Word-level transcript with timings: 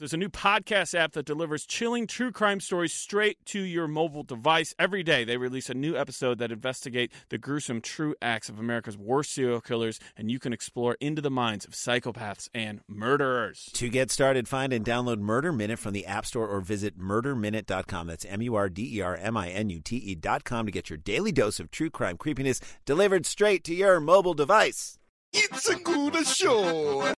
There's 0.00 0.14
a 0.14 0.16
new 0.16 0.30
podcast 0.30 0.98
app 0.98 1.12
that 1.12 1.26
delivers 1.26 1.66
chilling 1.66 2.06
true 2.06 2.32
crime 2.32 2.60
stories 2.60 2.94
straight 2.94 3.36
to 3.44 3.60
your 3.60 3.86
mobile 3.86 4.22
device. 4.22 4.74
Every 4.78 5.02
day, 5.02 5.24
they 5.24 5.36
release 5.36 5.68
a 5.68 5.74
new 5.74 5.94
episode 5.94 6.38
that 6.38 6.50
investigate 6.50 7.12
the 7.28 7.36
gruesome 7.36 7.82
true 7.82 8.14
acts 8.22 8.48
of 8.48 8.58
America's 8.58 8.96
worst 8.96 9.30
serial 9.30 9.60
killers, 9.60 10.00
and 10.16 10.30
you 10.30 10.38
can 10.38 10.54
explore 10.54 10.96
into 11.02 11.20
the 11.20 11.30
minds 11.30 11.66
of 11.66 11.72
psychopaths 11.72 12.48
and 12.54 12.80
murderers. 12.88 13.68
To 13.74 13.90
get 13.90 14.10
started, 14.10 14.48
find 14.48 14.72
and 14.72 14.86
download 14.86 15.18
Murder 15.18 15.52
Minute 15.52 15.78
from 15.78 15.92
the 15.92 16.06
App 16.06 16.24
Store 16.24 16.48
or 16.48 16.62
visit 16.62 16.98
murderminute.com. 16.98 18.06
That's 18.06 18.24
M 18.24 18.40
U 18.40 18.54
R 18.54 18.70
D 18.70 18.96
E 18.96 19.02
R 19.02 19.16
M 19.16 19.36
I 19.36 19.50
N 19.50 19.68
U 19.68 19.80
T 19.80 19.96
E.com 19.96 20.64
to 20.64 20.72
get 20.72 20.88
your 20.88 20.96
daily 20.96 21.30
dose 21.30 21.60
of 21.60 21.70
true 21.70 21.90
crime 21.90 22.16
creepiness 22.16 22.58
delivered 22.86 23.26
straight 23.26 23.64
to 23.64 23.74
your 23.74 24.00
mobile 24.00 24.32
device. 24.32 24.98
It's 25.34 25.68
a 25.68 25.74
good 25.74 26.26
show. 26.26 27.12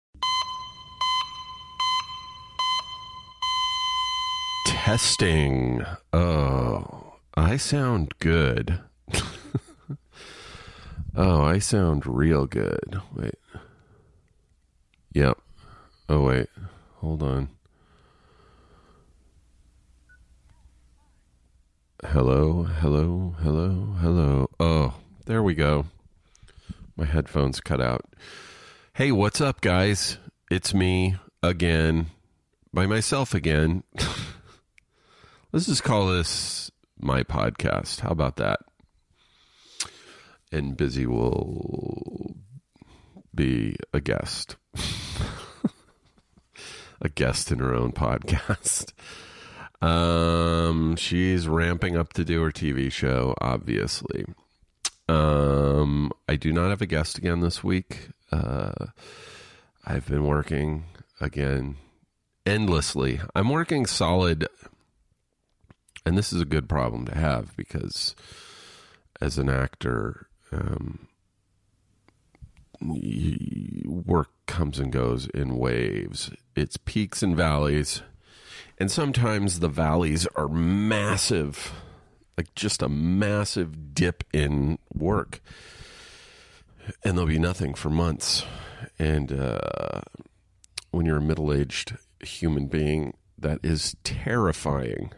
Testing. 4.91 5.87
Oh, 6.13 7.15
I 7.37 7.59
sound 7.59 8.13
good. 8.19 8.81
oh, 11.15 11.43
I 11.45 11.61
sound 11.61 12.05
real 12.09 12.47
good. 12.47 13.01
Wait. 13.15 13.37
Yep. 15.13 15.39
Oh, 16.09 16.23
wait. 16.23 16.49
Hold 16.97 17.23
on. 17.23 17.51
Hello, 22.05 22.65
hello, 22.65 23.37
hello, 23.43 23.95
hello. 24.01 24.51
Oh, 24.59 24.95
there 25.27 25.45
we 25.45 25.55
go. 25.55 25.87
My 26.97 27.05
headphones 27.05 27.61
cut 27.61 27.81
out. 27.81 28.07
Hey, 28.95 29.13
what's 29.13 29.41
up, 29.41 29.61
guys? 29.61 30.19
It's 30.51 30.75
me 30.75 31.15
again, 31.45 32.07
by 32.75 32.87
myself 32.87 33.35
again. 33.35 33.85
Let's 35.53 35.67
just 35.67 35.83
call 35.83 36.07
this 36.07 36.71
my 37.01 37.25
podcast. 37.25 38.01
How 38.01 38.11
about 38.11 38.37
that? 38.37 38.61
And 40.53 40.77
Busy 40.77 41.07
will 41.07 42.37
be 43.35 43.75
a 43.93 44.01
guest. 44.01 44.55
a 47.01 47.09
guest 47.09 47.51
in 47.51 47.59
her 47.59 47.75
own 47.75 47.91
podcast. 47.91 48.93
Um, 49.83 50.95
she's 50.95 51.49
ramping 51.49 51.97
up 51.97 52.13
to 52.13 52.25
do 52.25 52.43
her 52.43 52.53
TV 52.53 52.93
show, 52.93 53.35
obviously. 53.41 54.25
Um, 55.09 56.13
I 56.29 56.37
do 56.37 56.53
not 56.53 56.71
have 56.71 56.81
a 56.81 56.87
guest 56.87 57.19
again 57.19 57.41
this 57.41 57.65
week. 57.65 58.11
Uh, 58.31 58.87
I've 59.85 60.07
been 60.07 60.27
working 60.27 60.85
again 61.21 61.77
endlessly. 62.47 63.21
I'm 63.35 63.49
working 63.49 63.85
solid 63.87 64.47
and 66.05 66.17
this 66.17 66.33
is 66.33 66.41
a 66.41 66.47
good 66.47 66.69
problem 66.69 67.05
to 67.07 67.15
have 67.15 67.57
because 67.57 68.15
as 69.21 69.39
an 69.39 69.49
actor 69.49 70.29
um, 70.53 71.09
work 73.85 74.31
comes 74.47 74.79
and 74.79 74.91
goes 74.91 75.27
in 75.29 75.57
waves. 75.57 76.31
It's 76.57 76.77
peaks 76.77 77.23
and 77.23 77.37
valleys. 77.37 78.03
And 78.79 78.91
sometimes 78.91 79.61
the 79.61 79.69
valleys 79.69 80.27
are 80.37 80.49
massive 80.49 81.73
like 82.41 82.55
just 82.55 82.81
a 82.81 82.89
massive 82.89 83.93
dip 83.95 84.25
in 84.33 84.79
work. 84.95 85.43
And 87.05 87.19
there'll 87.19 87.29
be 87.29 87.39
nothing 87.39 87.75
for 87.75 87.91
months. 87.91 88.47
And 88.99 89.31
uh, 89.31 90.01
when 90.91 91.05
you're 91.05 91.19
a 91.19 91.23
middle-aged 91.23 91.99
human 92.21 92.67
being 92.67 93.13
that 93.37 93.59
is 93.63 93.95
terrifying 94.05 95.13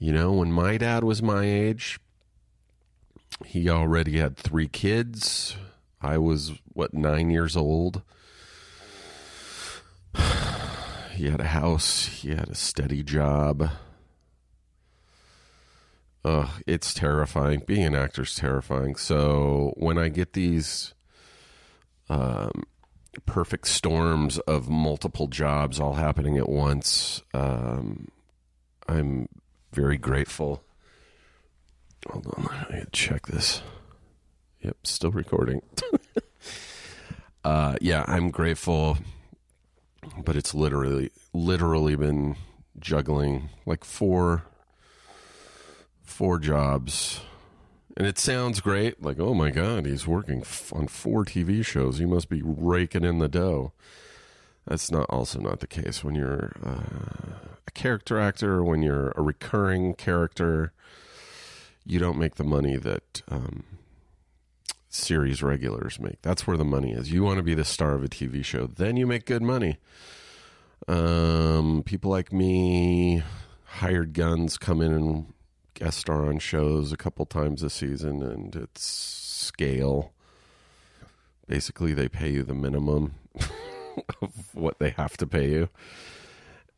you 0.00 0.12
know, 0.12 0.32
when 0.32 0.50
my 0.50 0.78
dad 0.78 1.04
was 1.04 1.22
my 1.22 1.44
age, 1.44 2.00
he 3.44 3.68
already 3.68 4.16
had 4.16 4.36
three 4.36 4.66
kids. 4.66 5.56
I 6.00 6.16
was, 6.16 6.52
what, 6.72 6.94
nine 6.94 7.30
years 7.30 7.56
old. 7.56 8.02
He 11.12 11.28
had 11.28 11.40
a 11.42 11.48
house, 11.48 12.06
he 12.06 12.30
had 12.30 12.48
a 12.48 12.54
steady 12.54 13.02
job. 13.02 13.68
Ugh, 16.24 16.48
it's 16.66 16.94
terrifying. 16.94 17.62
Being 17.66 17.84
an 17.84 17.94
actor 17.94 18.22
is 18.22 18.34
terrifying. 18.34 18.96
So 18.96 19.74
when 19.76 19.98
I 19.98 20.08
get 20.08 20.32
these 20.32 20.94
um, 22.08 22.62
perfect 23.26 23.68
storms 23.68 24.38
of 24.38 24.70
multiple 24.70 25.26
jobs 25.26 25.78
all 25.78 25.92
happening 25.94 26.38
at 26.38 26.48
once, 26.48 27.22
um, 27.34 28.08
I'm 28.88 29.28
very 29.72 29.96
grateful. 29.96 30.62
Hold 32.08 32.26
on, 32.36 32.48
I 32.50 32.62
gotta 32.62 32.86
check 32.92 33.26
this. 33.26 33.62
Yep, 34.62 34.76
still 34.84 35.10
recording. 35.10 35.62
uh, 37.44 37.76
yeah, 37.80 38.04
I'm 38.06 38.30
grateful, 38.30 38.98
but 40.22 40.36
it's 40.36 40.54
literally, 40.54 41.10
literally 41.32 41.96
been 41.96 42.36
juggling 42.78 43.50
like 43.66 43.84
four, 43.84 44.44
four 46.02 46.38
jobs, 46.38 47.20
and 47.96 48.06
it 48.06 48.18
sounds 48.18 48.60
great. 48.60 49.02
Like, 49.02 49.18
oh 49.18 49.34
my 49.34 49.50
god, 49.50 49.86
he's 49.86 50.06
working 50.06 50.42
on 50.72 50.88
four 50.88 51.24
TV 51.24 51.64
shows. 51.64 51.98
He 51.98 52.06
must 52.06 52.28
be 52.28 52.42
raking 52.44 53.04
in 53.04 53.18
the 53.18 53.28
dough. 53.28 53.72
That's 54.70 54.92
not 54.92 55.06
also 55.10 55.40
not 55.40 55.58
the 55.58 55.66
case 55.66 56.04
when 56.04 56.14
you're 56.14 56.52
uh, 56.64 57.48
a 57.66 57.70
character 57.72 58.20
actor, 58.20 58.62
when 58.62 58.82
you're 58.82 59.12
a 59.16 59.20
recurring 59.20 59.94
character. 59.94 60.72
You 61.84 61.98
don't 61.98 62.16
make 62.16 62.36
the 62.36 62.44
money 62.44 62.76
that 62.76 63.22
um, 63.28 63.64
series 64.88 65.42
regulars 65.42 65.98
make. 65.98 66.22
That's 66.22 66.46
where 66.46 66.56
the 66.56 66.64
money 66.64 66.92
is. 66.92 67.10
You 67.10 67.24
want 67.24 67.38
to 67.38 67.42
be 67.42 67.54
the 67.54 67.64
star 67.64 67.94
of 67.94 68.04
a 68.04 68.08
TV 68.08 68.44
show, 68.44 68.68
then 68.68 68.96
you 68.96 69.08
make 69.08 69.26
good 69.26 69.42
money. 69.42 69.78
Um, 70.86 71.82
people 71.84 72.12
like 72.12 72.32
me, 72.32 73.24
hired 73.64 74.12
guns, 74.12 74.56
come 74.56 74.80
in 74.80 74.92
and 74.92 75.32
guest 75.74 75.98
star 75.98 76.26
on 76.26 76.38
shows 76.38 76.92
a 76.92 76.96
couple 76.96 77.26
times 77.26 77.64
a 77.64 77.70
season, 77.70 78.22
and 78.22 78.54
it's 78.54 78.84
scale. 78.84 80.12
Basically, 81.48 81.92
they 81.92 82.08
pay 82.08 82.30
you 82.30 82.44
the 82.44 82.54
minimum. 82.54 83.14
of 84.22 84.54
what 84.54 84.78
they 84.78 84.90
have 84.90 85.16
to 85.18 85.26
pay 85.26 85.48
you. 85.48 85.68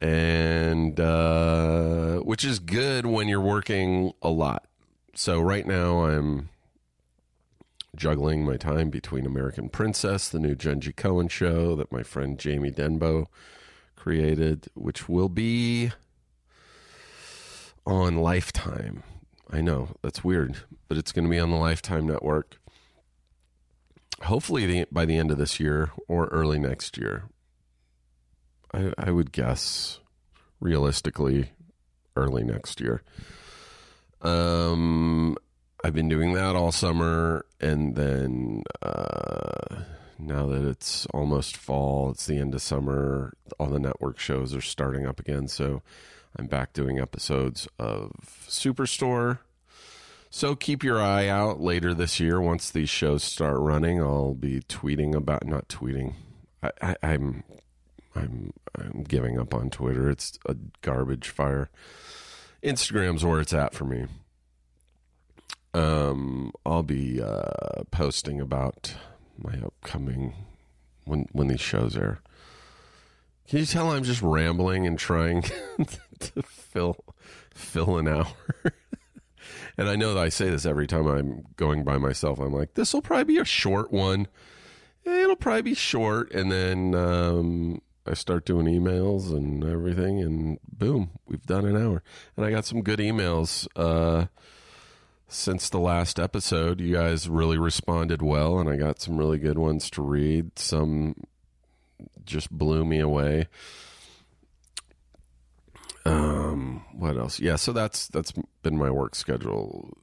And 0.01 0.99
uh, 0.99 2.19
which 2.19 2.45
is 2.45 2.59
good 2.59 3.07
when 3.07 3.29
you're 3.29 3.41
working 3.41 4.13
a 4.21 4.31
lot. 4.31 4.67
So 5.15 5.41
right 5.41 5.67
now 5.67 6.05
i'm 6.07 6.49
juggling 7.95 8.43
my 8.47 8.57
time 8.57 8.89
between 8.89 9.27
american 9.27 9.69
princess 9.69 10.31
the 10.31 10.39
new 10.39 10.55
jenji 10.55 10.95
Kohan 10.95 11.29
show 11.29 11.77
that 11.77 11.93
my 11.93 12.03
friend 12.03 12.39
jamie 12.39 12.71
denbo 12.71 13.27
created 13.95 14.69
which 14.75 15.09
will 15.09 15.29
be 15.29 15.93
on 17.85 18.17
lifetime. 18.17 19.03
I 19.51 19.61
know 19.61 19.91
that's 20.01 20.25
weird 20.25 20.57
but 20.89 20.97
it's 20.97 21.13
going 21.13 21.25
to 21.27 21.31
be 21.31 21.39
on 21.39 21.51
the 21.51 21.57
lifetime 21.57 22.07
network 22.07 22.59
hopefully 24.25 24.67
the, 24.67 24.87
by 24.91 25.05
the 25.05 25.17
end 25.17 25.31
of 25.31 25.39
this 25.39 25.61
year 25.61 25.91
or 26.09 26.27
early 26.27 26.59
next 26.59 26.97
year. 26.97 27.25
I, 28.73 28.93
I 28.97 29.11
would 29.11 29.33
guess 29.33 30.01
realistically 30.61 31.51
early 32.17 32.45
next 32.45 32.81
year. 32.81 33.03
Um, 34.21 35.37
I've 35.85 35.95
been 35.95 36.09
doing 36.09 36.35
that 36.35 36.55
all 36.55 36.73
summer, 36.73 37.45
and 37.61 37.97
then 37.97 38.63
uh, 38.81 39.83
now 40.19 40.47
that 40.47 40.65
it's 40.65 41.07
almost 41.07 41.57
fall, 41.57 42.11
it's 42.11 42.27
the 42.27 42.39
end 42.39 42.55
of 42.55 42.63
summer. 42.63 43.33
All 43.59 43.69
the 43.69 43.81
network 43.81 44.19
shows 44.19 44.55
are 44.55 44.61
starting 44.61 45.07
up 45.07 45.19
again, 45.19 45.49
so 45.49 45.83
I'm 46.37 46.47
back 46.47 46.73
doing 46.73 47.01
episodes 47.01 47.67
of 47.79 48.13
Superstore 48.49 49.41
so 50.35 50.57
keep 50.57 50.83
your 50.83 51.01
eye 51.01 51.29
out 51.29 51.61
later 51.61 51.93
this 51.93 52.19
year. 52.19 52.41
Once 52.41 52.71
these 52.71 52.89
shows 52.89 53.23
start 53.23 53.59
running, 53.61 54.01
I'll 54.01 54.33
be 54.33 54.61
tweeting 54.61 55.15
about 55.15 55.47
not 55.47 55.69
tweeting. 55.69 56.15
I, 56.63 56.71
I, 56.81 56.97
I'm 57.03 57.45
I'm 58.15 58.55
I'm 58.75 59.05
giving 59.07 59.39
up 59.39 59.53
on 59.53 59.69
Twitter. 59.69 60.09
It's 60.09 60.39
a 60.47 60.57
garbage 60.81 61.29
fire. 61.29 61.69
Instagram's 62.63 63.27
where 63.27 63.41
it's 63.41 63.53
at 63.53 63.75
for 63.75 63.85
me. 63.85 64.07
Um, 65.75 66.53
I'll 66.65 66.83
be 66.83 67.21
uh, 67.21 67.85
posting 67.91 68.41
about 68.41 68.95
my 69.37 69.59
upcoming 69.59 70.33
when 71.05 71.27
when 71.33 71.49
these 71.49 71.61
shows 71.61 71.95
air. 71.95 72.21
Can 73.49 73.59
you 73.59 73.67
tell 73.67 73.91
I'm 73.91 74.03
just 74.03 74.23
rambling 74.23 74.87
and 74.87 74.99
trying 74.99 75.43
to 76.21 76.43
fill 76.43 77.05
fill 77.53 77.99
an 77.99 78.09
hour? 78.09 78.27
And 79.77 79.89
I 79.89 79.97
know 79.97 80.15
that 80.15 80.23
I 80.23 80.29
say 80.29 80.51
this 80.51 80.67
every 80.67 80.87
time 80.87 81.07
I'm 81.07 81.45
going 81.57 81.85
by 81.85 81.99
myself. 81.99 82.39
I'm 82.39 82.53
like, 82.53 82.75
this 82.75 82.93
will 82.93 83.03
probably 83.03 83.35
be 83.35 83.39
a 83.39 83.45
short 83.45 83.93
one. 83.93 84.29
It'll 85.05 85.37
probably 85.37 85.63
be 85.63 85.75
short, 85.75 86.33
and 86.33 86.53
then 86.53 86.95
um, 86.95 87.83
I 88.07 88.15
start 88.15 88.45
doing 88.45 88.67
emails 88.67 89.31
and 89.33 89.65
everything, 89.65 90.21
and 90.21 90.59
boom, 90.63 91.11
we've 91.27 91.47
done 91.47 91.65
an 91.65 91.77
hour. 91.77 92.03
And 92.37 92.47
I 92.47 92.51
got 92.51 92.65
some 92.65 92.83
good 92.83 92.99
emails 92.99 93.67
uh, 93.75 94.27
since 95.29 95.69
the 95.69 95.81
last 95.81 96.21
episode. 96.21 96.81
You 96.81 96.95
guys 96.95 97.29
really 97.29 97.59
responded 97.59 98.23
well, 98.23 98.59
and 98.59 98.69
I 98.69 98.77
got 98.77 99.01
some 99.01 99.17
really 99.17 99.39
good 99.39 99.59
ones 99.59 99.91
to 99.91 100.03
read. 100.03 100.59
Some 100.59 101.17
just 102.25 102.51
blew 102.51 102.85
me 102.85 103.01
away. 103.01 103.49
Um, 106.05 106.85
what 106.93 107.17
else? 107.17 107.39
Yeah, 107.41 107.57
so 107.57 107.73
that's 107.73 108.09
that's 108.09 108.33
been 108.63 108.77
my 108.77 108.91
work 108.91 109.15
schedule. 109.15 109.97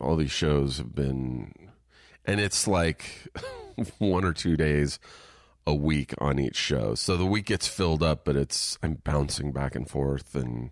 All 0.00 0.16
these 0.16 0.30
shows 0.30 0.78
have 0.78 0.94
been, 0.94 1.54
and 2.24 2.40
it's 2.40 2.66
like 2.66 3.28
one 3.98 4.24
or 4.24 4.32
two 4.32 4.56
days 4.56 4.98
a 5.66 5.74
week 5.74 6.14
on 6.18 6.38
each 6.38 6.56
show. 6.56 6.94
So 6.94 7.16
the 7.16 7.26
week 7.26 7.46
gets 7.46 7.68
filled 7.68 8.02
up, 8.02 8.24
but 8.24 8.36
it's 8.36 8.78
I'm 8.82 8.94
bouncing 8.94 9.52
back 9.52 9.74
and 9.74 9.88
forth, 9.88 10.34
and 10.34 10.70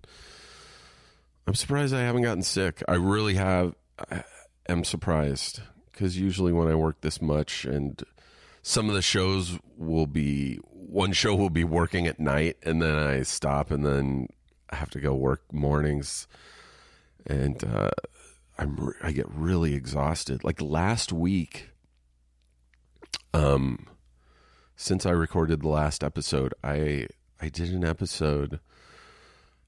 I'm 1.47 1.55
surprised 1.55 1.95
I 1.95 2.03
haven't 2.03 2.23
gotten 2.23 2.43
sick. 2.43 2.83
I 2.89 2.95
really 2.95 3.35
have. 3.35 3.75
I 4.11 4.25
am 4.69 4.85
surprised 4.85 5.61
because 5.93 6.19
usually 6.19 6.53
when 6.53 6.69
I 6.69 6.75
work 6.75 7.01
this 7.01 7.23
much, 7.23 7.65
and 7.65 8.03
some 8.63 8.89
of 8.89 8.95
the 8.95 9.03
shows 9.03 9.59
will 9.77 10.07
be 10.07 10.57
one 10.73 11.13
show 11.13 11.35
will 11.35 11.51
be 11.51 11.65
working 11.65 12.07
at 12.07 12.19
night, 12.19 12.57
and 12.63 12.83
then 12.83 12.97
I 12.97 13.23
stop, 13.23 13.71
and 13.71 13.87
then 13.87 14.29
I 14.71 14.77
have 14.77 14.91
to 14.91 15.01
go 15.01 15.15
work 15.15 15.43
mornings, 15.53 16.27
and 17.27 17.63
uh, 17.65 17.91
I'm 18.59 18.93
I 19.03 19.13
get 19.13 19.29
really 19.31 19.75
exhausted. 19.75 20.45
Like 20.45 20.61
last 20.61 21.13
week, 21.13 21.71
um 23.33 23.87
since 24.77 25.05
I 25.05 25.11
recorded 25.11 25.61
the 25.61 25.69
last 25.69 26.05
episode, 26.05 26.55
I 26.63 27.09
I 27.41 27.49
did 27.49 27.73
an 27.73 27.85
episode. 27.85 28.61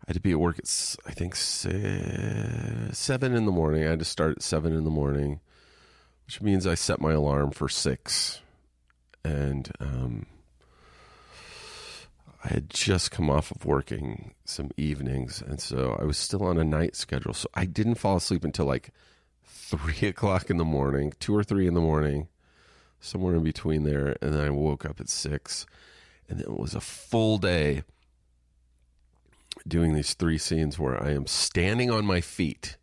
I 0.02 0.04
had 0.08 0.14
to 0.14 0.20
be 0.20 0.32
at 0.32 0.40
work 0.40 0.58
at 0.58 0.96
I 1.06 1.12
think 1.12 1.34
seven 1.34 3.34
in 3.34 3.44
the 3.44 3.52
morning. 3.52 3.84
I 3.84 3.90
had 3.90 3.98
to 3.98 4.04
start 4.04 4.32
at 4.32 4.42
seven 4.42 4.72
in 4.72 4.84
the 4.84 4.90
morning, 4.90 5.40
which 6.26 6.40
means 6.40 6.66
I 6.66 6.74
set 6.74 7.00
my 7.00 7.12
alarm 7.12 7.50
for 7.50 7.68
six, 7.68 8.40
and 9.24 9.70
um, 9.80 10.26
I 12.42 12.48
had 12.48 12.70
just 12.70 13.10
come 13.10 13.28
off 13.28 13.50
of 13.50 13.66
working 13.66 14.32
some 14.44 14.70
evenings, 14.76 15.42
and 15.42 15.60
so 15.60 15.96
I 16.00 16.04
was 16.04 16.16
still 16.16 16.42
on 16.42 16.58
a 16.58 16.64
night 16.64 16.96
schedule. 16.96 17.34
So 17.34 17.48
I 17.54 17.66
didn't 17.66 17.96
fall 17.96 18.16
asleep 18.16 18.44
until 18.44 18.64
like 18.66 18.90
three 19.44 20.08
o'clock 20.08 20.48
in 20.48 20.56
the 20.56 20.64
morning, 20.64 21.12
two 21.20 21.36
or 21.36 21.44
three 21.44 21.66
in 21.66 21.74
the 21.74 21.80
morning 21.80 22.28
somewhere 23.00 23.34
in 23.34 23.42
between 23.42 23.84
there. 23.84 24.16
And 24.20 24.34
then 24.34 24.40
I 24.40 24.50
woke 24.50 24.84
up 24.84 25.00
at 25.00 25.08
six, 25.08 25.66
and 26.28 26.40
it 26.40 26.50
was 26.50 26.74
a 26.74 26.80
full 26.80 27.38
day 27.38 27.82
doing 29.66 29.94
these 29.94 30.14
three 30.14 30.38
scenes 30.38 30.78
where 30.78 31.02
I 31.02 31.10
am 31.10 31.26
standing 31.26 31.90
on 31.90 32.04
my 32.04 32.20
feet. 32.20 32.76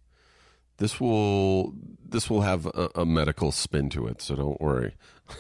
This 0.78 1.00
will 1.00 1.74
this 2.08 2.30
will 2.30 2.42
have 2.42 2.68
a, 2.68 2.90
a 2.96 3.06
medical 3.06 3.52
spin 3.52 3.90
to 3.92 4.08
it, 4.08 4.22
so 4.22 4.36
don't 4.36 4.62
worry. 4.62 4.94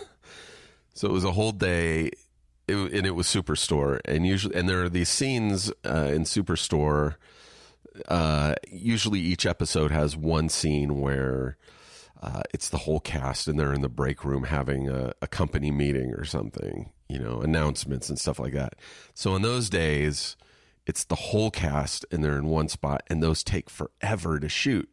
so 0.94 1.08
it 1.08 1.12
was 1.12 1.24
a 1.24 1.34
whole 1.34 1.52
day, 1.52 2.12
it, 2.68 2.94
and 2.94 3.06
it 3.06 3.16
was 3.16 3.28
Superstore, 3.28 4.00
and 4.06 4.25
usually, 4.25 4.56
and 4.56 4.68
there 4.68 4.84
are 4.84 4.90
these 4.90 5.10
scenes 5.10 5.72
uh, 5.86 6.10
in 6.12 6.24
Superstore. 6.24 7.16
Uh, 8.08 8.56
usually, 8.69 9.19
each 9.19 9.46
episode 9.46 9.92
has 9.92 10.16
one 10.16 10.50
scene 10.50 11.00
where 11.00 11.58
uh, 12.22 12.42
it's 12.54 12.69
the 12.69 12.78
whole 12.78 13.00
cast 13.00 13.48
and 13.48 13.60
they're 13.60 13.74
in 13.74 13.81
the 13.81 13.90
break 13.90 14.24
room 14.24 14.44
having 14.44 14.90
a, 14.90 15.14
a, 15.22 15.28
company 15.28 15.72
meeting 15.72 16.14
or 16.14 16.25
something, 16.25 16.92
you 17.08 17.19
know, 17.19 17.42
announcements 17.42 18.10
and 18.10 18.19
stuff 18.19 18.40
like 18.40 18.54
that. 18.54 18.74
So 19.14 19.36
in 19.36 19.44
those 19.44 19.69
days, 19.69 20.36
it's 20.88 21.04
the 21.04 21.16
whole 21.16 21.52
cast 21.52 22.06
and 22.12 22.24
they're 22.24 22.38
in 22.38 22.48
one 22.48 22.69
spot, 22.69 23.04
and 23.08 23.22
those 23.22 23.44
take 23.44 23.69
forever 23.69 24.40
to 24.40 24.50
shoot 24.50 24.90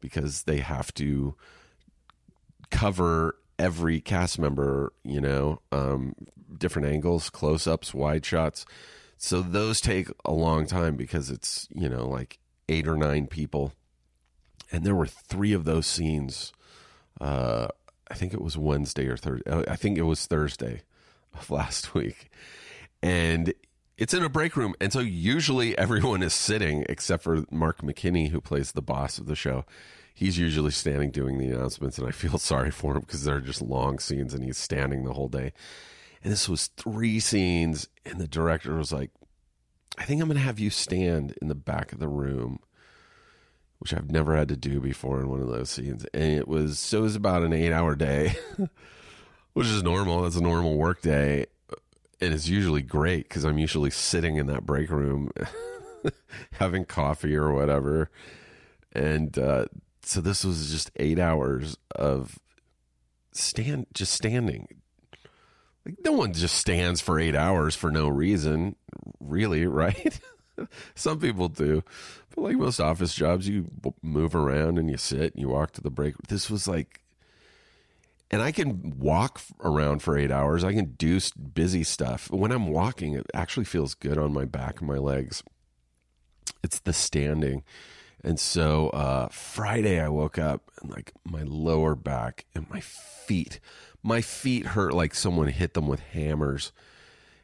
because 0.00 0.44
they 0.44 0.58
have 0.58 0.94
to 0.94 1.34
cover 2.70 3.36
every 3.58 4.00
cast 4.00 4.38
member, 4.38 4.92
you 5.04 5.20
know, 5.20 5.60
um, 5.72 6.14
different 6.56 6.88
angles, 6.88 7.30
close 7.30 7.66
ups, 7.66 7.94
wide 7.94 8.24
shots. 8.24 8.66
So 9.16 9.42
those 9.42 9.80
take 9.80 10.08
a 10.24 10.32
long 10.32 10.66
time 10.66 10.96
because 10.96 11.30
it's, 11.30 11.68
you 11.74 11.88
know, 11.88 12.08
like 12.08 12.38
eight 12.68 12.88
or 12.88 12.96
nine 12.96 13.26
people. 13.26 13.72
And 14.72 14.84
there 14.84 14.94
were 14.94 15.06
three 15.06 15.52
of 15.52 15.64
those 15.64 15.86
scenes 15.86 16.52
uh, 17.20 17.68
I 18.10 18.14
think 18.14 18.32
it 18.32 18.42
was 18.42 18.56
Wednesday 18.56 19.06
or 19.06 19.16
Thursday. 19.16 19.48
Uh, 19.50 19.64
I 19.68 19.76
think 19.76 19.98
it 19.98 20.02
was 20.02 20.26
Thursday 20.26 20.82
of 21.34 21.50
last 21.50 21.94
week. 21.94 22.30
And 23.02 23.52
it's 23.96 24.14
in 24.14 24.22
a 24.22 24.28
break 24.28 24.56
room. 24.56 24.74
And 24.80 24.92
so 24.92 25.00
usually 25.00 25.76
everyone 25.78 26.22
is 26.22 26.34
sitting 26.34 26.84
except 26.88 27.22
for 27.22 27.44
Mark 27.50 27.82
McKinney, 27.82 28.30
who 28.30 28.40
plays 28.40 28.72
the 28.72 28.82
boss 28.82 29.18
of 29.18 29.26
the 29.26 29.36
show. 29.36 29.64
He's 30.12 30.38
usually 30.38 30.72
standing 30.72 31.10
doing 31.10 31.38
the 31.38 31.48
announcements, 31.48 31.96
and 31.96 32.06
I 32.06 32.10
feel 32.10 32.36
sorry 32.38 32.70
for 32.70 32.94
him 32.94 33.00
because 33.00 33.24
they're 33.24 33.40
just 33.40 33.62
long 33.62 33.98
scenes 33.98 34.34
and 34.34 34.44
he's 34.44 34.58
standing 34.58 35.04
the 35.04 35.14
whole 35.14 35.28
day. 35.28 35.52
And 36.22 36.32
this 36.32 36.48
was 36.48 36.68
three 36.68 37.18
scenes, 37.20 37.88
and 38.04 38.20
the 38.20 38.28
director 38.28 38.74
was 38.74 38.92
like, 38.92 39.10
I 39.98 40.04
think 40.04 40.20
I'm 40.20 40.28
going 40.28 40.38
to 40.38 40.44
have 40.44 40.58
you 40.58 40.70
stand 40.70 41.34
in 41.40 41.48
the 41.48 41.54
back 41.54 41.92
of 41.92 41.98
the 41.98 42.08
room 42.08 42.60
which 43.80 43.94
I've 43.94 44.10
never 44.10 44.36
had 44.36 44.48
to 44.48 44.56
do 44.56 44.78
before 44.78 45.20
in 45.20 45.30
one 45.30 45.40
of 45.40 45.48
those 45.48 45.70
scenes. 45.70 46.04
And 46.12 46.38
it 46.38 46.46
was 46.46 46.78
so 46.78 46.98
it 46.98 47.02
was 47.02 47.16
about 47.16 47.42
an 47.42 47.54
eight 47.54 47.72
hour 47.72 47.96
day, 47.96 48.36
which 49.54 49.66
is 49.66 49.82
normal. 49.82 50.22
That's 50.22 50.36
a 50.36 50.42
normal 50.42 50.76
work 50.76 51.00
day. 51.00 51.46
And 52.20 52.34
it's 52.34 52.46
usually 52.46 52.82
great 52.82 53.26
because 53.26 53.44
I'm 53.44 53.56
usually 53.56 53.90
sitting 53.90 54.36
in 54.36 54.46
that 54.48 54.66
break 54.66 54.90
room 54.90 55.30
having 56.52 56.84
coffee 56.84 57.34
or 57.34 57.52
whatever. 57.52 58.10
And 58.92 59.36
uh, 59.38 59.64
so 60.02 60.20
this 60.20 60.44
was 60.44 60.70
just 60.70 60.90
eight 60.96 61.18
hours 61.18 61.78
of 61.96 62.38
stand 63.32 63.86
just 63.94 64.12
standing. 64.12 64.68
Like 65.84 65.96
no 66.04 66.12
one 66.12 66.32
just 66.32 66.56
stands 66.56 67.00
for 67.00 67.18
eight 67.18 67.34
hours 67.34 67.74
for 67.74 67.90
no 67.90 68.08
reason, 68.08 68.76
really, 69.18 69.66
right? 69.66 70.20
Some 70.94 71.20
people 71.20 71.48
do. 71.48 71.82
But 72.34 72.42
like 72.42 72.56
most 72.56 72.80
office 72.80 73.14
jobs, 73.14 73.48
you 73.48 73.66
move 74.02 74.34
around 74.34 74.78
and 74.78 74.90
you 74.90 74.96
sit 74.96 75.34
and 75.34 75.40
you 75.40 75.48
walk 75.48 75.72
to 75.72 75.80
the 75.80 75.90
break. 75.90 76.16
This 76.28 76.50
was 76.50 76.68
like, 76.68 77.00
and 78.30 78.42
I 78.42 78.52
can 78.52 78.98
walk 78.98 79.40
around 79.60 80.02
for 80.02 80.16
eight 80.16 80.30
hours. 80.30 80.62
I 80.62 80.72
can 80.72 80.92
do 80.92 81.18
busy 81.52 81.82
stuff. 81.82 82.30
When 82.30 82.52
I'm 82.52 82.68
walking, 82.68 83.14
it 83.14 83.26
actually 83.34 83.64
feels 83.64 83.94
good 83.94 84.18
on 84.18 84.32
my 84.32 84.44
back 84.44 84.80
and 84.80 84.88
my 84.88 84.98
legs. 84.98 85.42
It's 86.62 86.78
the 86.78 86.92
standing. 86.92 87.64
And 88.22 88.38
so 88.38 88.90
uh, 88.90 89.28
Friday, 89.28 89.98
I 89.98 90.08
woke 90.08 90.38
up 90.38 90.70
and 90.80 90.90
like 90.90 91.12
my 91.24 91.42
lower 91.42 91.94
back 91.94 92.44
and 92.54 92.68
my 92.70 92.80
feet, 92.80 93.58
my 94.02 94.20
feet 94.20 94.66
hurt 94.66 94.92
like 94.92 95.14
someone 95.14 95.48
hit 95.48 95.74
them 95.74 95.86
with 95.86 96.00
hammers 96.00 96.72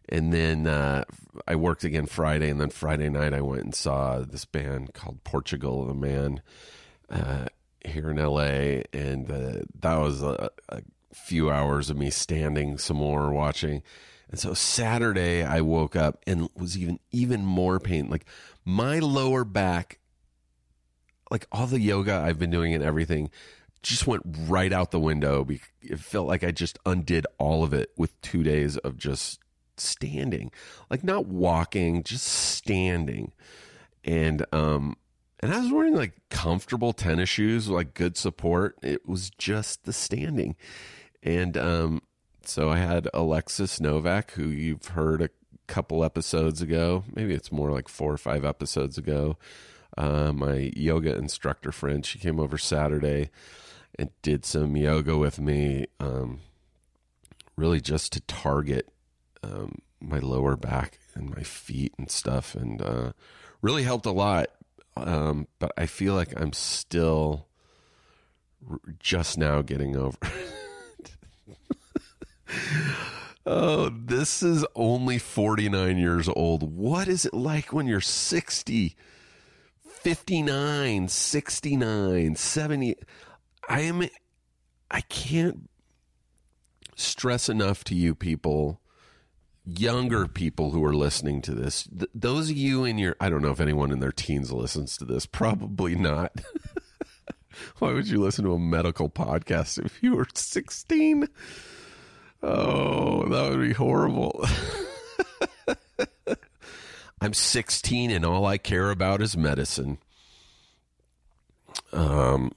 and 0.09 0.33
then 0.33 0.67
uh, 0.67 1.05
I 1.47 1.57
worked 1.57 1.85
again 1.85 2.07
Friday, 2.07 2.49
and 2.49 2.61
then 2.61 2.71
Friday 2.71 3.09
night 3.09 3.35
I 3.35 3.41
went 3.41 3.65
and 3.65 3.75
saw 3.75 4.21
this 4.21 4.45
band 4.45 4.95
called 4.95 5.25
Portugal 5.25 5.85
the 5.85 5.95
Man 5.95 6.43
uh, 7.11 7.47
here 7.85 8.11
in 8.11 8.19
L.A., 8.19 8.85
and 8.93 9.31
uh, 9.31 9.63
that 9.81 9.97
was 9.97 10.23
a, 10.23 10.51
a, 10.69 10.83
few 11.13 11.51
hours 11.51 11.89
of 11.89 11.97
me 11.97 12.11
standing 12.11 12.77
some 12.77 12.99
more 12.99 13.33
watching. 13.33 13.83
And 14.31 14.39
so 14.39 14.53
Saturday 14.53 15.43
I 15.43 15.63
woke 15.63 15.97
up 15.97 16.23
and 16.27 16.51
was 16.55 16.77
even 16.77 17.01
even 17.11 17.43
more 17.43 17.81
pain. 17.81 18.11
Like 18.11 18.27
my 18.67 18.99
lower 18.99 19.43
back, 19.43 19.99
like 21.31 21.47
all 21.51 21.67
the 21.67 21.81
yoga 21.81 22.17
I've 22.17 22.39
been 22.39 22.51
doing 22.51 22.75
and 22.75 22.85
everything, 22.85 23.31
just 23.87 24.07
went 24.07 24.23
right 24.25 24.73
out 24.73 24.91
the 24.91 25.01
window. 25.01 25.47
It 25.81 26.01
felt 26.01 26.27
like 26.27 26.43
I 26.43 26.51
just 26.51 26.79
undid 26.85 27.27
all 27.39 27.63
of 27.63 27.73
it 27.73 27.91
with 27.97 28.21
two 28.21 28.43
days 28.43 28.77
of 28.79 28.97
just 28.97 29.39
standing, 29.77 30.51
like 30.91 31.05
not 31.05 31.27
walking, 31.27 32.03
just 32.03 32.27
standing. 32.27 33.33
And 34.05 34.45
um 34.53 34.97
and 35.41 35.53
I 35.53 35.61
was 35.61 35.71
wearing 35.71 35.95
like 35.95 36.15
comfortable 36.31 36.93
tennis 36.93 37.29
shoes, 37.29 37.69
like 37.69 37.95
good 37.95 38.17
support. 38.17 38.77
It 38.83 39.07
was 39.07 39.31
just 39.31 39.85
the 39.85 39.93
standing. 39.93 40.57
And 41.23 41.57
um 41.57 42.03
so 42.43 42.71
I 42.71 42.79
had 42.79 43.09
Alexis 43.15 43.81
Novak, 43.81 44.33
who 44.33 44.49
you've 44.49 44.87
heard 44.87 45.23
a 45.23 45.31
couple 45.67 46.05
episodes 46.05 46.63
ago. 46.63 47.05
Maybe 47.15 47.35
it's 47.35 47.53
more 47.53 47.71
like 47.71 47.89
four 47.89 48.13
or 48.13 48.19
five 48.19 48.45
episodes 48.45 48.99
ago. 48.99 49.37
Uh, 49.99 50.33
my 50.33 50.73
yoga 50.77 51.17
instructor 51.17 51.73
friend, 51.73 52.05
she 52.05 52.19
came 52.19 52.39
over 52.39 52.59
Saturday 52.59 53.31
and 53.99 54.11
did 54.23 54.45
some 54.45 54.77
yoga 54.77 55.17
with 55.17 55.39
me. 55.39 55.87
Um, 56.01 56.41
really 57.57 57.81
just 57.81 58.13
to 58.13 58.21
target 58.23 58.89
um, 59.43 59.79
my 60.01 60.19
lower 60.19 60.57
back 60.57 60.99
and 61.15 61.31
my 61.31 61.43
feet 61.43 61.95
and 61.99 62.11
stuff, 62.11 62.55
and 62.55 62.83
uh, 62.83 63.13
really 63.63 63.83
helped 63.85 64.07
a 64.07 64.13
lot. 64.13 64.49
Um, 64.97 65.47
but 65.59 65.73
I 65.77 65.87
feel 65.87 66.15
like 66.15 66.39
I'm 66.41 66.53
still 66.53 67.47
r- 68.71 68.81
just 68.99 69.39
now 69.39 69.63
getting 69.63 69.97
over. 69.97 70.19
Oh, 73.49 73.91
this 73.91 74.43
is 74.43 74.67
only 74.75 75.19
49 75.19 75.99
years 75.99 76.29
old. 76.29 76.65
What 76.77 77.07
is 77.07 77.25
it 77.25 77.33
like 77.33 77.73
when 77.73 77.87
you're 77.87 78.01
60, 78.01 78.97
59, 79.85 81.09
69, 81.09 82.35
70? 82.35 82.97
I 83.69 83.81
am, 83.81 84.09
I 84.91 85.01
can't 85.03 85.69
stress 86.95 87.49
enough 87.49 87.85
to 87.85 87.95
you 87.95 88.15
people, 88.15 88.81
younger 89.65 90.27
people 90.27 90.71
who 90.71 90.85
are 90.85 90.95
listening 90.95 91.43
to 91.43 91.55
this. 91.55 91.85
Th- 91.85 92.11
those 92.15 92.51
of 92.51 92.57
you 92.57 92.85
in 92.85 92.99
your, 92.99 93.17
I 93.21 93.29
don't 93.29 93.43
know 93.43 93.51
if 93.51 93.61
anyone 93.61 93.91
in 93.91 94.01
their 94.01 94.13
teens 94.13 94.53
listens 94.53 94.97
to 94.99 95.05
this, 95.05 95.27
probably 95.27 95.95
not. 95.95 96.33
Why 97.79 97.93
would 97.93 98.09
you 98.09 98.21
listen 98.21 98.45
to 98.45 98.53
a 98.53 98.59
medical 98.59 99.09
podcast 99.09 99.85
if 99.85 100.03
you 100.03 100.15
were 100.15 100.27
16? 100.33 101.29
Oh, 102.43 103.29
that 103.29 103.51
would 103.51 103.67
be 103.67 103.73
horrible. 103.73 104.45
I'm 107.21 107.33
16 107.33 108.11
and 108.11 108.25
all 108.25 108.45
I 108.45 108.59
care 108.59 108.91
about 108.91 109.23
is 109.23 109.37
medicine. 109.37 109.99
Um 111.93 112.53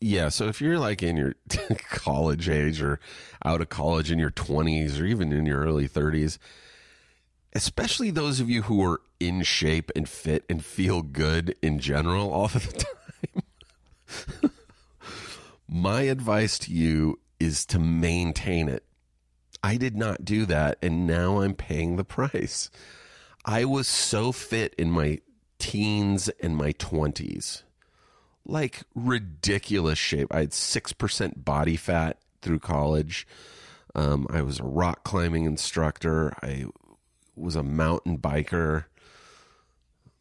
yeah, 0.00 0.28
so 0.28 0.46
if 0.46 0.60
you're 0.60 0.78
like 0.78 1.02
in 1.02 1.16
your 1.16 1.34
college 1.90 2.48
age 2.48 2.82
or 2.82 3.00
out 3.44 3.60
of 3.60 3.68
college 3.68 4.10
in 4.10 4.18
your 4.18 4.30
20s 4.30 5.00
or 5.00 5.04
even 5.04 5.32
in 5.32 5.46
your 5.46 5.60
early 5.60 5.88
30s, 5.88 6.38
especially 7.54 8.10
those 8.10 8.40
of 8.40 8.50
you 8.50 8.62
who 8.62 8.84
are 8.84 9.00
in 9.18 9.42
shape 9.42 9.90
and 9.96 10.08
fit 10.08 10.44
and 10.50 10.64
feel 10.64 11.02
good 11.02 11.56
in 11.62 11.78
general 11.78 12.30
all 12.30 12.46
of 12.46 12.52
the 12.72 12.84
time, 14.42 14.50
my 15.68 16.02
advice 16.02 16.58
to 16.58 16.72
you 16.72 17.18
is 17.40 17.64
to 17.66 17.78
maintain 17.78 18.68
it. 18.68 18.84
I 19.62 19.76
did 19.76 19.96
not 19.96 20.24
do 20.24 20.46
that, 20.46 20.78
and 20.82 21.06
now 21.06 21.40
I'm 21.40 21.54
paying 21.54 21.96
the 21.96 22.04
price. 22.04 22.70
I 23.44 23.64
was 23.64 23.88
so 23.88 24.32
fit 24.32 24.74
in 24.78 24.90
my 24.90 25.18
teens 25.58 26.28
and 26.40 26.56
my 26.56 26.72
20s, 26.72 27.62
like 28.46 28.82
ridiculous 28.94 29.98
shape. 29.98 30.34
I 30.34 30.40
had 30.40 30.50
6% 30.50 31.44
body 31.44 31.76
fat 31.76 32.18
through 32.42 32.60
college. 32.60 33.26
Um, 33.94 34.26
I 34.30 34.42
was 34.42 34.60
a 34.60 34.64
rock 34.64 35.04
climbing 35.04 35.44
instructor. 35.44 36.32
I 36.42 36.66
was 37.34 37.56
a 37.56 37.62
mountain 37.62 38.18
biker. 38.18 38.84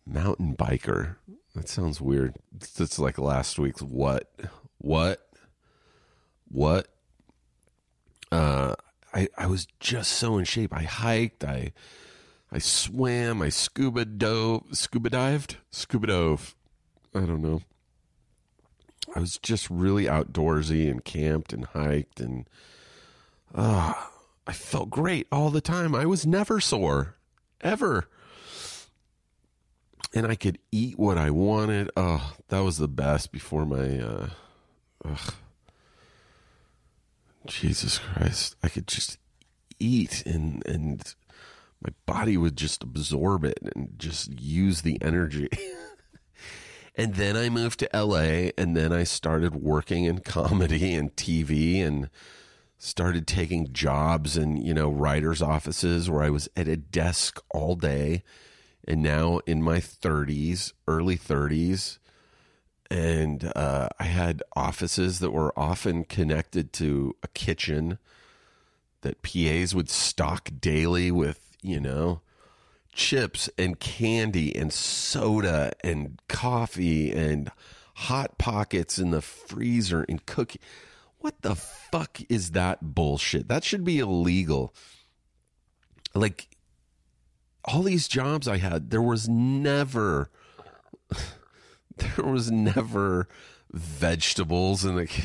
Mountain 0.05 0.55
biker. 0.55 1.15
That 1.55 1.69
sounds 1.69 2.01
weird. 2.01 2.35
It's 2.61 2.99
like 2.99 3.17
last 3.17 3.57
week's 3.59 3.81
what? 3.81 4.29
What? 4.77 5.27
What? 6.49 6.87
uh, 8.31 8.75
I 9.13 9.27
I 9.37 9.47
was 9.47 9.67
just 9.79 10.11
so 10.13 10.37
in 10.37 10.45
shape. 10.45 10.73
I 10.73 10.83
hiked. 10.83 11.43
I 11.43 11.71
I 12.51 12.59
swam. 12.59 13.41
I 13.41 13.49
scuba 13.49 14.05
dove. 14.05 14.63
Scuba 14.73 15.09
dived. 15.09 15.57
Scuba 15.71 16.07
dove. 16.07 16.55
I 17.13 17.21
don't 17.21 17.41
know. 17.41 17.61
I 19.15 19.19
was 19.19 19.37
just 19.37 19.69
really 19.69 20.05
outdoorsy 20.05 20.91
and 20.91 21.03
camped 21.03 21.53
and 21.53 21.65
hiked 21.65 22.19
and 22.19 22.47
uh, 23.53 23.93
I 24.45 24.51
felt 24.51 24.89
great 24.89 25.27
all 25.31 25.49
the 25.49 25.61
time. 25.61 25.95
I 25.95 26.05
was 26.05 26.25
never 26.25 26.59
sore, 26.59 27.15
ever. 27.61 28.09
And 30.13 30.27
I 30.27 30.35
could 30.35 30.59
eat 30.71 30.99
what 30.99 31.17
I 31.17 31.29
wanted. 31.29 31.89
Oh, 31.95 32.33
that 32.49 32.59
was 32.59 32.77
the 32.77 32.87
best 32.87 33.31
before 33.31 33.65
my 33.65 33.99
uh, 33.99 34.29
ugh, 35.03 35.33
Jesus 37.45 37.97
Christ. 37.99 38.55
I 38.61 38.69
could 38.69 38.87
just 38.87 39.17
eat 39.79 40.25
and 40.25 40.65
and 40.65 41.15
my 41.81 41.93
body 42.05 42.37
would 42.37 42.55
just 42.55 42.83
absorb 42.83 43.43
it 43.43 43.59
and 43.75 43.93
just 43.97 44.39
use 44.39 44.81
the 44.81 45.01
energy. 45.01 45.49
and 46.97 47.15
then 47.15 47.35
I 47.35 47.49
moved 47.49 47.79
to 47.79 47.89
LA 47.93 48.51
and 48.57 48.75
then 48.75 48.93
I 48.93 49.03
started 49.03 49.55
working 49.55 50.05
in 50.05 50.19
comedy 50.25 50.93
and 50.93 51.15
TV 51.15 51.85
and 51.85 52.09
started 52.77 53.27
taking 53.27 53.73
jobs 53.73 54.37
in, 54.37 54.57
you 54.57 54.73
know, 54.73 54.89
writers 54.89 55.41
offices 55.41 56.09
where 56.09 56.23
I 56.23 56.29
was 56.29 56.47
at 56.55 56.67
a 56.67 56.77
desk 56.77 57.41
all 57.51 57.75
day. 57.75 58.23
And 58.87 59.01
now 59.01 59.39
in 59.45 59.61
my 59.61 59.77
30s, 59.79 60.73
early 60.87 61.17
30s, 61.17 61.97
and 62.91 63.51
uh, 63.55 63.89
I 63.99 64.03
had 64.03 64.43
offices 64.55 65.19
that 65.19 65.31
were 65.31 65.57
often 65.57 66.03
connected 66.03 66.71
to 66.73 67.15
a 67.23 67.27
kitchen 67.29 67.97
that 69.01 69.23
PAs 69.23 69.73
would 69.73 69.89
stock 69.89 70.49
daily 70.59 71.11
with, 71.11 71.57
you 71.61 71.79
know, 71.79 72.21
chips 72.95 73.49
and 73.57 73.79
candy 73.79 74.55
and 74.55 74.73
soda 74.73 75.73
and 75.83 76.19
coffee 76.27 77.11
and 77.11 77.51
hot 77.93 78.37
pockets 78.37 78.97
in 78.97 79.11
the 79.11 79.21
freezer 79.21 80.05
and 80.09 80.25
cookie. 80.25 80.61
What 81.19 81.41
the 81.41 81.55
fuck 81.55 82.19
is 82.29 82.51
that 82.51 82.95
bullshit? 82.95 83.47
That 83.47 83.63
should 83.63 83.83
be 83.83 83.99
illegal. 83.99 84.73
Like 86.13 86.47
all 87.65 87.83
these 87.83 88.07
jobs 88.07 88.47
I 88.47 88.57
had, 88.57 88.89
there 88.89 89.01
was 89.01 89.27
never 89.27 90.29
there 91.97 92.25
was 92.25 92.51
never 92.51 93.27
vegetables 93.71 94.85
and 94.85 94.97
the, 94.97 95.23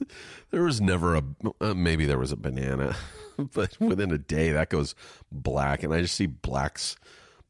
there 0.50 0.62
was 0.62 0.80
never 0.80 1.14
a 1.14 1.22
uh, 1.60 1.74
maybe 1.74 2.04
there 2.04 2.18
was 2.18 2.32
a 2.32 2.36
banana 2.36 2.96
but 3.54 3.78
within 3.80 4.10
a 4.10 4.18
day 4.18 4.50
that 4.50 4.68
goes 4.68 4.94
black 5.30 5.82
and 5.82 5.94
i 5.94 6.00
just 6.00 6.16
see 6.16 6.26
blacks 6.26 6.96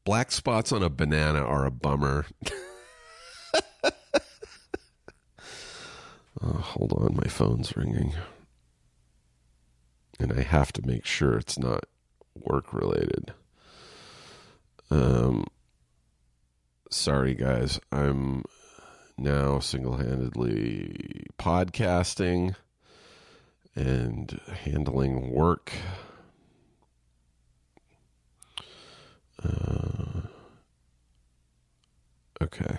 black 0.03 0.31
spots 0.31 0.71
on 0.71 0.83
a 0.83 0.89
banana 0.89 1.39
are 1.39 1.65
a 1.65 1.71
bummer. 1.71 2.25
Oh, 6.45 6.57
hold 6.57 6.91
on 6.93 7.15
my 7.15 7.29
phone's 7.29 7.77
ringing. 7.77 8.13
And 10.19 10.33
i 10.33 10.41
have 10.41 10.73
to 10.73 10.85
make 10.85 11.05
sure 11.05 11.37
it's 11.37 11.57
not 11.57 11.85
work 12.35 12.73
related 12.73 13.33
um 14.91 15.45
sorry 16.89 17.33
guys. 17.33 17.79
I'm 17.91 18.43
now 19.17 19.59
single 19.59 19.97
handedly 19.97 21.25
podcasting 21.39 22.55
and 23.75 24.39
handling 24.63 25.31
work. 25.31 25.71
Uh, 29.43 29.92
okay. 32.43 32.77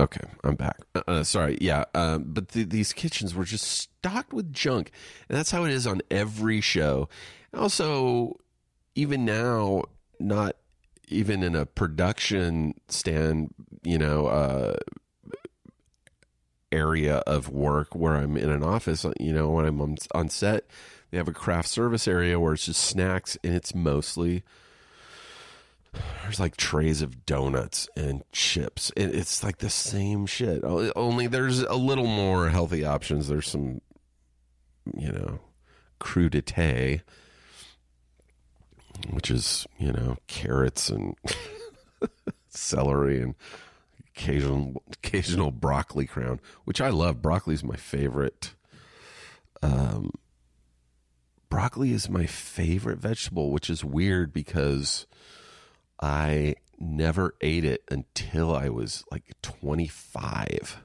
Okay, 0.00 0.28
I'm 0.42 0.56
back. 0.56 0.80
Uh, 0.94 1.02
uh 1.06 1.24
sorry, 1.24 1.56
yeah, 1.60 1.84
uh, 1.94 2.18
but 2.18 2.48
the, 2.48 2.64
these 2.64 2.92
kitchens 2.92 3.34
were 3.34 3.44
just 3.44 3.64
stocked 3.64 4.32
with 4.32 4.52
junk, 4.52 4.90
and 5.28 5.38
that's 5.38 5.52
how 5.52 5.64
it 5.64 5.70
is 5.70 5.86
on 5.86 6.02
every 6.10 6.60
show. 6.60 7.08
Also, 7.52 8.36
even 8.96 9.24
now, 9.24 9.84
not 10.18 10.56
even 11.08 11.42
in 11.42 11.54
a 11.54 11.64
production 11.64 12.74
stand, 12.88 13.54
you 13.84 13.98
know, 13.98 14.26
uh, 14.26 14.76
area 16.72 17.18
of 17.18 17.48
work 17.48 17.94
where 17.94 18.16
I'm 18.16 18.36
in 18.36 18.50
an 18.50 18.64
office, 18.64 19.06
you 19.20 19.32
know, 19.32 19.50
when 19.50 19.64
I'm 19.64 19.80
on 19.80 20.28
set, 20.28 20.66
they 21.10 21.18
have 21.18 21.28
a 21.28 21.32
craft 21.32 21.68
service 21.68 22.08
area 22.08 22.40
where 22.40 22.54
it's 22.54 22.66
just 22.66 22.82
snacks 22.82 23.38
and 23.44 23.54
it's 23.54 23.74
mostly 23.74 24.42
there's 26.22 26.40
like 26.40 26.56
trays 26.56 27.02
of 27.02 27.26
donuts 27.26 27.88
and 27.96 28.22
chips. 28.32 28.92
It's 28.96 29.42
like 29.44 29.58
the 29.58 29.70
same 29.70 30.26
shit. 30.26 30.62
Only 30.64 31.26
there's 31.26 31.60
a 31.60 31.74
little 31.74 32.06
more 32.06 32.48
healthy 32.48 32.84
options. 32.84 33.28
There's 33.28 33.48
some, 33.48 33.80
you 34.96 35.12
know, 35.12 35.40
crudité 36.00 37.02
which 39.10 39.30
is 39.30 39.66
you 39.78 39.92
know 39.92 40.16
carrots 40.26 40.88
and 40.88 41.16
celery 42.48 43.20
and 43.20 43.34
occasional 44.08 44.82
occasional 44.92 45.50
broccoli 45.50 46.06
crown, 46.06 46.40
which 46.64 46.80
I 46.80 46.90
love. 46.90 47.22
Broccoli 47.22 47.54
is 47.54 47.64
my 47.64 47.76
favorite. 47.76 48.54
Um, 49.62 50.10
broccoli 51.48 51.92
is 51.92 52.08
my 52.08 52.26
favorite 52.26 52.98
vegetable, 52.98 53.50
which 53.50 53.70
is 53.70 53.84
weird 53.84 54.32
because 54.32 55.06
I 56.04 56.56
never 56.78 57.34
ate 57.40 57.64
it 57.64 57.82
until 57.90 58.54
I 58.54 58.68
was 58.68 59.04
like 59.10 59.32
25. 59.40 60.82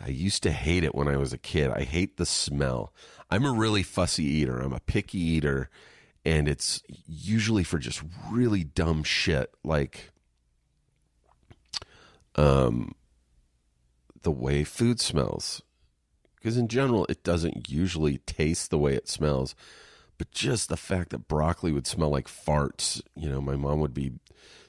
I 0.00 0.08
used 0.08 0.44
to 0.44 0.52
hate 0.52 0.84
it 0.84 0.94
when 0.94 1.08
I 1.08 1.16
was 1.16 1.32
a 1.32 1.38
kid. 1.38 1.72
I 1.72 1.82
hate 1.82 2.16
the 2.16 2.24
smell. 2.24 2.94
I'm 3.28 3.44
a 3.44 3.50
really 3.50 3.82
fussy 3.82 4.22
eater. 4.22 4.60
I'm 4.60 4.72
a 4.72 4.78
picky 4.78 5.18
eater 5.18 5.68
and 6.24 6.48
it's 6.48 6.80
usually 7.08 7.64
for 7.64 7.80
just 7.80 8.04
really 8.30 8.62
dumb 8.62 9.02
shit 9.02 9.52
like 9.64 10.12
um 12.36 12.94
the 14.22 14.30
way 14.30 14.62
food 14.62 15.00
smells 15.00 15.60
because 16.36 16.56
in 16.56 16.68
general 16.68 17.04
it 17.08 17.24
doesn't 17.24 17.68
usually 17.68 18.18
taste 18.18 18.70
the 18.70 18.78
way 18.78 18.94
it 18.94 19.08
smells. 19.08 19.56
But 20.18 20.30
just 20.32 20.68
the 20.68 20.76
fact 20.76 21.10
that 21.10 21.28
broccoli 21.28 21.70
would 21.72 21.86
smell 21.86 22.10
like 22.10 22.26
farts, 22.26 23.00
you 23.14 23.28
know, 23.28 23.40
my 23.40 23.54
mom 23.54 23.78
would 23.80 23.94
be 23.94 24.14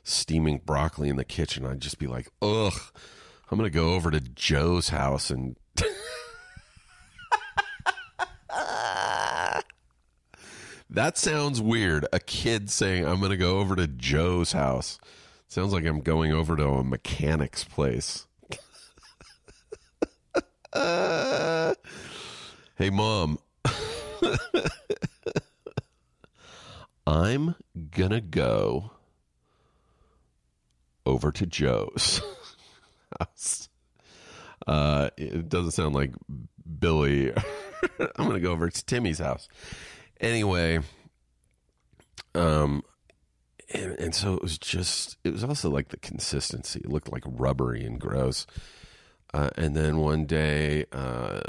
steaming 0.04 0.60
broccoli 0.60 1.10
in 1.10 1.16
the 1.16 1.26
kitchen. 1.26 1.66
I'd 1.66 1.82
just 1.82 1.98
be 1.98 2.06
like, 2.06 2.30
ugh, 2.42 2.80
I'm 3.50 3.58
going 3.58 3.70
to 3.70 3.76
go 3.76 3.94
over 3.96 4.12
to 4.12 4.20
Joe's 4.20 4.90
house 4.90 5.32
and. 5.32 5.56
that 10.90 11.18
sounds 11.18 11.60
weird. 11.60 12.06
A 12.14 12.20
kid 12.20 12.70
saying, 12.70 13.06
I'm 13.06 13.18
going 13.20 13.32
to 13.32 13.38
go 13.38 13.58
over 13.58 13.76
to 13.76 13.88
Joe's 13.88 14.52
house. 14.52 15.00
Sounds 15.48 15.74
like 15.74 15.86
I'm 15.86 16.02
going 16.02 16.32
over 16.32 16.56
to 16.56 16.68
a 16.68 16.84
mechanic's 16.84 17.64
place. 17.64 18.28
uh, 20.74 21.74
hey, 22.76 22.92
mom. 22.92 23.40
I'm 27.10 27.56
going 27.90 28.12
to 28.12 28.22
go 28.22 28.92
over 31.08 31.32
to 31.32 31.46
Joe's 31.46 32.22
house. 33.20 33.70
Uh, 34.68 35.10
it 35.18 35.50
doesn't 35.50 35.72
sound 35.72 35.96
like 35.96 36.12
Billy. 36.80 37.32
I'm 38.00 38.26
going 38.28 38.34
to 38.34 38.40
go 38.40 38.52
over 38.52 38.70
to 38.70 38.86
Timmy's 38.86 39.18
house. 39.18 39.48
Anyway, 40.20 40.80
um, 42.36 42.84
and, 43.74 43.94
and 43.94 44.14
so 44.14 44.36
it 44.36 44.44
was 44.44 44.60
just, 44.60 45.18
it 45.24 45.32
was 45.32 45.44
also 45.44 45.72
like 45.72 45.88
the 45.88 45.98
consistency. 45.98 46.82
It 46.84 46.90
looked 46.90 47.12
like 47.12 47.24
rubbery 47.26 47.84
and 47.84 48.00
gross. 48.00 48.46
Uh, 49.34 49.50
and 49.58 49.76
then 49.76 49.98
one 49.98 50.26
day, 50.26 50.86
uh, 50.92 51.40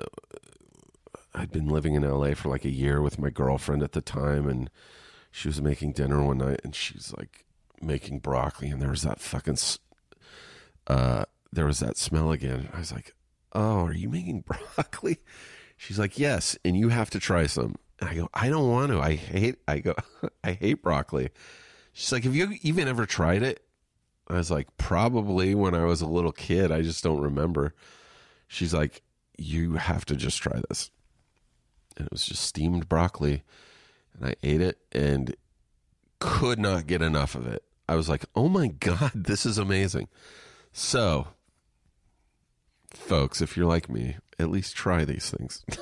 I'd 1.35 1.53
been 1.53 1.69
living 1.69 1.95
in 1.95 2.09
LA 2.09 2.33
for 2.35 2.49
like 2.49 2.65
a 2.65 2.71
year 2.71 3.03
with 3.03 3.19
my 3.19 3.29
girlfriend 3.29 3.83
at 3.83 3.93
the 3.93 4.01
time, 4.01 4.49
and 4.49 4.71
she 5.31 5.49
was 5.49 5.63
making 5.63 5.93
dinner 5.93 6.23
one 6.23 6.39
night, 6.39 6.61
and 6.65 6.75
she's 6.75 7.13
like 7.17 7.45
making 7.81 8.19
broccoli, 8.19 8.69
and 8.69 8.81
there 8.81 8.91
was 8.91 9.03
that 9.03 9.21
fucking, 9.21 9.59
uh, 10.87 11.25
there 11.53 11.67
was 11.67 11.81
that 11.81 11.97
smell 11.97 12.33
again. 12.33 12.69
I 12.73 12.79
was 12.79 12.93
like, 12.93 13.15
"Oh, 13.53 13.87
are 13.87 13.95
you 13.95 14.09
making 14.09 14.41
broccoli?" 14.77 15.19
She's 15.77 15.99
like, 15.99 16.19
"Yes, 16.19 16.59
and 16.65 16.77
you 16.77 16.89
have 16.89 17.11
to 17.11 17.21
try 17.21 17.47
some." 17.47 17.77
And 18.01 18.09
I 18.09 18.15
go, 18.15 18.29
"I 18.35 18.49
don't 18.49 18.69
want 18.71 18.93
to. 18.93 19.01
I 19.01 19.15
hate. 19.15 19.57
I 19.69 19.79
go, 19.79 19.95
I 20.45 20.53
hate 20.53 20.83
broccoli." 20.83 21.31
She's 21.93 22.13
like, 22.13 22.25
"Have 22.25 22.35
you 22.37 22.57
even 22.63 22.89
ever 22.89 23.07
tried 23.07 23.43
it?" 23.43 23.65
I 24.29 24.35
was 24.35 24.51
like, 24.51 24.77
"Probably 24.77 25.55
when 25.55 25.75
I 25.75 25.85
was 25.85 26.01
a 26.01 26.07
little 26.07 26.33
kid. 26.33 26.71
I 26.71 26.83
just 26.83 27.03
don't 27.03 27.21
remember." 27.21 27.75
She's 28.49 28.75
like, 28.75 29.03
"You 29.39 29.75
have 29.75 30.05
to 30.07 30.17
just 30.17 30.39
try 30.43 30.61
this." 30.69 30.91
And 31.97 32.07
it 32.07 32.13
was 32.13 32.25
just 32.25 32.43
steamed 32.45 32.89
broccoli, 32.89 33.43
and 34.21 34.31
I 34.31 34.35
ate 34.43 34.61
it 34.61 34.79
and 34.93 35.35
could 36.19 36.59
not 36.59 36.87
get 36.87 37.03
enough 37.03 37.35
of 37.35 37.47
it. 37.47 37.65
I 37.89 37.97
was 37.97 38.09
like, 38.09 38.25
"Oh 38.37 38.49
my 38.49 38.69
god, 38.69 39.13
this 39.15 39.47
is 39.47 39.59
amazing." 39.59 40.09
So, 40.73 41.29
folks, 42.93 43.41
if 43.41 43.57
you're 43.57 43.67
like 43.67 43.89
me, 43.89 44.17
at 44.39 44.51
least 44.51 44.77
try 44.77 45.05
these 45.05 45.31
things. 45.31 45.65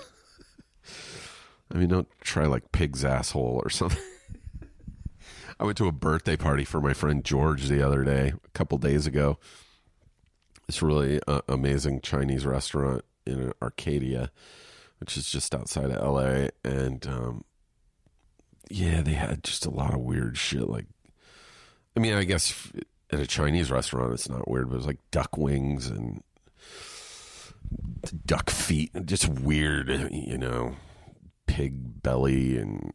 I 1.72 1.76
mean, 1.76 1.88
don't 1.88 2.08
try 2.22 2.46
like 2.46 2.72
pig's 2.72 3.04
asshole 3.04 3.60
or 3.62 3.68
something. 3.68 4.02
I 5.60 5.64
went 5.64 5.76
to 5.78 5.88
a 5.88 5.92
birthday 5.92 6.36
party 6.36 6.64
for 6.64 6.80
my 6.80 6.94
friend 6.94 7.24
George 7.24 7.68
the 7.68 7.84
other 7.86 8.04
day, 8.04 8.32
a 8.44 8.48
couple 8.50 8.78
days 8.78 9.06
ago. 9.06 9.38
It's 10.68 10.82
really 10.82 11.20
uh, 11.26 11.40
amazing 11.48 12.00
Chinese 12.00 12.46
restaurant 12.46 13.04
in 13.26 13.52
Arcadia, 13.60 14.30
which 15.00 15.16
is 15.16 15.30
just 15.30 15.54
outside 15.54 15.90
of 15.90 16.02
LA. 16.02 16.48
And 16.64 17.06
um, 17.06 17.44
yeah, 18.70 19.02
they 19.02 19.12
had 19.12 19.44
just 19.44 19.66
a 19.66 19.70
lot 19.70 19.94
of 19.94 20.00
weird 20.00 20.36
shit. 20.36 20.68
Like, 20.68 20.86
I 21.96 22.00
mean, 22.00 22.14
I 22.14 22.24
guess 22.24 22.72
at 23.10 23.20
a 23.20 23.26
Chinese 23.26 23.70
restaurant, 23.70 24.12
it's 24.12 24.28
not 24.28 24.48
weird, 24.48 24.68
but 24.68 24.74
it 24.74 24.78
was 24.78 24.86
like 24.86 24.98
duck 25.10 25.36
wings 25.36 25.86
and 25.86 26.22
duck 28.24 28.50
feet, 28.50 28.90
just 29.04 29.28
weird, 29.28 29.88
you 30.10 30.38
know, 30.38 30.76
pig 31.46 32.02
belly 32.02 32.58
and 32.58 32.92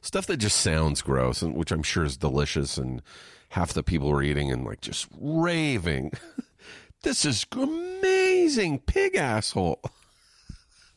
stuff 0.00 0.26
that 0.26 0.38
just 0.38 0.60
sounds 0.60 1.02
gross, 1.02 1.42
and 1.42 1.54
which 1.54 1.72
I'm 1.72 1.82
sure 1.82 2.04
is 2.04 2.16
delicious. 2.16 2.78
And 2.78 3.02
half 3.50 3.72
the 3.72 3.82
people 3.82 4.10
were 4.10 4.22
eating 4.22 4.50
and 4.50 4.64
like 4.64 4.80
just 4.80 5.08
raving. 5.18 6.12
this 7.02 7.24
is 7.24 7.46
amazing, 7.52 8.80
pig 8.80 9.16
asshole. 9.16 9.80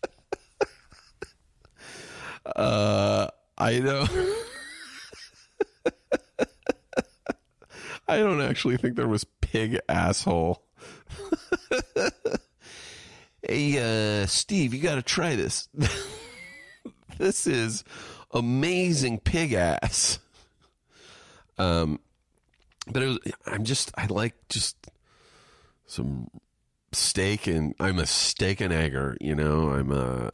uh, 2.55 3.06
I 3.57 3.79
know. 3.79 4.05
I 8.07 8.17
don't 8.19 8.41
actually 8.41 8.77
think 8.77 8.95
there 8.95 9.07
was 9.07 9.25
pig 9.41 9.79
asshole. 9.89 10.63
hey, 13.41 14.21
uh, 14.21 14.25
Steve, 14.27 14.73
you 14.73 14.81
got 14.81 14.95
to 14.95 15.01
try 15.01 15.35
this. 15.35 15.67
this 17.17 17.47
is 17.47 17.83
amazing 18.31 19.19
pig 19.19 19.53
ass. 19.53 20.19
Um, 21.57 21.99
but 22.85 23.03
it 23.03 23.07
was, 23.07 23.19
I'm 23.45 23.65
just, 23.65 23.91
I 23.97 24.05
like 24.05 24.35
just 24.47 24.77
some 25.85 26.29
steak 26.91 27.47
and 27.47 27.73
I'm 27.79 27.99
a 27.99 28.05
steak 28.05 28.61
and 28.61 28.71
egger, 28.71 29.17
you 29.19 29.35
know, 29.35 29.71
I'm 29.71 29.91
a, 29.91 30.31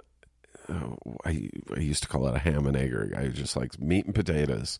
I, 1.25 1.49
I 1.75 1.79
used 1.79 2.03
to 2.03 2.09
call 2.09 2.27
it 2.27 2.35
a 2.35 2.39
ham 2.39 2.65
and 2.65 2.77
egger. 2.77 3.13
I 3.17 3.27
just 3.27 3.55
like 3.55 3.79
meat 3.79 4.05
and 4.05 4.15
potatoes. 4.15 4.79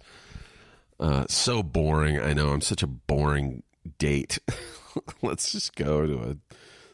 Uh, 0.99 1.25
so 1.27 1.63
boring. 1.63 2.19
I 2.19 2.33
know 2.33 2.49
I'm 2.49 2.61
such 2.61 2.83
a 2.83 2.87
boring 2.87 3.63
date. 3.97 4.39
Let's 5.21 5.51
just 5.51 5.75
go 5.75 6.05
to 6.05 6.31
a 6.31 6.37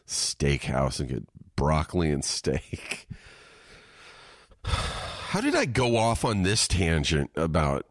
steakhouse 0.06 1.00
and 1.00 1.08
get 1.08 1.24
broccoli 1.56 2.10
and 2.10 2.24
steak. 2.24 3.08
How 4.64 5.40
did 5.40 5.54
I 5.54 5.64
go 5.64 5.96
off 5.96 6.24
on 6.24 6.42
this 6.42 6.66
tangent 6.66 7.30
about 7.36 7.86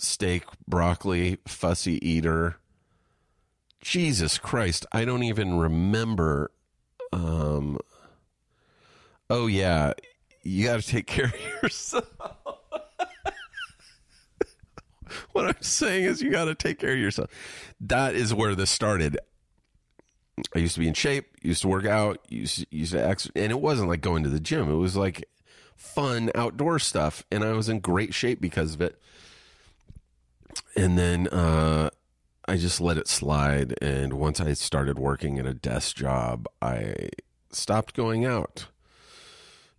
steak, 0.00 0.44
broccoli, 0.66 1.38
fussy 1.46 2.04
eater? 2.06 2.56
Jesus 3.80 4.36
Christ, 4.36 4.84
I 4.90 5.04
don't 5.04 5.22
even 5.22 5.58
remember. 5.58 6.50
Um, 7.12 7.78
oh, 9.30 9.46
yeah, 9.46 9.92
you 10.46 10.66
got 10.66 10.80
to 10.80 10.86
take 10.86 11.06
care 11.06 11.26
of 11.26 11.34
yourself. 11.62 12.08
what 15.32 15.46
I'm 15.46 15.62
saying 15.62 16.04
is, 16.04 16.22
you 16.22 16.30
got 16.30 16.46
to 16.46 16.54
take 16.54 16.78
care 16.78 16.92
of 16.92 16.98
yourself. 16.98 17.30
That 17.80 18.14
is 18.14 18.32
where 18.32 18.54
this 18.54 18.70
started. 18.70 19.18
I 20.54 20.58
used 20.58 20.74
to 20.74 20.80
be 20.80 20.88
in 20.88 20.94
shape, 20.94 21.26
used 21.42 21.62
to 21.62 21.68
work 21.68 21.86
out, 21.86 22.20
used, 22.28 22.66
used 22.70 22.92
to 22.92 23.04
exercise, 23.04 23.32
and 23.36 23.50
it 23.50 23.60
wasn't 23.60 23.88
like 23.88 24.02
going 24.02 24.22
to 24.22 24.28
the 24.28 24.40
gym. 24.40 24.70
It 24.70 24.74
was 24.74 24.96
like 24.96 25.28
fun 25.76 26.30
outdoor 26.34 26.78
stuff, 26.78 27.24
and 27.30 27.42
I 27.42 27.52
was 27.52 27.68
in 27.68 27.80
great 27.80 28.14
shape 28.14 28.40
because 28.40 28.74
of 28.74 28.80
it. 28.80 29.00
And 30.76 30.98
then 30.98 31.28
uh, 31.28 31.90
I 32.46 32.56
just 32.56 32.80
let 32.80 32.98
it 32.98 33.08
slide. 33.08 33.74
And 33.82 34.14
once 34.14 34.40
I 34.40 34.52
started 34.52 34.98
working 34.98 35.38
at 35.38 35.46
a 35.46 35.54
desk 35.54 35.96
job, 35.96 36.46
I 36.60 37.08
stopped 37.50 37.94
going 37.94 38.26
out 38.26 38.66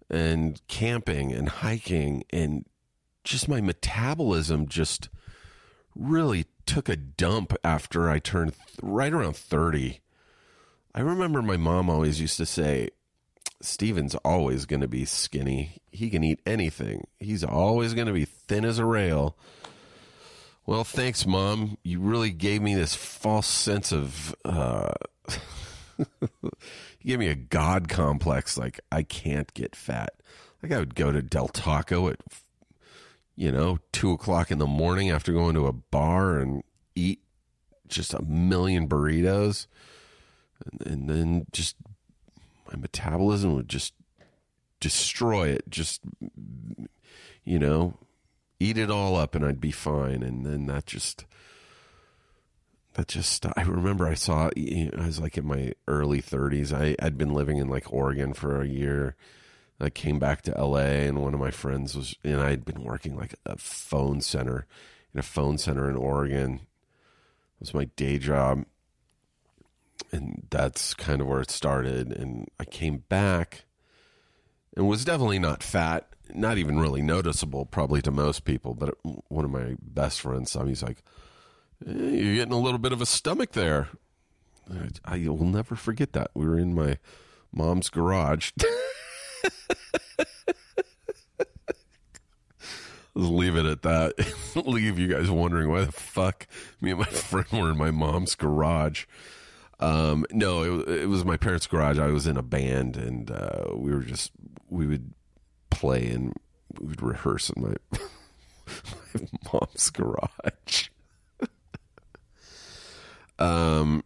and 0.09 0.61
camping 0.67 1.31
and 1.31 1.49
hiking, 1.49 2.23
and 2.31 2.65
just 3.23 3.47
my 3.47 3.61
metabolism 3.61 4.67
just 4.67 5.09
really 5.95 6.45
took 6.65 6.87
a 6.89 6.95
dump 6.95 7.53
after 7.63 8.09
I 8.09 8.19
turned 8.19 8.53
th- 8.53 8.79
right 8.81 9.11
around 9.11 9.35
30. 9.35 9.99
I 10.93 11.01
remember 11.01 11.41
my 11.41 11.57
mom 11.57 11.89
always 11.89 12.21
used 12.21 12.37
to 12.37 12.45
say, 12.45 12.89
Steven's 13.61 14.15
always 14.15 14.65
going 14.65 14.81
to 14.81 14.87
be 14.87 15.05
skinny. 15.05 15.81
He 15.91 16.09
can 16.09 16.23
eat 16.23 16.41
anything. 16.45 17.07
He's 17.19 17.43
always 17.43 17.93
going 17.93 18.07
to 18.07 18.13
be 18.13 18.25
thin 18.25 18.65
as 18.65 18.79
a 18.79 18.85
rail. 18.85 19.35
Well, 20.65 20.83
thanks, 20.83 21.25
Mom. 21.25 21.77
You 21.83 21.99
really 21.99 22.31
gave 22.31 22.61
me 22.61 22.75
this 22.75 22.93
false 22.93 23.47
sense 23.47 23.91
of. 23.91 24.35
Uh, 24.45 24.93
gave 27.07 27.19
me 27.19 27.27
a 27.29 27.35
God 27.35 27.87
complex. 27.87 28.57
Like, 28.57 28.79
I 28.91 29.01
can't 29.01 29.53
get 29.53 29.75
fat. 29.75 30.13
Like, 30.61 30.71
I 30.71 30.79
would 30.79 30.95
go 30.95 31.11
to 31.11 31.21
Del 31.21 31.47
Taco 31.47 32.09
at, 32.09 32.19
you 33.35 33.51
know, 33.51 33.79
two 33.91 34.11
o'clock 34.11 34.51
in 34.51 34.59
the 34.59 34.67
morning 34.67 35.09
after 35.09 35.31
going 35.31 35.55
to 35.55 35.67
a 35.67 35.73
bar 35.73 36.37
and 36.37 36.63
eat 36.95 37.21
just 37.87 38.13
a 38.13 38.21
million 38.21 38.87
burritos. 38.87 39.67
And, 40.65 40.87
and 40.91 41.09
then 41.09 41.45
just 41.51 41.77
my 42.69 42.77
metabolism 42.77 43.55
would 43.55 43.69
just 43.69 43.93
destroy 44.79 45.47
it. 45.47 45.69
Just, 45.69 46.01
you 47.45 47.57
know, 47.57 47.93
eat 48.59 48.77
it 48.77 48.91
all 48.91 49.15
up 49.15 49.33
and 49.33 49.45
I'd 49.45 49.61
be 49.61 49.71
fine. 49.71 50.23
And 50.23 50.45
then 50.45 50.65
that 50.65 50.85
just, 50.85 51.25
that 52.97 53.07
just 53.07 53.45
I 53.45 53.62
remember 53.62 54.07
I 54.07 54.15
saw 54.15 54.49
I 54.57 54.89
was 54.97 55.19
like 55.19 55.38
in 55.38 55.45
my 55.45 55.73
early 55.88 56.19
30s. 56.19 56.73
I 56.73 56.95
I'd 56.99 57.17
been 57.17 57.33
living 57.33 57.57
in 57.57 57.69
like 57.69 57.93
Oregon 57.93 58.33
for 58.33 58.60
a 58.60 58.67
year. 58.67 59.15
I 59.79 59.91
came 59.91 60.17
back 60.17 60.41
to 60.43 60.60
LA 60.60 61.05
and 61.05 61.21
one 61.21 61.36
of 61.36 61.39
my 61.39 61.51
friends 61.51 61.95
was 61.95 62.15
and 62.23 62.41
I'd 62.41 62.65
been 62.65 62.83
working 62.83 63.15
like 63.15 63.36
a 63.45 63.55
phone 63.57 64.21
center 64.21 64.65
in 65.13 65.19
a 65.19 65.23
phone 65.23 65.60
center 65.60 65.88
in 65.88 65.95
Oregon. 65.95 66.55
It 66.55 67.60
was 67.60 67.73
my 67.75 67.86
day 67.86 68.17
job. 68.17 68.65
And 70.12 70.47
that's 70.49 70.93
kind 70.95 71.21
of 71.21 71.27
where 71.27 71.41
it 71.41 71.51
started 71.51 72.12
and 72.12 72.47
I 72.60 72.65
came 72.65 73.03
back 73.10 73.65
and 74.75 74.88
was 74.88 75.05
definitely 75.05 75.39
not 75.39 75.62
fat, 75.62 76.07
not 76.33 76.57
even 76.57 76.79
really 76.79 77.03
noticeable 77.03 77.65
probably 77.67 78.01
to 78.01 78.12
most 78.12 78.43
people, 78.43 78.73
but 78.73 78.95
one 79.27 79.45
of 79.45 79.51
my 79.51 79.75
best 79.79 80.21
friends 80.21 80.49
saw 80.49 80.63
me 80.63 80.69
he's 80.69 80.81
like 80.81 81.03
you're 81.85 82.35
getting 82.35 82.53
a 82.53 82.59
little 82.59 82.79
bit 82.79 82.91
of 82.91 83.01
a 83.01 83.05
stomach 83.05 83.51
there. 83.51 83.89
I, 84.69 84.89
I 85.05 85.27
will 85.27 85.45
never 85.45 85.75
forget 85.75 86.13
that. 86.13 86.31
We 86.33 86.47
were 86.47 86.57
in 86.57 86.73
my 86.73 86.97
mom's 87.53 87.89
garage. 87.89 88.51
Let's 93.15 93.29
leave 93.29 93.55
it 93.55 93.65
at 93.65 93.81
that. 93.81 94.13
leave 94.65 94.99
you 94.99 95.07
guys 95.07 95.31
wondering 95.31 95.71
why 95.71 95.85
the 95.85 95.91
fuck 95.91 96.45
me 96.79 96.91
and 96.91 96.99
my 96.99 97.05
friend 97.07 97.47
were 97.51 97.71
in 97.71 97.77
my 97.77 97.89
mom's 97.89 98.35
garage. 98.35 99.05
Um, 99.79 100.25
no, 100.31 100.81
it, 100.81 100.89
it, 100.89 101.09
was 101.09 101.25
my 101.25 101.37
parents' 101.37 101.67
garage. 101.67 101.97
I 101.99 102.07
was 102.07 102.27
in 102.27 102.37
a 102.37 102.43
band, 102.43 102.97
and 102.97 103.29
uh, 103.29 103.65
we 103.75 103.91
were 103.91 104.01
just 104.01 104.31
we 104.69 104.87
would 104.87 105.13
play 105.69 106.07
and 106.07 106.33
we 106.79 106.87
would 106.87 107.01
rehearse 107.01 107.49
in 107.49 107.61
my, 107.63 107.75
my 109.13 109.21
mom's 109.51 109.89
garage. 109.89 110.89
Um, 113.39 114.04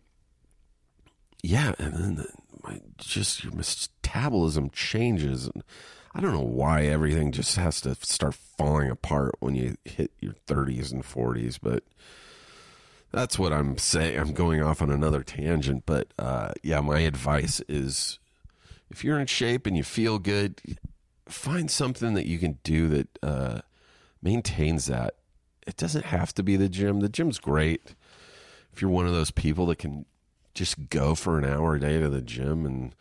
yeah, 1.43 1.73
and 1.79 1.93
then 1.93 2.15
the, 2.15 2.27
my, 2.63 2.81
just 2.97 3.43
your 3.43 3.53
metabolism 3.53 4.69
changes, 4.69 5.47
and 5.47 5.63
I 6.13 6.21
don't 6.21 6.33
know 6.33 6.41
why 6.41 6.85
everything 6.85 7.31
just 7.31 7.55
has 7.55 7.81
to 7.81 7.95
start 7.95 8.35
falling 8.35 8.89
apart 8.89 9.35
when 9.39 9.55
you 9.55 9.77
hit 9.85 10.11
your 10.19 10.35
30s 10.47 10.91
and 10.91 11.03
40s, 11.03 11.57
but 11.61 11.83
that's 13.11 13.39
what 13.39 13.53
I'm 13.53 13.77
saying. 13.77 14.19
I'm 14.19 14.33
going 14.33 14.61
off 14.61 14.81
on 14.81 14.89
another 14.89 15.23
tangent, 15.23 15.83
but 15.85 16.13
uh, 16.19 16.53
yeah, 16.63 16.81
my 16.81 16.99
advice 16.99 17.61
is 17.67 18.19
if 18.89 19.03
you're 19.03 19.19
in 19.19 19.27
shape 19.27 19.65
and 19.65 19.75
you 19.75 19.83
feel 19.83 20.19
good, 20.19 20.61
find 21.27 21.71
something 21.71 22.13
that 22.13 22.27
you 22.27 22.37
can 22.37 22.59
do 22.63 22.87
that 22.89 23.07
uh, 23.23 23.61
maintains 24.21 24.85
that. 24.85 25.15
It 25.65 25.77
doesn't 25.77 26.05
have 26.05 26.33
to 26.35 26.43
be 26.43 26.55
the 26.55 26.69
gym. 26.69 26.99
The 26.99 27.09
gym's 27.09 27.39
great 27.39 27.95
if 28.73 28.81
you're 28.81 28.91
one 28.91 29.05
of 29.05 29.13
those 29.13 29.31
people 29.31 29.65
that 29.67 29.77
can 29.77 30.05
just 30.53 30.89
go 30.89 31.15
for 31.15 31.37
an 31.37 31.45
hour 31.45 31.75
a 31.75 31.79
day 31.79 31.99
to 31.99 32.09
the 32.09 32.21
gym 32.21 32.65
and 32.65 32.93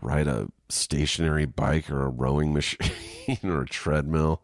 ride 0.00 0.26
a 0.26 0.48
stationary 0.68 1.44
bike 1.44 1.90
or 1.90 2.02
a 2.02 2.08
rowing 2.08 2.52
machine 2.52 3.38
or 3.44 3.62
a 3.62 3.66
treadmill, 3.66 4.42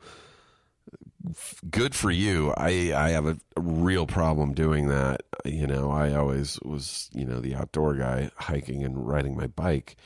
good 1.70 1.94
for 1.94 2.10
you. 2.10 2.52
I 2.56 2.92
I 2.94 3.10
have 3.10 3.26
a, 3.26 3.38
a, 3.56 3.60
real 3.60 4.06
problem 4.06 4.54
doing 4.54 4.88
that. 4.88 5.22
You 5.44 5.66
know, 5.66 5.90
I 5.90 6.14
always 6.14 6.58
was, 6.60 7.10
you 7.12 7.24
know, 7.24 7.40
the 7.40 7.54
outdoor 7.54 7.94
guy 7.94 8.30
hiking 8.36 8.84
and 8.84 9.06
riding 9.06 9.36
my 9.36 9.46
bike. 9.46 9.96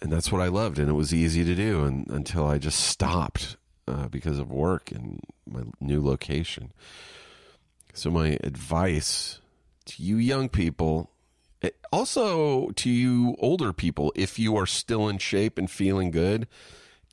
And 0.00 0.12
that's 0.12 0.30
what 0.30 0.42
I 0.42 0.48
loved 0.48 0.78
and 0.78 0.90
it 0.90 0.94
was 0.94 1.14
easy 1.14 1.44
to 1.44 1.54
do 1.54 1.84
and 1.84 2.06
until 2.10 2.46
I 2.46 2.58
just 2.58 2.78
stopped 2.78 3.56
uh, 3.88 4.08
because 4.08 4.38
of 4.38 4.50
work 4.50 4.90
and 4.92 5.20
my 5.48 5.62
new 5.80 6.04
location. 6.04 6.72
So, 7.96 8.10
my 8.10 8.36
advice 8.42 9.38
to 9.86 10.02
you 10.02 10.16
young 10.16 10.48
people, 10.48 11.12
eh, 11.62 11.70
also 11.92 12.70
to 12.70 12.90
you 12.90 13.36
older 13.38 13.72
people, 13.72 14.12
if 14.16 14.36
you 14.36 14.56
are 14.56 14.66
still 14.66 15.08
in 15.08 15.18
shape 15.18 15.58
and 15.58 15.70
feeling 15.70 16.10
good, 16.10 16.48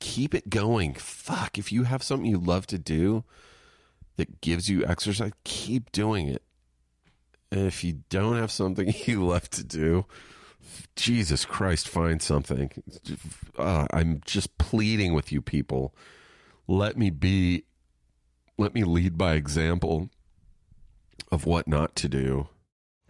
keep 0.00 0.34
it 0.34 0.50
going. 0.50 0.94
Fuck, 0.94 1.56
if 1.56 1.70
you 1.70 1.84
have 1.84 2.02
something 2.02 2.28
you 2.28 2.36
love 2.36 2.66
to 2.66 2.78
do 2.78 3.22
that 4.16 4.40
gives 4.40 4.68
you 4.68 4.84
exercise, 4.84 5.30
keep 5.44 5.92
doing 5.92 6.26
it. 6.26 6.42
And 7.52 7.68
if 7.68 7.84
you 7.84 8.00
don't 8.10 8.36
have 8.36 8.50
something 8.50 8.92
you 9.06 9.24
love 9.24 9.48
to 9.50 9.62
do, 9.62 10.06
Jesus 10.96 11.44
Christ, 11.44 11.88
find 11.88 12.20
something. 12.20 12.72
Uh, 13.56 13.86
I'm 13.92 14.20
just 14.24 14.58
pleading 14.58 15.14
with 15.14 15.30
you 15.30 15.42
people. 15.42 15.94
Let 16.66 16.96
me 16.96 17.10
be, 17.10 17.66
let 18.58 18.74
me 18.74 18.82
lead 18.82 19.16
by 19.16 19.34
example 19.34 20.10
of 21.30 21.46
what 21.46 21.68
not 21.68 21.94
to 21.96 22.08
do. 22.08 22.48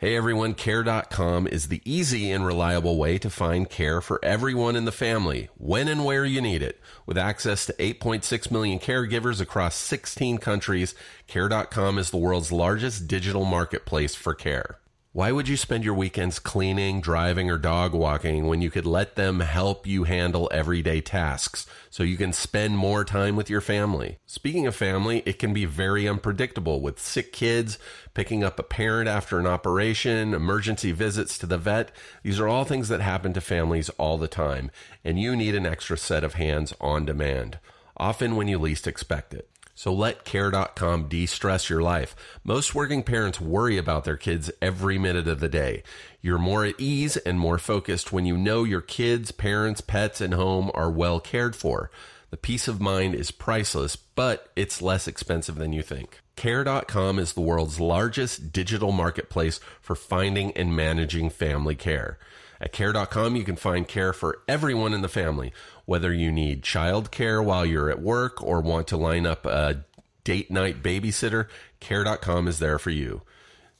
Hey 0.03 0.17
everyone, 0.17 0.55
care.com 0.55 1.47
is 1.47 1.69
the 1.69 1.81
easy 1.85 2.33
and 2.33 2.45
reliable 2.45 2.97
way 2.97 3.19
to 3.19 3.31
find 3.31 3.71
care 3.71 4.01
for 4.01 4.19
everyone 4.25 4.75
in 4.75 4.85
the 4.85 4.91
family, 4.91 5.49
when 5.57 5.87
and 5.87 6.05
where 6.05 6.25
you 6.25 6.41
need 6.41 6.61
it. 6.61 6.81
With 7.07 7.17
access 7.17 7.67
to 7.67 7.73
8.6 7.75 8.51
million 8.51 8.81
caregivers 8.81 9.41
across 9.41 9.77
16 9.77 10.39
countries, 10.39 10.97
care.com 11.29 11.99
is 11.99 12.11
the 12.11 12.17
world's 12.17 12.51
largest 12.51 13.07
digital 13.07 13.45
marketplace 13.45 14.17
for 14.17 14.35
care. 14.35 14.79
Why 15.15 15.31
would 15.31 15.47
you 15.47 15.59
spend 15.59 15.85
your 15.85 15.93
weekends 15.93 16.39
cleaning, 16.39 17.03
driving, 17.03 17.51
or 17.51 17.59
dog 17.59 17.93
walking 17.93 18.47
when 18.47 18.63
you 18.63 18.71
could 18.71 18.87
let 18.87 19.15
them 19.15 19.41
help 19.41 19.87
you 19.87 20.05
handle 20.05 20.49
everyday 20.51 21.03
tasks 21.03 21.67
so 21.91 22.03
you 22.03 22.17
can 22.17 22.33
spend 22.33 22.79
more 22.79 23.05
time 23.05 23.37
with 23.37 23.51
your 23.51 23.61
family? 23.61 24.17
Speaking 24.25 24.67
of 24.67 24.75
family, 24.75 25.23
it 25.27 25.39
can 25.39 25.53
be 25.53 25.67
very 25.67 26.09
unpredictable 26.09 26.81
with 26.81 26.99
sick 26.99 27.31
kids, 27.31 27.79
picking 28.15 28.43
up 28.43 28.59
a 28.59 28.63
parent 28.63 29.07
after 29.07 29.39
an 29.39 29.47
operation, 29.47 30.33
emergency 30.33 30.93
visits 30.93 31.37
to 31.37 31.47
the 31.47 31.59
vet. 31.59 31.93
These 32.23 32.41
are 32.41 32.49
all 32.49 32.65
things 32.65 32.89
that 32.89 33.03
happen 33.03 33.35
to 33.35 33.43
families 33.43 33.91
all 33.99 34.17
the 34.17 34.29
time, 34.29 34.71
and 35.05 35.21
you 35.21 35.37
need 35.37 35.55
an 35.55 35.67
extra 35.67 35.99
set 35.99 36.25
of 36.25 36.35
hands 36.35 36.73
on 36.81 37.05
demand, 37.05 37.59
often 37.99 38.35
when 38.35 38.49
you 38.49 38.59
least 38.59 38.87
expect 38.87 39.35
it. 39.35 39.52
So 39.83 39.93
let 39.93 40.25
care.com 40.25 41.09
de-stress 41.09 41.69
your 41.69 41.83
life. 41.83 42.15
Most 42.45 42.73
working 42.73 43.03
parents 43.03 43.41
worry 43.41 43.77
about 43.79 44.05
their 44.05 44.17
kids 44.17 44.49
every 44.63 44.97
minute 44.97 45.27
of 45.27 45.41
the 45.41 45.49
day. 45.49 45.83
You're 46.21 46.39
more 46.39 46.65
at 46.65 46.79
ease 46.79 47.17
and 47.17 47.37
more 47.37 47.59
focused 47.59 48.13
when 48.13 48.25
you 48.25 48.37
know 48.37 48.63
your 48.63 48.81
kids, 48.81 49.33
parents, 49.33 49.81
pets, 49.81 50.21
and 50.21 50.35
home 50.35 50.71
are 50.73 50.89
well 50.89 51.19
cared 51.19 51.57
for. 51.57 51.91
The 52.31 52.37
peace 52.37 52.69
of 52.69 52.81
mind 52.81 53.17
is 53.17 53.33
priceless, 53.33 53.97
but 53.97 54.53
it's 54.55 54.83
less 54.83 55.09
expensive 55.09 55.57
than 55.57 55.73
you 55.73 55.83
think. 55.83 56.21
Care.com 56.37 57.19
is 57.19 57.33
the 57.33 57.41
world's 57.41 57.81
largest 57.81 58.53
digital 58.53 58.93
marketplace 58.93 59.59
for 59.81 59.97
finding 59.97 60.53
and 60.53 60.77
managing 60.77 61.29
family 61.29 61.75
care. 61.75 62.19
At 62.61 62.71
care.com, 62.71 63.35
you 63.35 63.43
can 63.43 63.57
find 63.57 63.89
care 63.89 64.13
for 64.13 64.43
everyone 64.47 64.95
in 64.95 65.03
the 65.03 65.09
family, 65.09 65.53
whether 65.85 66.13
you 66.13 66.31
need 66.31 66.63
child 66.63 67.11
care 67.11 67.43
while 67.43 67.67
you're 67.67 67.91
at 67.91 68.01
work 68.01 68.43
or 68.43 68.61
want 68.61 68.89
to 68.89 68.97
line 68.97 69.27
up 69.27 69.47
a 69.47 69.85
date 70.25 70.51
night 70.51 70.83
babysitter, 70.83 71.49
care.com 71.81 72.49
is 72.49 72.59
there 72.59 72.79
for 72.79 72.91
you. 72.91 73.23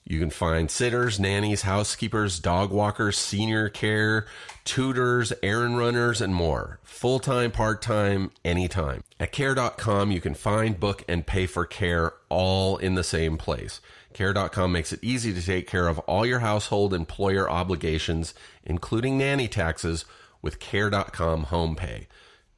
You 0.05 0.19
can 0.19 0.31
find 0.31 0.69
sitters, 0.69 1.21
nannies, 1.21 1.63
housekeepers, 1.63 2.41
dog 2.41 2.73
walkers, 2.73 3.17
senior 3.17 3.69
care, 3.69 4.27
tutors, 4.65 5.33
errand 5.45 5.79
runners, 5.79 6.21
and 6.21 6.35
more. 6.35 6.81
Full 6.83 7.21
time, 7.21 7.53
part 7.53 7.81
time, 7.81 8.33
anytime. 8.45 9.05
At 9.21 9.31
care.com, 9.31 10.11
you 10.11 10.21
can 10.21 10.35
find, 10.35 10.79
book, 10.79 11.05
and 11.09 11.25
pay 11.25 11.47
for 11.47 11.65
care 11.65 12.15
all 12.29 12.79
in 12.79 12.97
the 12.97 13.05
same 13.05 13.39
place. 13.39 13.81
Care.com 14.13 14.73
makes 14.73 14.93
it 14.93 15.03
easy 15.03 15.33
to 15.33 15.41
take 15.41 15.69
care 15.69 15.87
of 15.87 16.01
all 16.01 16.27
your 16.27 16.41
household 16.41 16.93
employer 16.93 17.49
obligations, 17.49 18.35
including 18.65 19.17
nanny 19.17 19.47
taxes, 19.47 20.05
with 20.43 20.61
Care.com 20.61 21.45
home 21.45 21.77
pay. 21.77 22.09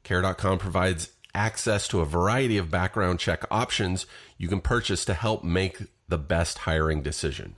Care.com 0.03 0.57
provides 0.57 1.11
access 1.33 1.87
to 1.87 2.01
a 2.01 2.05
variety 2.05 2.57
of 2.57 2.71
background 2.71 3.19
check 3.19 3.43
options 3.51 4.05
you 4.37 4.47
can 4.47 4.61
purchase 4.61 5.05
to 5.05 5.13
help 5.13 5.43
make 5.43 5.77
the 6.07 6.17
best 6.17 6.59
hiring 6.59 7.01
decision. 7.01 7.57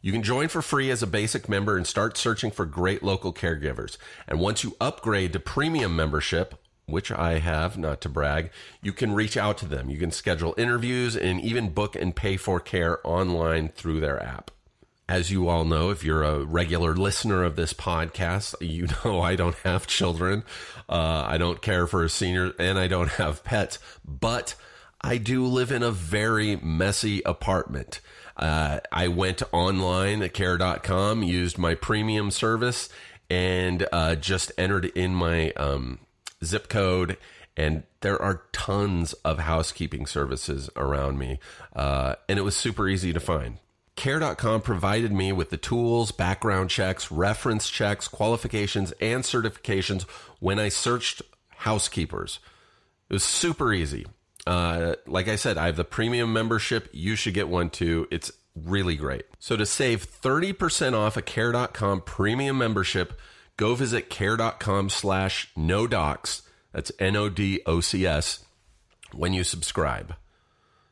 You 0.00 0.12
can 0.12 0.22
join 0.22 0.48
for 0.48 0.62
free 0.62 0.90
as 0.90 1.02
a 1.02 1.06
basic 1.06 1.48
member 1.48 1.76
and 1.76 1.86
start 1.86 2.16
searching 2.16 2.50
for 2.50 2.64
great 2.64 3.02
local 3.02 3.32
caregivers. 3.32 3.96
And 4.28 4.38
once 4.38 4.62
you 4.62 4.76
upgrade 4.80 5.32
to 5.32 5.40
premium 5.40 5.96
membership, 5.96 6.54
which 6.86 7.10
I 7.10 7.38
have, 7.38 7.76
not 7.76 8.00
to 8.02 8.08
brag, 8.08 8.50
you 8.80 8.92
can 8.92 9.12
reach 9.12 9.36
out 9.36 9.58
to 9.58 9.66
them. 9.66 9.90
You 9.90 9.98
can 9.98 10.10
schedule 10.10 10.54
interviews 10.56 11.16
and 11.16 11.40
even 11.40 11.70
book 11.70 11.96
and 11.96 12.14
pay 12.14 12.36
for 12.36 12.60
care 12.60 13.06
online 13.06 13.68
through 13.68 14.00
their 14.00 14.22
app. 14.22 14.50
As 15.08 15.30
you 15.30 15.48
all 15.48 15.64
know, 15.64 15.88
if 15.88 16.04
you're 16.04 16.22
a 16.22 16.44
regular 16.44 16.94
listener 16.94 17.42
of 17.42 17.56
this 17.56 17.72
podcast, 17.72 18.54
you 18.60 18.88
know 19.04 19.22
I 19.22 19.36
don't 19.36 19.56
have 19.64 19.86
children. 19.86 20.44
Uh, 20.86 21.24
I 21.26 21.38
don't 21.38 21.62
care 21.62 21.86
for 21.86 22.04
a 22.04 22.10
senior 22.10 22.52
and 22.58 22.78
I 22.78 22.88
don't 22.88 23.10
have 23.12 23.42
pets, 23.42 23.78
but 24.04 24.54
I 25.00 25.16
do 25.16 25.46
live 25.46 25.72
in 25.72 25.82
a 25.82 25.90
very 25.90 26.56
messy 26.56 27.22
apartment. 27.22 28.00
Uh, 28.36 28.80
I 28.92 29.08
went 29.08 29.42
online 29.50 30.22
at 30.22 30.34
care.com, 30.34 31.22
used 31.22 31.56
my 31.56 31.74
premium 31.74 32.30
service, 32.30 32.90
and 33.30 33.86
uh, 33.92 34.14
just 34.14 34.52
entered 34.58 34.86
in 34.86 35.14
my 35.14 35.52
um, 35.52 36.00
zip 36.44 36.68
code, 36.68 37.16
and 37.56 37.84
there 38.00 38.20
are 38.20 38.42
tons 38.52 39.14
of 39.24 39.38
housekeeping 39.38 40.06
services 40.06 40.68
around 40.76 41.18
me, 41.18 41.38
uh, 41.74 42.14
and 42.28 42.38
it 42.38 42.42
was 42.42 42.56
super 42.56 42.88
easy 42.88 43.12
to 43.12 43.20
find. 43.20 43.58
Care.com 43.98 44.62
provided 44.62 45.10
me 45.10 45.32
with 45.32 45.50
the 45.50 45.56
tools, 45.56 46.12
background 46.12 46.70
checks, 46.70 47.10
reference 47.10 47.68
checks, 47.68 48.06
qualifications, 48.06 48.92
and 49.00 49.24
certifications 49.24 50.02
when 50.38 50.60
I 50.60 50.68
searched 50.68 51.20
housekeepers. 51.48 52.38
It 53.10 53.14
was 53.14 53.24
super 53.24 53.72
easy. 53.72 54.06
Uh, 54.46 54.94
like 55.08 55.26
I 55.26 55.34
said, 55.34 55.58
I 55.58 55.66
have 55.66 55.74
the 55.74 55.82
premium 55.82 56.32
membership. 56.32 56.88
You 56.92 57.16
should 57.16 57.34
get 57.34 57.48
one 57.48 57.70
too. 57.70 58.06
It's 58.12 58.30
really 58.54 58.94
great. 58.94 59.24
So 59.40 59.56
to 59.56 59.66
save 59.66 60.08
30% 60.08 60.92
off 60.92 61.16
a 61.16 61.22
care.com 61.22 62.02
premium 62.02 62.56
membership, 62.56 63.18
go 63.56 63.74
visit 63.74 64.10
care.com 64.10 64.90
slash 64.90 65.50
no 65.56 65.88
docs. 65.88 66.42
That's 66.70 66.92
N 67.00 67.16
O 67.16 67.28
D 67.28 67.62
O 67.66 67.80
C 67.80 68.06
S 68.06 68.44
when 69.12 69.32
you 69.32 69.42
subscribe. 69.42 70.14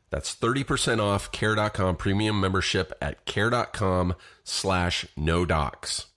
That's 0.09 0.35
30% 0.35 1.01
off 1.01 1.31
care.com 1.31 1.97
premium 1.97 2.39
membership 2.39 2.93
at 3.01 3.25
care.com 3.25 4.15
slash 4.43 5.05
no 5.17 5.45
docs. 5.45 6.07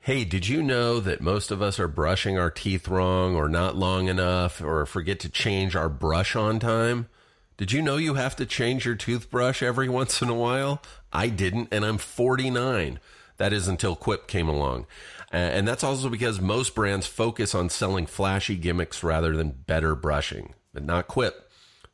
Hey, 0.00 0.24
did 0.24 0.46
you 0.46 0.62
know 0.62 1.00
that 1.00 1.20
most 1.20 1.50
of 1.50 1.60
us 1.60 1.80
are 1.80 1.88
brushing 1.88 2.38
our 2.38 2.50
teeth 2.50 2.86
wrong 2.86 3.34
or 3.34 3.48
not 3.48 3.76
long 3.76 4.06
enough 4.06 4.62
or 4.62 4.86
forget 4.86 5.18
to 5.20 5.28
change 5.28 5.74
our 5.74 5.88
brush 5.88 6.36
on 6.36 6.60
time? 6.60 7.08
Did 7.56 7.72
you 7.72 7.82
know 7.82 7.96
you 7.96 8.14
have 8.14 8.36
to 8.36 8.46
change 8.46 8.86
your 8.86 8.94
toothbrush 8.94 9.62
every 9.62 9.88
once 9.88 10.22
in 10.22 10.28
a 10.28 10.34
while? 10.34 10.80
I 11.12 11.28
didn't, 11.28 11.70
and 11.72 11.84
I'm 11.84 11.98
49. 11.98 13.00
That 13.38 13.52
is 13.52 13.66
until 13.66 13.96
Quip 13.96 14.28
came 14.28 14.48
along. 14.48 14.86
And 15.32 15.66
that's 15.66 15.82
also 15.82 16.08
because 16.08 16.40
most 16.40 16.74
brands 16.74 17.06
focus 17.06 17.54
on 17.54 17.68
selling 17.68 18.06
flashy 18.06 18.56
gimmicks 18.56 19.02
rather 19.02 19.36
than 19.36 19.50
better 19.66 19.94
brushing, 19.94 20.54
but 20.72 20.84
not 20.84 21.08
Quip. 21.08 21.45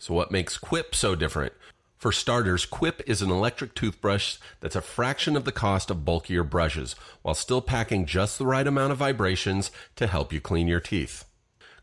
So, 0.02 0.14
what 0.14 0.32
makes 0.32 0.58
Quip 0.58 0.96
so 0.96 1.14
different? 1.14 1.52
For 1.96 2.10
starters, 2.10 2.66
Quip 2.66 3.02
is 3.06 3.22
an 3.22 3.30
electric 3.30 3.72
toothbrush 3.76 4.38
that's 4.58 4.74
a 4.74 4.80
fraction 4.80 5.36
of 5.36 5.44
the 5.44 5.52
cost 5.52 5.92
of 5.92 6.04
bulkier 6.04 6.42
brushes, 6.42 6.96
while 7.22 7.36
still 7.36 7.60
packing 7.60 8.04
just 8.04 8.36
the 8.36 8.44
right 8.44 8.66
amount 8.66 8.90
of 8.90 8.98
vibrations 8.98 9.70
to 9.94 10.08
help 10.08 10.32
you 10.32 10.40
clean 10.40 10.66
your 10.66 10.80
teeth. 10.80 11.24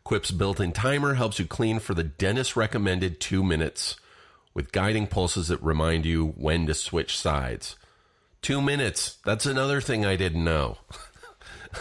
Quip's 0.04 0.32
built 0.32 0.60
in 0.60 0.72
timer 0.72 1.14
helps 1.14 1.38
you 1.38 1.46
clean 1.46 1.78
for 1.78 1.94
the 1.94 2.04
dentist 2.04 2.56
recommended 2.56 3.20
two 3.20 3.42
minutes, 3.42 3.96
with 4.52 4.70
guiding 4.70 5.06
pulses 5.06 5.48
that 5.48 5.62
remind 5.62 6.04
you 6.04 6.34
when 6.36 6.66
to 6.66 6.74
switch 6.74 7.16
sides. 7.16 7.76
Two 8.42 8.60
minutes, 8.60 9.16
that's 9.24 9.46
another 9.46 9.80
thing 9.80 10.04
I 10.04 10.16
didn't 10.16 10.44
know. 10.44 10.76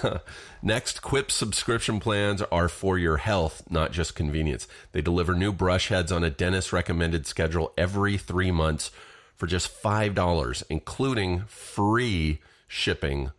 Next, 0.62 1.02
Quip 1.02 1.32
subscription 1.32 2.02
plans 2.02 2.41
are 2.41 2.67
for 2.67 2.98
your 2.98 3.17
health, 3.17 3.63
not 3.69 3.93
just 3.93 4.15
convenience. 4.15 4.67
They 4.91 5.02
deliver 5.02 5.34
new 5.34 5.54
brush 5.54 5.88
heads 5.88 6.12
on 6.12 6.24
a 6.24 6.30
dentist 6.30 6.74
recommended 6.74 7.26
schedule 7.26 7.72
every 7.78 8.17
three 8.17 8.52
months 8.52 8.91
for 9.38 9.48
just 9.48 9.82
$5, 9.82 10.63
including 10.69 11.43
free 11.48 12.41
shipping 12.67 13.32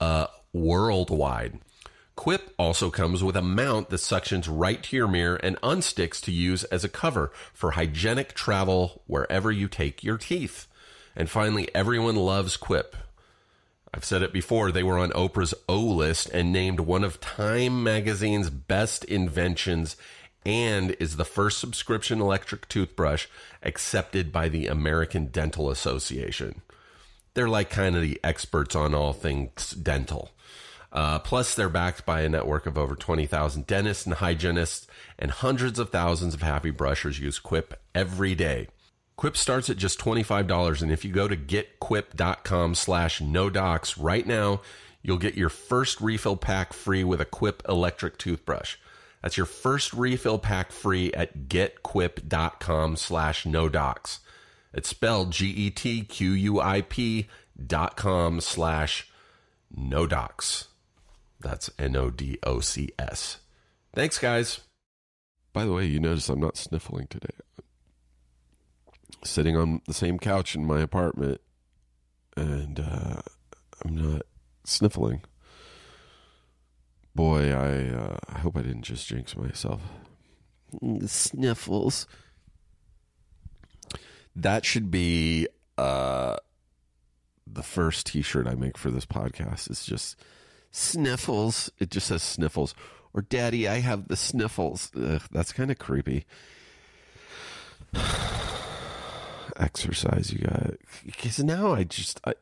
uh, 0.00 0.26
worldwide. 0.52 1.60
Quip 2.14 2.52
also 2.58 2.90
comes 2.90 3.24
with 3.24 3.36
a 3.36 3.42
mount 3.42 3.88
that 3.88 3.96
suctions 3.96 4.46
right 4.46 4.82
to 4.82 4.96
your 4.96 5.08
mirror 5.08 5.36
and 5.36 5.58
unsticks 5.62 6.20
to 6.20 6.30
use 6.30 6.64
as 6.64 6.84
a 6.84 6.90
cover 6.90 7.32
for 7.54 7.70
hygienic 7.70 8.34
travel 8.34 9.02
wherever 9.06 9.50
you 9.50 9.66
take 9.66 10.04
your 10.04 10.18
teeth. 10.18 10.66
And 11.16 11.30
finally, 11.30 11.74
everyone 11.74 12.16
loves 12.16 12.58
Quip. 12.58 12.94
I've 13.92 14.04
said 14.04 14.22
it 14.22 14.32
before, 14.32 14.70
they 14.70 14.82
were 14.82 14.98
on 14.98 15.10
Oprah's 15.10 15.54
O 15.68 15.80
list 15.80 16.30
and 16.30 16.52
named 16.52 16.80
one 16.80 17.02
of 17.02 17.20
Time 17.20 17.82
magazine's 17.82 18.48
best 18.48 19.04
inventions 19.04 19.96
and 20.46 20.96
is 21.00 21.16
the 21.16 21.24
first 21.24 21.58
subscription 21.58 22.20
electric 22.20 22.68
toothbrush 22.68 23.26
accepted 23.62 24.32
by 24.32 24.48
the 24.48 24.68
American 24.68 25.26
Dental 25.26 25.70
Association. 25.70 26.62
They're 27.34 27.48
like 27.48 27.70
kind 27.70 27.96
of 27.96 28.02
the 28.02 28.20
experts 28.24 28.74
on 28.74 28.94
all 28.94 29.12
things 29.12 29.72
dental. 29.72 30.30
Uh, 30.92 31.18
plus, 31.20 31.54
they're 31.54 31.68
backed 31.68 32.04
by 32.04 32.22
a 32.22 32.28
network 32.28 32.66
of 32.66 32.76
over 32.76 32.96
20,000 32.96 33.66
dentists 33.66 34.06
and 34.06 34.14
hygienists, 34.14 34.88
and 35.18 35.30
hundreds 35.30 35.78
of 35.78 35.90
thousands 35.90 36.34
of 36.34 36.42
happy 36.42 36.70
brushers 36.70 37.20
use 37.20 37.38
Quip 37.38 37.80
every 37.94 38.34
day. 38.34 38.66
Quip 39.20 39.36
starts 39.36 39.68
at 39.68 39.76
just 39.76 39.98
$25, 39.98 40.80
and 40.80 40.90
if 40.90 41.04
you 41.04 41.12
go 41.12 41.28
to 41.28 41.36
getquip.com 41.36 42.74
slash 42.74 43.20
no 43.20 43.50
docs 43.50 43.98
right 43.98 44.26
now, 44.26 44.62
you'll 45.02 45.18
get 45.18 45.34
your 45.34 45.50
first 45.50 46.00
refill 46.00 46.38
pack 46.38 46.72
free 46.72 47.04
with 47.04 47.20
a 47.20 47.26
Quip 47.26 47.62
electric 47.68 48.16
toothbrush. 48.16 48.78
That's 49.20 49.36
your 49.36 49.44
first 49.44 49.92
refill 49.92 50.38
pack 50.38 50.72
free 50.72 51.12
at 51.12 51.48
getquip.com 51.48 52.96
slash 52.96 53.44
no 53.44 53.68
docs. 53.68 54.20
It's 54.72 54.88
spelled 54.88 55.32
G-E-T-Q-U-I-P 55.32 57.28
dot 57.66 57.96
com 57.98 58.40
slash 58.40 59.06
no 59.70 60.06
docs. 60.06 60.68
That's 61.38 61.68
N-O-D-O-C-S. 61.78 63.36
Thanks, 63.92 64.18
guys. 64.18 64.60
By 65.52 65.66
the 65.66 65.74
way, 65.74 65.84
you 65.84 66.00
notice 66.00 66.30
I'm 66.30 66.40
not 66.40 66.56
sniffling 66.56 67.08
today 67.08 67.34
sitting 69.24 69.56
on 69.56 69.80
the 69.86 69.94
same 69.94 70.18
couch 70.18 70.54
in 70.54 70.64
my 70.64 70.80
apartment, 70.80 71.40
and 72.36 72.80
uh, 72.80 73.20
I'm 73.84 73.96
not 73.96 74.22
sniffling. 74.64 75.22
Boy, 77.14 77.52
I 77.52 77.94
uh, 77.94 78.16
I 78.28 78.38
hope 78.38 78.56
I 78.56 78.62
didn't 78.62 78.82
just 78.82 79.06
jinx 79.06 79.36
myself. 79.36 79.82
Sniffles. 81.06 82.06
That 84.36 84.64
should 84.64 84.90
be 84.90 85.48
uh, 85.76 86.36
the 87.46 87.64
first 87.64 88.06
T-shirt 88.06 88.46
I 88.46 88.54
make 88.54 88.78
for 88.78 88.90
this 88.90 89.06
podcast. 89.06 89.68
It's 89.68 89.84
just 89.84 90.16
sniffles. 90.70 91.70
It 91.80 91.90
just 91.90 92.06
says 92.06 92.22
sniffles. 92.22 92.74
Or, 93.12 93.22
Daddy, 93.22 93.66
I 93.66 93.80
have 93.80 94.06
the 94.06 94.14
sniffles. 94.14 94.92
Ugh, 94.96 95.22
that's 95.32 95.52
kind 95.52 95.72
of 95.72 95.80
creepy 95.80 96.24
exercise 99.56 100.32
you 100.32 100.38
got 100.40 100.74
because 101.04 101.38
now 101.38 101.72
I 101.72 101.84
just 101.84 102.20
I 102.26 102.34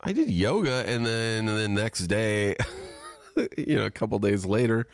I 0.00 0.12
did 0.12 0.30
yoga 0.30 0.84
and 0.86 1.06
then 1.06 1.46
the 1.46 1.68
next 1.68 2.06
day, 2.08 2.56
you 3.56 3.76
know, 3.76 3.86
a 3.86 3.90
couple 3.90 4.18
days 4.18 4.44
later, 4.44 4.86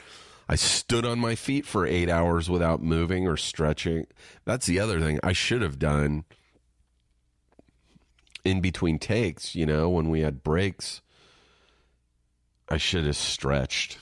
I 0.48 0.57
stood 0.57 1.07
on 1.07 1.18
my 1.18 1.35
feet 1.35 1.66
for 1.66 1.87
eight 1.87 2.11
hours 2.11 2.51
without 2.51 2.83
moving 2.83 3.27
or 3.27 3.37
stretching. 3.37 4.07
That's 4.44 4.66
the 4.66 4.81
other 4.81 5.01
thing 5.01 5.18
I 5.22 5.33
should 5.33 5.62
have 5.62 5.79
done 5.79 6.24
in 8.44 8.61
between 8.61 8.98
takes. 8.98 9.55
You 9.55 9.66
know, 9.66 9.88
when 9.88 10.11
we 10.11 10.20
had 10.20 10.42
breaks, 10.42 11.01
I 12.68 12.77
should 12.77 13.07
have 13.07 13.16
stretched. 13.16 13.98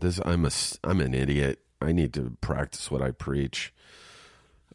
This 0.00 0.20
I'm 0.24 0.46
a 0.46 0.50
I'm 0.84 1.00
an 1.00 1.14
idiot. 1.14 1.60
I 1.80 1.92
need 1.92 2.14
to 2.14 2.36
practice 2.40 2.90
what 2.90 3.02
I 3.02 3.10
preach. 3.10 3.72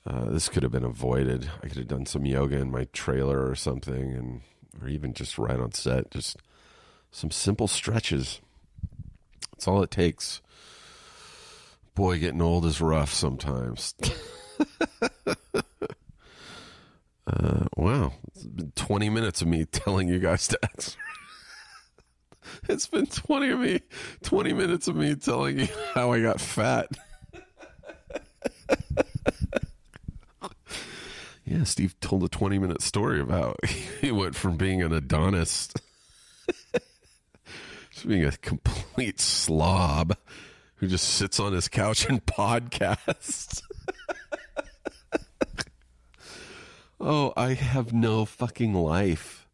Uh, 0.07 0.29
this 0.29 0.47
could 0.47 0.63
have 0.63 0.71
been 0.71 0.85
avoided. 0.85 1.49
I 1.61 1.67
could 1.67 1.79
have 1.79 1.87
done 1.89 2.05
some 2.05 2.25
yoga 2.25 2.57
in 2.57 2.71
my 2.71 2.85
trailer 2.93 3.45
or 3.45 3.55
something, 3.55 4.13
and 4.13 4.41
or 4.81 4.87
even 4.87 5.13
just 5.13 5.37
right 5.37 5.59
on 5.59 5.73
set, 5.73 6.11
just 6.11 6.37
some 7.11 7.29
simple 7.29 7.67
stretches. 7.67 8.39
That's 9.51 9.67
all 9.67 9.83
it 9.83 9.91
takes. 9.91 10.41
Boy, 11.93 12.19
getting 12.19 12.41
old 12.41 12.65
is 12.65 12.79
rough 12.79 13.11
sometimes. 13.13 13.95
uh, 17.27 17.65
wow, 17.75 18.13
it's 18.27 18.45
been 18.45 18.71
twenty 18.75 19.09
minutes 19.09 19.41
of 19.41 19.49
me 19.49 19.65
telling 19.71 20.07
you 20.07 20.19
guys 20.19 20.47
to 20.47 20.57
exercise. 20.63 20.97
it's 22.69 22.87
been 22.87 23.07
twenty 23.07 23.49
of 23.49 23.59
me, 23.59 23.81
twenty 24.23 24.53
minutes 24.53 24.87
of 24.87 24.95
me 24.95 25.15
telling 25.15 25.59
you 25.59 25.67
how 25.93 26.13
I 26.13 26.21
got 26.21 26.39
fat. 26.39 26.87
Yeah, 31.47 31.63
Steve 31.63 31.97
told 32.01 32.25
a 32.25 32.27
20 32.27 32.59
minute 32.59 32.81
story 32.81 33.21
about 33.21 33.63
he 34.01 34.11
went 34.11 34.35
from 34.35 34.57
being 34.57 34.81
an 34.81 34.91
Adonis 34.91 35.69
to 37.95 38.07
being 38.07 38.25
a 38.25 38.33
complete 38.33 39.21
slob 39.21 40.17
who 40.75 40.87
just 40.87 41.07
sits 41.07 41.39
on 41.39 41.53
his 41.53 41.69
couch 41.69 42.09
and 42.09 42.23
podcasts. 42.25 43.61
oh, 46.99 47.31
I 47.37 47.53
have 47.53 47.93
no 47.93 48.25
fucking 48.25 48.73
life. 48.73 49.47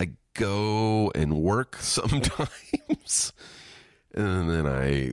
I 0.00 0.12
go 0.32 1.12
and 1.14 1.36
work 1.36 1.76
sometimes, 1.76 3.34
and 4.14 4.48
then 4.48 4.66
I 4.66 5.12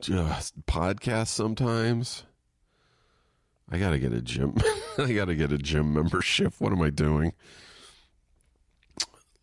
just 0.00 0.64
podcast 0.66 1.28
sometimes 1.28 2.24
I 3.72 3.78
got 3.78 3.90
to 3.90 3.98
get 3.98 4.12
a 4.12 4.20
gym. 4.20 4.54
I 4.98 5.12
got 5.12 5.24
to 5.24 5.34
get 5.34 5.50
a 5.50 5.58
gym 5.58 5.94
membership. 5.94 6.54
What 6.58 6.72
am 6.72 6.82
I 6.82 6.90
doing? 6.90 7.32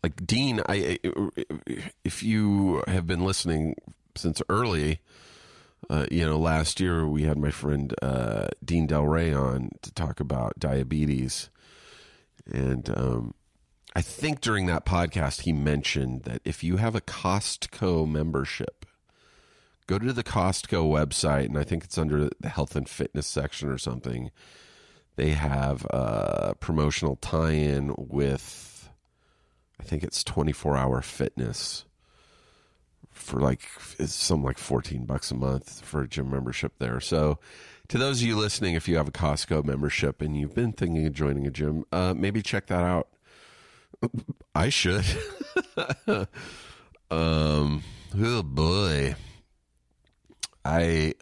Like 0.02 0.24
Dean, 0.24 0.62
I 0.66 0.98
if 2.04 2.22
you 2.22 2.82
have 2.86 3.06
been 3.06 3.24
listening 3.24 3.74
since 4.14 4.40
early, 4.48 5.00
uh, 5.90 6.06
you 6.10 6.24
know, 6.24 6.38
last 6.38 6.80
year 6.80 7.06
we 7.06 7.24
had 7.24 7.36
my 7.36 7.50
friend 7.50 7.92
uh, 8.00 8.46
Dean 8.64 8.86
Delray 8.86 9.38
on 9.38 9.70
to 9.82 9.92
talk 9.92 10.20
about 10.20 10.58
diabetes, 10.58 11.50
And 12.50 12.88
um, 12.96 13.34
I 13.94 14.00
think 14.02 14.40
during 14.40 14.66
that 14.66 14.86
podcast, 14.86 15.42
he 15.42 15.52
mentioned 15.52 16.22
that 16.22 16.40
if 16.44 16.62
you 16.62 16.76
have 16.76 16.94
a 16.94 17.00
Costco 17.00 18.08
membership, 18.08 18.79
go 19.90 19.98
to 19.98 20.12
the 20.12 20.22
Costco 20.22 20.88
website, 20.88 21.46
and 21.46 21.58
I 21.58 21.64
think 21.64 21.82
it's 21.82 21.98
under 21.98 22.30
the 22.38 22.48
health 22.48 22.76
and 22.76 22.88
fitness 22.88 23.26
section 23.26 23.68
or 23.68 23.76
something. 23.76 24.30
They 25.16 25.30
have 25.30 25.84
a 25.90 26.54
promotional 26.60 27.16
tie 27.16 27.50
in 27.50 27.92
with, 27.98 28.88
I 29.80 29.82
think 29.82 30.04
it's 30.04 30.22
24 30.22 30.76
hour 30.76 31.02
fitness 31.02 31.86
for 33.10 33.40
like, 33.40 33.62
it's 33.98 34.14
something 34.14 34.44
like 34.44 34.58
14 34.58 35.06
bucks 35.06 35.32
a 35.32 35.34
month 35.34 35.84
for 35.84 36.02
a 36.02 36.08
gym 36.08 36.30
membership 36.30 36.74
there. 36.78 37.00
So, 37.00 37.40
to 37.88 37.98
those 37.98 38.22
of 38.22 38.28
you 38.28 38.36
listening, 38.36 38.76
if 38.76 38.86
you 38.86 38.96
have 38.96 39.08
a 39.08 39.12
Costco 39.12 39.64
membership 39.64 40.22
and 40.22 40.36
you've 40.36 40.54
been 40.54 40.72
thinking 40.72 41.04
of 41.04 41.12
joining 41.12 41.48
a 41.48 41.50
gym, 41.50 41.84
uh, 41.90 42.14
maybe 42.16 42.42
check 42.42 42.68
that 42.68 42.84
out. 42.84 43.08
I 44.54 44.68
should. 44.68 45.04
um, 47.10 47.82
oh 48.16 48.42
boy, 48.44 49.16
I 50.64 51.14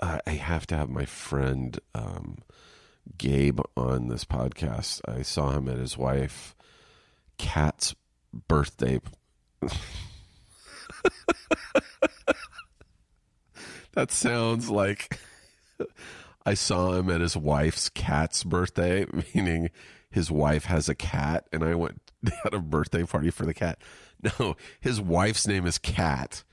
I 0.00 0.30
have 0.32 0.66
to 0.68 0.76
have 0.76 0.88
my 0.88 1.04
friend 1.04 1.78
um, 1.94 2.38
Gabe 3.18 3.60
on 3.76 4.08
this 4.08 4.24
podcast. 4.24 5.00
I 5.06 5.22
saw 5.22 5.50
him 5.52 5.68
at 5.68 5.78
his 5.78 5.96
wife 5.96 6.56
Kat's 7.38 7.94
birthday. 8.48 9.00
that 13.92 14.10
sounds 14.10 14.70
like 14.70 15.18
I 16.44 16.54
saw 16.54 16.94
him 16.94 17.10
at 17.10 17.20
his 17.20 17.36
wife's 17.36 17.88
cat's 17.88 18.42
birthday, 18.44 19.06
meaning 19.34 19.70
his 20.10 20.30
wife 20.30 20.64
has 20.66 20.88
a 20.88 20.94
cat, 20.94 21.46
and 21.52 21.62
I 21.64 21.74
went 21.74 22.00
had 22.44 22.54
a 22.54 22.60
birthday 22.60 23.04
party 23.04 23.30
for 23.30 23.46
the 23.46 23.54
cat. 23.54 23.78
No, 24.38 24.56
his 24.80 25.00
wife's 25.00 25.46
name 25.46 25.66
is 25.66 25.78
Cat, 25.78 26.44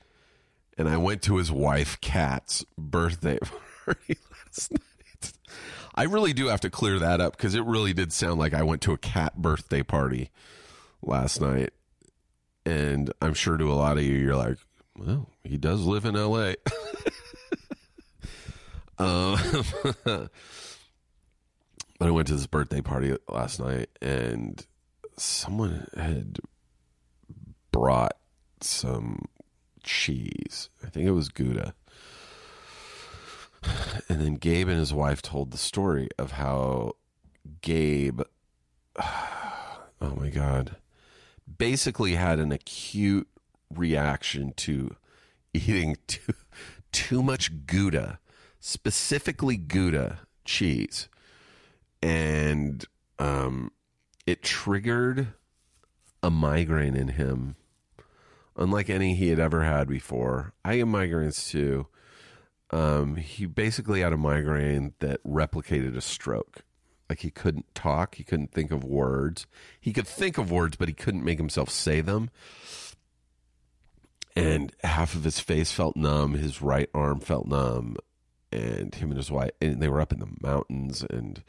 and 0.80 0.88
I 0.88 0.96
went 0.96 1.20
to 1.24 1.36
his 1.36 1.52
wife 1.52 2.00
Cat's 2.00 2.64
birthday 2.78 3.38
party 3.84 4.16
last 4.46 4.72
night. 4.72 5.32
I 5.94 6.04
really 6.04 6.32
do 6.32 6.46
have 6.46 6.62
to 6.62 6.70
clear 6.70 6.98
that 6.98 7.20
up 7.20 7.36
because 7.36 7.54
it 7.54 7.66
really 7.66 7.92
did 7.92 8.14
sound 8.14 8.40
like 8.40 8.54
I 8.54 8.62
went 8.62 8.80
to 8.82 8.92
a 8.92 8.96
cat 8.96 9.36
birthday 9.36 9.82
party 9.82 10.30
last 11.02 11.38
night, 11.38 11.74
and 12.64 13.12
I'm 13.20 13.34
sure 13.34 13.58
to 13.58 13.70
a 13.70 13.74
lot 13.74 13.98
of 13.98 14.04
you, 14.04 14.14
you're 14.14 14.36
like, 14.36 14.56
well, 14.96 15.28
he 15.44 15.58
does 15.58 15.84
live 15.84 16.06
in 16.06 16.16
L.A. 16.16 16.56
Um, 18.98 19.38
but 20.04 20.30
I 22.02 22.10
went 22.10 22.28
to 22.28 22.34
this 22.34 22.46
birthday 22.46 22.82
party 22.82 23.16
last 23.30 23.58
night, 23.58 23.88
and 24.02 24.62
someone 25.16 25.86
had 25.96 26.38
brought 27.72 28.12
some 28.60 29.24
cheese. 29.82 30.70
I 30.84 30.88
think 30.88 31.06
it 31.06 31.12
was 31.12 31.28
Gouda. 31.28 31.74
And 34.08 34.20
then 34.20 34.34
Gabe 34.36 34.68
and 34.68 34.78
his 34.78 34.94
wife 34.94 35.20
told 35.20 35.50
the 35.50 35.58
story 35.58 36.08
of 36.18 36.32
how 36.32 36.94
Gabe, 37.60 38.22
oh 38.96 40.14
my 40.16 40.30
God, 40.30 40.76
basically 41.58 42.14
had 42.14 42.38
an 42.38 42.52
acute 42.52 43.28
reaction 43.74 44.52
to 44.56 44.96
eating 45.52 45.96
too, 46.06 46.34
too 46.92 47.22
much 47.22 47.66
Gouda 47.66 48.18
specifically 48.60 49.56
Gouda 49.56 50.20
cheese, 50.44 51.08
and 52.02 52.84
um, 53.18 53.72
it 54.26 54.42
triggered 54.42 55.28
a 56.22 56.30
migraine 56.30 56.94
in 56.94 57.08
him, 57.08 57.56
unlike 58.56 58.90
any 58.90 59.14
he 59.14 59.28
had 59.28 59.38
ever 59.38 59.64
had 59.64 59.88
before. 59.88 60.52
I 60.64 60.76
get 60.76 60.86
migraines 60.86 61.50
too. 61.50 61.86
Um, 62.70 63.16
he 63.16 63.46
basically 63.46 64.00
had 64.00 64.12
a 64.12 64.16
migraine 64.16 64.94
that 65.00 65.22
replicated 65.24 65.96
a 65.96 66.00
stroke. 66.00 66.62
Like 67.08 67.20
he 67.20 67.30
couldn't 67.30 67.74
talk, 67.74 68.14
he 68.14 68.24
couldn't 68.24 68.52
think 68.52 68.70
of 68.70 68.84
words. 68.84 69.46
He 69.80 69.92
could 69.92 70.06
think 70.06 70.38
of 70.38 70.52
words, 70.52 70.76
but 70.76 70.86
he 70.86 70.94
couldn't 70.94 71.24
make 71.24 71.38
himself 71.38 71.68
say 71.68 72.00
them. 72.00 72.30
And 74.36 74.72
half 74.84 75.16
of 75.16 75.24
his 75.24 75.40
face 75.40 75.72
felt 75.72 75.96
numb, 75.96 76.34
his 76.34 76.62
right 76.62 76.88
arm 76.94 77.18
felt 77.18 77.46
numb, 77.46 77.96
and 78.52 78.94
him 78.94 79.10
and 79.10 79.16
his 79.16 79.30
wife, 79.30 79.50
and 79.60 79.82
they 79.82 79.88
were 79.88 80.00
up 80.00 80.12
in 80.12 80.20
the 80.20 80.28
mountains, 80.40 81.04
and 81.10 81.42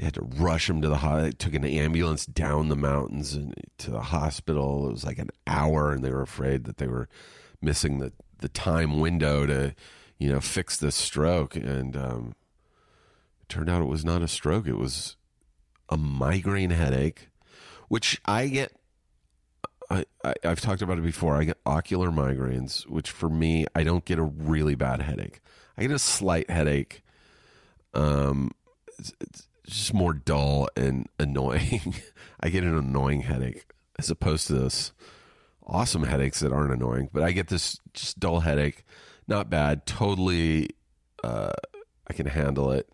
they 0.00 0.06
had 0.06 0.14
to 0.14 0.22
rush 0.22 0.70
him 0.70 0.80
to 0.80 0.88
the 0.88 0.96
hospital. 0.96 1.24
They 1.24 1.32
took 1.32 1.52
an 1.52 1.64
ambulance 1.66 2.24
down 2.24 2.70
the 2.70 2.76
mountains 2.76 3.34
and 3.34 3.54
to 3.78 3.90
the 3.90 4.00
hospital. 4.00 4.88
It 4.88 4.92
was 4.92 5.04
like 5.04 5.18
an 5.18 5.28
hour, 5.46 5.92
and 5.92 6.02
they 6.02 6.10
were 6.10 6.22
afraid 6.22 6.64
that 6.64 6.78
they 6.78 6.86
were 6.86 7.06
missing 7.60 7.98
the 7.98 8.10
the 8.38 8.48
time 8.48 8.98
window 8.98 9.44
to, 9.44 9.74
you 10.16 10.32
know, 10.32 10.40
fix 10.40 10.78
this 10.78 10.96
stroke. 10.96 11.54
And 11.54 11.98
um, 11.98 12.34
it 13.42 13.50
turned 13.50 13.68
out 13.68 13.82
it 13.82 13.88
was 13.88 14.02
not 14.02 14.22
a 14.22 14.28
stroke; 14.28 14.66
it 14.66 14.78
was 14.78 15.16
a 15.90 15.98
migraine 15.98 16.70
headache, 16.70 17.28
which 17.88 18.22
I 18.24 18.48
get. 18.48 18.72
I, 19.90 20.06
I, 20.24 20.34
I've 20.44 20.62
talked 20.62 20.80
about 20.80 20.96
it 20.96 21.04
before. 21.04 21.36
I 21.36 21.44
get 21.44 21.58
ocular 21.66 22.08
migraines, 22.08 22.88
which 22.88 23.10
for 23.10 23.28
me, 23.28 23.66
I 23.74 23.82
don't 23.82 24.06
get 24.06 24.18
a 24.18 24.22
really 24.22 24.76
bad 24.76 25.02
headache. 25.02 25.42
I 25.76 25.82
get 25.82 25.90
a 25.90 25.98
slight 25.98 26.48
headache. 26.48 27.02
Um, 27.92 28.52
it's, 28.98 29.12
it's 29.20 29.46
just 29.70 29.94
more 29.94 30.12
dull 30.12 30.68
and 30.76 31.08
annoying. 31.18 31.94
I 32.40 32.48
get 32.48 32.64
an 32.64 32.76
annoying 32.76 33.22
headache 33.22 33.64
as 33.98 34.10
opposed 34.10 34.48
to 34.48 34.54
this 34.54 34.92
awesome 35.66 36.02
headaches 36.02 36.40
that 36.40 36.52
aren't 36.52 36.72
annoying. 36.72 37.08
But 37.12 37.22
I 37.22 37.32
get 37.32 37.48
this 37.48 37.78
just 37.94 38.18
dull 38.18 38.40
headache. 38.40 38.84
Not 39.28 39.48
bad. 39.48 39.86
Totally, 39.86 40.70
uh, 41.22 41.52
I 42.08 42.12
can 42.12 42.26
handle 42.26 42.72
it. 42.72 42.88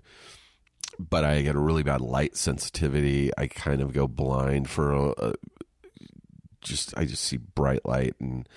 But 0.99 1.25
I 1.25 1.43
get 1.43 1.57
a 1.57 1.61
really 1.61 1.83
bad 1.83 2.01
light 2.01 2.37
sensitivity. 2.37 3.31
I 3.37 3.49
kind 3.49 3.81
of 3.81 3.93
go 3.93 4.07
blind 4.07 4.69
for 4.71 4.93
a, 4.93 5.15
a 5.19 5.35
just. 6.61 6.97
I 6.97 7.05
just 7.05 7.23
see 7.23 7.37
bright 7.37 7.85
light 7.85 8.15
and 8.19 8.49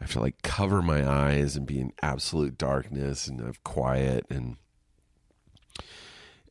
I 0.00 0.04
have 0.04 0.12
to 0.12 0.20
like 0.20 0.42
cover 0.42 0.82
my 0.82 1.08
eyes 1.08 1.56
and 1.56 1.66
be 1.66 1.80
in 1.80 1.92
absolute 2.00 2.56
darkness 2.56 3.26
and 3.26 3.40
have 3.40 3.62
quiet 3.64 4.24
and 4.30 4.56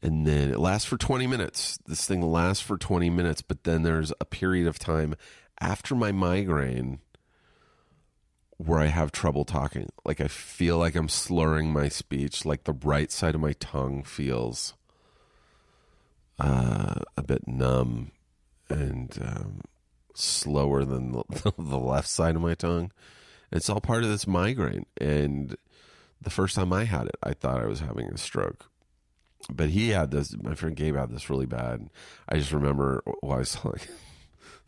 and 0.02 0.26
then 0.26 0.52
it 0.52 0.60
lasts 0.60 0.88
for 0.88 0.98
20 0.98 1.28
minutes. 1.28 1.78
This 1.86 2.06
thing 2.06 2.22
lasts 2.22 2.64
for 2.64 2.78
20 2.78 3.10
minutes, 3.10 3.42
but 3.42 3.64
then 3.64 3.84
there's 3.84 4.14
a 4.20 4.26
period 4.26 4.68
of 4.68 4.80
time 4.80 5.16
after 5.60 5.94
my 5.94 6.12
migraine 6.12 7.00
where 8.58 8.80
I 8.80 8.88
have 8.88 9.12
trouble 9.12 9.46
talking. 9.46 9.90
Like 10.06 10.22
I 10.22 10.28
feel 10.28 10.78
like 10.78 10.96
I'm 10.96 11.10
slurring 11.10 11.72
my 11.72 11.90
speech, 11.90 12.46
like 12.46 12.64
the 12.64 12.78
right 12.84 13.12
side 13.12 13.36
of 13.36 13.42
my 13.42 13.54
tongue 13.54 14.04
feels 14.04 14.74
uh, 16.40 16.96
a 17.18 17.24
bit 17.24 17.48
numb 17.48 18.12
and 18.70 19.18
um, 19.22 19.62
slower 20.14 20.86
than 20.86 21.12
the, 21.12 21.54
the 21.58 21.78
left 21.78 22.08
side 22.08 22.36
of 22.36 22.42
my 22.42 22.54
tongue. 22.54 22.92
It's 23.52 23.70
all 23.70 23.82
part 23.82 24.04
of 24.04 24.10
this 24.10 24.28
migraine. 24.28 24.86
And 25.00 25.56
the 26.22 26.30
first 26.30 26.56
time 26.56 26.72
I 26.72 26.86
had 26.86 27.08
it, 27.08 27.18
I 27.24 27.34
thought 27.34 27.62
I 27.62 27.68
was 27.68 27.80
having 27.80 28.08
a 28.08 28.18
stroke. 28.18 28.70
But 29.50 29.70
he 29.70 29.90
had 29.90 30.12
this, 30.12 30.36
my 30.42 30.56
friend 30.56 30.76
Gabe 30.76 30.96
had 30.96 31.12
this 31.12 31.30
really 31.30 31.46
bad. 31.46 31.90
I 32.28 32.38
just 32.38 32.52
remember 32.52 33.04
while 33.22 33.38
I 33.38 33.40
was 33.40 33.54
telling, 33.56 33.80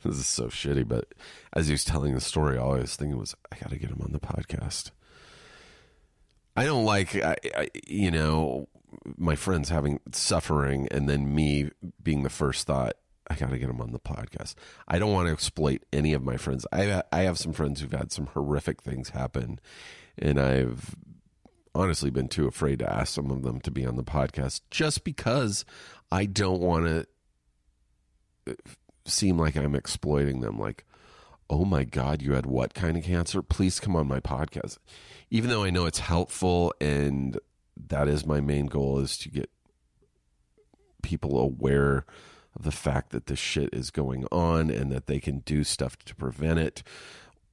this 0.03 0.17
is 0.17 0.27
so 0.27 0.47
shitty, 0.47 0.87
but 0.87 1.13
as 1.53 1.67
he 1.67 1.73
was 1.73 1.85
telling 1.85 2.13
the 2.13 2.21
story, 2.21 2.57
all 2.57 2.75
I 2.75 2.79
was 2.79 2.95
thinking 2.95 3.19
was, 3.19 3.35
I 3.51 3.57
got 3.57 3.69
to 3.71 3.77
get 3.77 3.91
him 3.91 4.01
on 4.01 4.11
the 4.11 4.19
podcast. 4.19 4.91
I 6.55 6.65
don't 6.65 6.85
like, 6.85 7.15
I, 7.15 7.35
I, 7.55 7.69
you 7.87 8.11
know, 8.11 8.67
my 9.17 9.35
friends 9.35 9.69
having 9.69 9.99
suffering 10.11 10.87
and 10.91 11.07
then 11.07 11.33
me 11.33 11.69
being 12.03 12.23
the 12.23 12.29
first 12.29 12.67
thought 12.67 12.95
I 13.31 13.35
got 13.35 13.51
to 13.51 13.57
get 13.57 13.69
him 13.69 13.79
on 13.79 13.93
the 13.93 13.99
podcast. 13.99 14.55
I 14.89 14.99
don't 14.99 15.13
want 15.13 15.27
to 15.27 15.33
exploit 15.33 15.83
any 15.93 16.13
of 16.13 16.21
my 16.21 16.35
friends. 16.35 16.65
I 16.73 17.01
I 17.13 17.21
have 17.21 17.37
some 17.37 17.53
friends 17.53 17.79
who've 17.79 17.91
had 17.91 18.11
some 18.11 18.27
horrific 18.27 18.81
things 18.81 19.11
happen, 19.11 19.59
and 20.17 20.37
I've 20.37 20.95
honestly 21.73 22.09
been 22.09 22.27
too 22.27 22.47
afraid 22.47 22.79
to 22.79 22.91
ask 22.91 23.13
some 23.13 23.31
of 23.31 23.43
them 23.43 23.61
to 23.61 23.71
be 23.71 23.85
on 23.85 23.95
the 23.95 24.03
podcast 24.03 24.61
just 24.69 25.03
because 25.03 25.65
I 26.11 26.25
don't 26.25 26.61
want 26.61 26.85
to 26.85 27.07
uh, 28.51 28.55
seem 29.05 29.37
like 29.37 29.55
I'm 29.55 29.75
exploiting 29.75 30.41
them. 30.41 30.59
Like, 30.59 30.85
oh 31.49 31.65
my 31.65 31.83
God, 31.83 32.21
you 32.21 32.33
had 32.33 32.45
what 32.45 32.73
kind 32.73 32.97
of 32.97 33.03
cancer? 33.03 33.41
Please 33.41 33.79
come 33.79 33.95
on 33.95 34.07
my 34.07 34.19
podcast. 34.19 34.77
Even 35.29 35.49
though 35.49 35.63
I 35.63 35.69
know 35.69 35.85
it's 35.85 35.99
helpful 35.99 36.73
and 36.81 37.39
that 37.87 38.07
is 38.07 38.25
my 38.25 38.41
main 38.41 38.67
goal 38.67 38.99
is 38.99 39.17
to 39.19 39.29
get 39.29 39.49
people 41.01 41.39
aware 41.39 42.05
of 42.55 42.63
the 42.63 42.71
fact 42.71 43.11
that 43.11 43.27
this 43.27 43.39
shit 43.39 43.69
is 43.73 43.91
going 43.91 44.25
on 44.31 44.69
and 44.69 44.91
that 44.91 45.07
they 45.07 45.19
can 45.19 45.39
do 45.39 45.63
stuff 45.63 45.97
to 45.99 46.15
prevent 46.15 46.59
it 46.59 46.83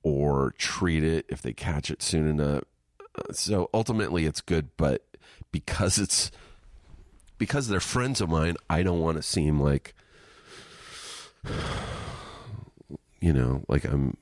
or 0.02 0.52
treat 0.58 1.04
it 1.04 1.24
if 1.28 1.40
they 1.40 1.52
catch 1.52 1.90
it 1.90 2.02
soon 2.02 2.28
enough. 2.28 2.64
So 3.32 3.70
ultimately, 3.72 4.26
it's 4.26 4.40
good, 4.40 4.70
but 4.76 5.04
because 5.52 5.98
it's 5.98 6.30
because 7.38 7.68
they're 7.68 7.80
friends 7.80 8.20
of 8.20 8.28
mine, 8.28 8.56
I 8.68 8.82
don't 8.82 9.00
want 9.00 9.16
to 9.16 9.22
seem 9.22 9.60
like 9.60 9.94
you 13.20 13.32
know, 13.32 13.64
like 13.68 13.84
I'm 13.84 14.16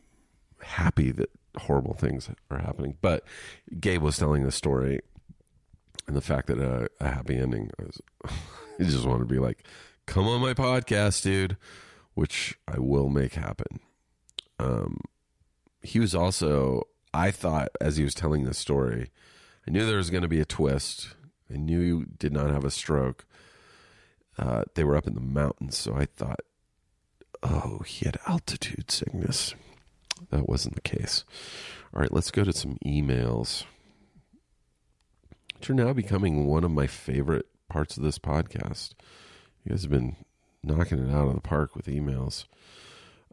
happy 0.60 1.10
that 1.12 1.30
horrible 1.56 1.94
things 1.94 2.28
are 2.50 2.58
happening. 2.58 2.96
But 3.00 3.24
Gabe 3.78 4.02
was 4.02 4.16
telling 4.16 4.44
the 4.44 4.52
story 4.52 5.00
and 6.06 6.16
the 6.16 6.20
fact 6.20 6.48
that 6.48 6.58
a, 6.58 6.88
a 7.00 7.08
happy 7.08 7.36
ending, 7.36 7.70
I, 7.78 7.84
was, 7.84 8.00
just 8.78 9.06
want 9.06 9.20
to 9.20 9.26
be 9.26 9.38
like, 9.38 9.64
come 10.06 10.26
on 10.26 10.40
my 10.40 10.54
podcast, 10.54 11.22
dude, 11.22 11.56
which 12.14 12.58
I 12.68 12.78
will 12.78 13.08
make 13.08 13.34
happen. 13.34 13.80
Um, 14.58 15.00
he 15.82 15.98
was 16.00 16.14
also, 16.14 16.86
I 17.16 17.30
thought, 17.30 17.70
as 17.80 17.96
he 17.96 18.04
was 18.04 18.14
telling 18.14 18.44
this 18.44 18.58
story, 18.58 19.10
I 19.66 19.70
knew 19.70 19.86
there 19.86 19.96
was 19.96 20.10
going 20.10 20.22
to 20.22 20.28
be 20.28 20.40
a 20.40 20.44
twist. 20.44 21.14
I 21.52 21.56
knew 21.56 22.00
he 22.00 22.04
did 22.18 22.32
not 22.32 22.50
have 22.50 22.64
a 22.64 22.70
stroke. 22.70 23.24
Uh, 24.38 24.64
they 24.74 24.84
were 24.84 24.96
up 24.96 25.06
in 25.06 25.14
the 25.14 25.20
mountains, 25.22 25.78
so 25.78 25.94
I 25.94 26.04
thought, 26.04 26.40
oh, 27.42 27.78
he 27.86 28.04
had 28.04 28.18
altitude 28.26 28.90
sickness. 28.90 29.54
That 30.30 30.46
wasn't 30.46 30.74
the 30.74 30.82
case. 30.82 31.24
All 31.94 32.00
right, 32.00 32.12
let's 32.12 32.30
go 32.30 32.44
to 32.44 32.52
some 32.52 32.76
emails, 32.84 33.64
which 35.54 35.70
are 35.70 35.74
now 35.74 35.94
becoming 35.94 36.46
one 36.46 36.64
of 36.64 36.70
my 36.70 36.86
favorite 36.86 37.46
parts 37.70 37.96
of 37.96 38.02
this 38.02 38.18
podcast. 38.18 38.92
You 39.64 39.70
guys 39.70 39.82
have 39.82 39.90
been 39.90 40.16
knocking 40.62 40.98
it 40.98 41.14
out 41.14 41.28
of 41.28 41.34
the 41.34 41.40
park 41.40 41.74
with 41.74 41.86
emails. 41.86 42.44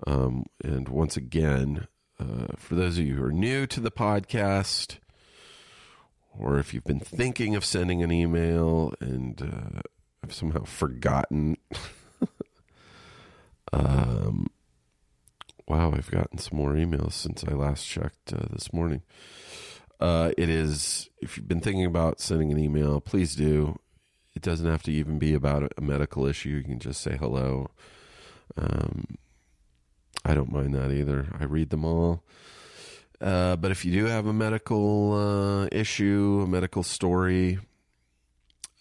Um, 0.08 0.46
and 0.64 0.88
once 0.88 1.18
again, 1.18 1.88
uh, 2.20 2.48
for 2.58 2.76
those 2.76 2.98
of 2.98 3.06
you 3.06 3.16
who 3.16 3.24
are 3.24 3.32
new 3.32 3.66
to 3.68 3.80
the 3.80 3.92
podcast, 3.92 4.98
or 6.38 6.60
if 6.60 6.74
you've 6.74 6.84
been 6.84 7.00
thinking 7.00 7.56
of 7.56 7.66
sending 7.66 8.02
an 8.04 8.12
email 8.12 8.94
and 9.00 9.42
uh, 9.42 9.82
have 10.22 10.34
somehow 10.34 10.64
forgotten, 10.64 11.58
um, 13.74 14.48
wow, 15.68 15.92
I've 15.92 16.12
gotten 16.12 16.38
some 16.38 16.58
more 16.58 16.74
emails 16.74 17.14
since 17.14 17.44
I 17.44 17.54
last 17.54 17.86
checked 17.86 18.34
uh, 18.34 18.48
this 18.52 18.74
morning. 18.74 19.02
Uh, 20.00 20.32
it 20.38 20.50
is, 20.50 21.10
if 21.22 21.38
you've 21.38 21.48
been 21.48 21.62
thinking 21.62 21.86
about 21.86 22.20
sending 22.20 22.52
an 22.52 22.60
email, 22.60 23.00
please 23.00 23.36
do. 23.36 23.80
It 24.36 24.42
doesn't 24.42 24.70
have 24.70 24.84
to 24.84 24.92
even 24.92 25.20
be 25.20 25.34
about 25.34 25.72
a 25.78 25.82
medical 25.82 26.26
issue. 26.26 26.50
You 26.50 26.64
can 26.64 26.80
just 26.80 27.02
say 27.02 27.16
hello. 27.16 27.70
Um, 28.58 29.06
I 30.26 30.34
don't 30.34 30.52
mind 30.52 30.74
that 30.76 30.92
either. 30.92 31.28
I 31.40 31.44
read 31.46 31.70
them 31.70 31.86
all. 31.86 32.24
Uh, 33.20 33.56
but 33.56 33.72
if 33.72 33.86
you 33.86 33.92
do 33.92 34.06
have 34.06 34.26
a 34.26 34.34
medical 34.34 35.14
uh, 35.14 35.68
issue, 35.72 36.42
a 36.44 36.48
medical 36.48 36.84
story, 36.84 37.60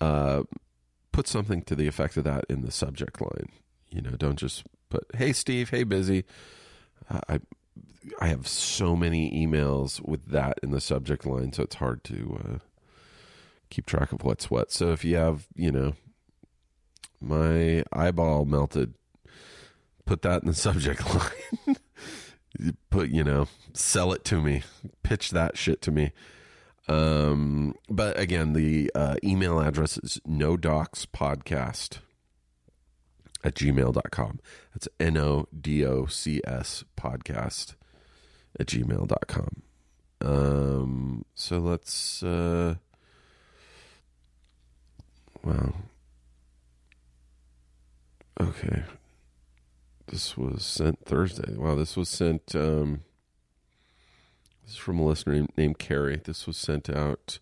uh, 0.01 0.43
put 1.13 1.29
something 1.29 1.63
to 1.63 1.75
the 1.75 1.87
effect 1.87 2.17
of 2.17 2.25
that 2.25 2.45
in 2.49 2.63
the 2.63 2.73
subject 2.73 3.21
line. 3.21 3.51
You 3.91 4.03
know, 4.03 4.11
don't 4.13 4.39
just 4.39 4.65
put 4.89 5.05
"Hey 5.15 5.33
Steve, 5.33 5.71
hey 5.71 5.85
busy." 5.85 6.25
I 7.29 7.41
I 8.21 8.29
have 8.29 8.49
so 8.49 8.97
many 8.97 9.31
emails 9.31 10.01
with 10.07 10.27
that 10.27 10.59
in 10.63 10.71
the 10.71 10.81
subject 10.81 11.25
line, 11.25 11.53
so 11.53 11.63
it's 11.63 11.77
hard 11.77 12.03
to 12.05 12.41
uh, 12.45 12.59
keep 13.71 13.87
track 13.87 14.13
of 14.13 14.25
what's 14.25 14.51
what. 14.51 14.73
So 14.73 14.93
if 14.93 15.05
you 15.05 15.17
have, 15.17 15.47
you 15.55 15.71
know, 15.71 15.95
my 17.21 17.85
eyeball 17.93 18.45
melted, 18.45 18.95
put 20.05 20.23
that 20.23 20.43
in 20.43 20.49
the 20.49 20.55
subject 20.55 21.05
line. 21.15 21.77
put, 22.91 23.11
you 23.11 23.25
know, 23.25 23.49
sell 23.73 24.13
it 24.13 24.25
to 24.27 24.41
me, 24.41 24.63
pitch 25.03 25.31
that 25.31 25.57
shit 25.57 25.81
to 25.83 25.91
me. 25.91 26.13
Um, 26.89 27.75
but 27.89 28.19
again, 28.19 28.53
the 28.53 28.91
uh, 28.95 29.17
email 29.23 29.61
address 29.61 29.99
is 29.99 30.21
no 30.27 30.57
docs 30.57 31.07
podcast 31.07 31.99
at 33.45 33.55
gmail.com. 33.55 34.41
That's 34.75 34.89
N 34.99 35.17
O 35.17 35.47
D 35.59 35.85
O 35.85 36.07
C 36.07 36.41
S 36.45 36.85
podcast 36.97 37.75
at 38.59 38.67
gmail.com. 38.67 39.63
Um, 40.21 41.25
so 41.35 41.59
let's, 41.59 42.23
uh, 42.23 42.77
well, 45.43 45.75
okay. 48.41 48.85
This 50.13 50.37
was 50.37 50.63
sent 50.63 51.07
Thursday. 51.07 51.57
Wow, 51.57 51.75
this 51.75 51.97
was 51.97 52.11
sent, 52.11 52.55
um, 52.55 53.01
this 54.63 54.73
is 54.73 54.77
from 54.77 54.99
a 54.99 55.07
listener 55.07 55.47
named 55.57 55.79
Carrie. 55.79 56.21
This 56.23 56.47
was 56.47 56.59
sent 56.59 56.91
out 56.91 57.39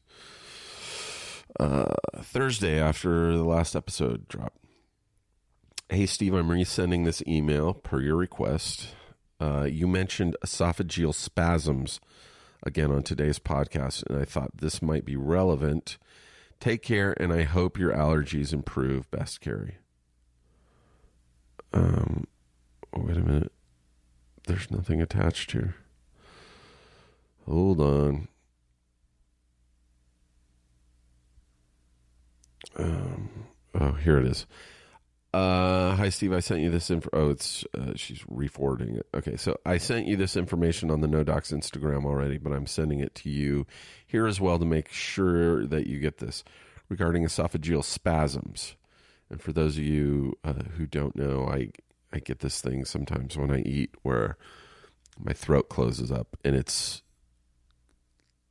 uh, 1.58 1.96
Thursday 2.18 2.78
after 2.78 3.36
the 3.36 3.42
last 3.42 3.74
episode 3.74 4.28
dropped. 4.28 4.56
Hey, 5.88 6.06
Steve, 6.06 6.32
I'm 6.32 6.48
resending 6.48 7.04
this 7.04 7.24
email 7.26 7.74
per 7.74 8.00
your 8.00 8.14
request. 8.14 8.94
Uh, 9.40 9.64
you 9.68 9.88
mentioned 9.88 10.36
esophageal 10.44 11.12
spasms 11.12 11.98
again 12.62 12.92
on 12.92 13.02
today's 13.02 13.40
podcast, 13.40 14.08
and 14.08 14.16
I 14.16 14.24
thought 14.24 14.58
this 14.58 14.80
might 14.80 15.04
be 15.04 15.16
relevant. 15.16 15.98
Take 16.60 16.82
care, 16.82 17.20
and 17.20 17.32
I 17.32 17.42
hope 17.42 17.80
your 17.80 17.92
allergies 17.92 18.52
improve. 18.52 19.10
Best, 19.10 19.40
Carrie. 19.40 19.78
Um, 21.72 22.28
wait 22.96 23.16
a 23.16 23.20
minute. 23.20 23.52
There's 24.46 24.70
nothing 24.70 25.00
attached 25.00 25.52
here. 25.52 25.76
Hold 27.46 27.80
on. 27.80 28.28
Um, 32.76 33.30
oh, 33.74 33.92
here 33.92 34.18
it 34.18 34.26
is. 34.26 34.46
Uh, 35.32 35.94
hi, 35.94 36.08
Steve. 36.08 36.32
I 36.32 36.40
sent 36.40 36.60
you 36.60 36.70
this 36.70 36.90
info. 36.90 37.08
Oh, 37.12 37.30
it's 37.30 37.64
uh, 37.78 37.92
she's 37.94 38.24
re-forwarding 38.28 38.96
it. 38.96 39.06
Okay, 39.14 39.36
so 39.36 39.56
I 39.64 39.78
sent 39.78 40.06
you 40.06 40.16
this 40.16 40.36
information 40.36 40.90
on 40.90 41.00
the 41.00 41.06
No 41.06 41.22
Docs 41.22 41.52
Instagram 41.52 42.04
already, 42.04 42.36
but 42.36 42.52
I'm 42.52 42.66
sending 42.66 42.98
it 42.98 43.14
to 43.16 43.30
you 43.30 43.66
here 44.06 44.26
as 44.26 44.40
well 44.40 44.58
to 44.58 44.64
make 44.64 44.90
sure 44.90 45.66
that 45.66 45.86
you 45.86 46.00
get 46.00 46.18
this 46.18 46.42
regarding 46.88 47.24
esophageal 47.24 47.84
spasms. 47.84 48.74
And 49.28 49.40
for 49.40 49.52
those 49.52 49.76
of 49.76 49.84
you 49.84 50.36
uh, 50.42 50.64
who 50.76 50.86
don't 50.86 51.14
know, 51.14 51.46
I 51.46 51.70
I 52.12 52.18
get 52.18 52.40
this 52.40 52.60
thing 52.60 52.84
sometimes 52.84 53.36
when 53.36 53.50
I 53.50 53.60
eat 53.60 53.94
where 54.02 54.36
my 55.18 55.32
throat 55.32 55.68
closes 55.68 56.10
up, 56.10 56.36
and 56.44 56.56
it's 56.56 57.02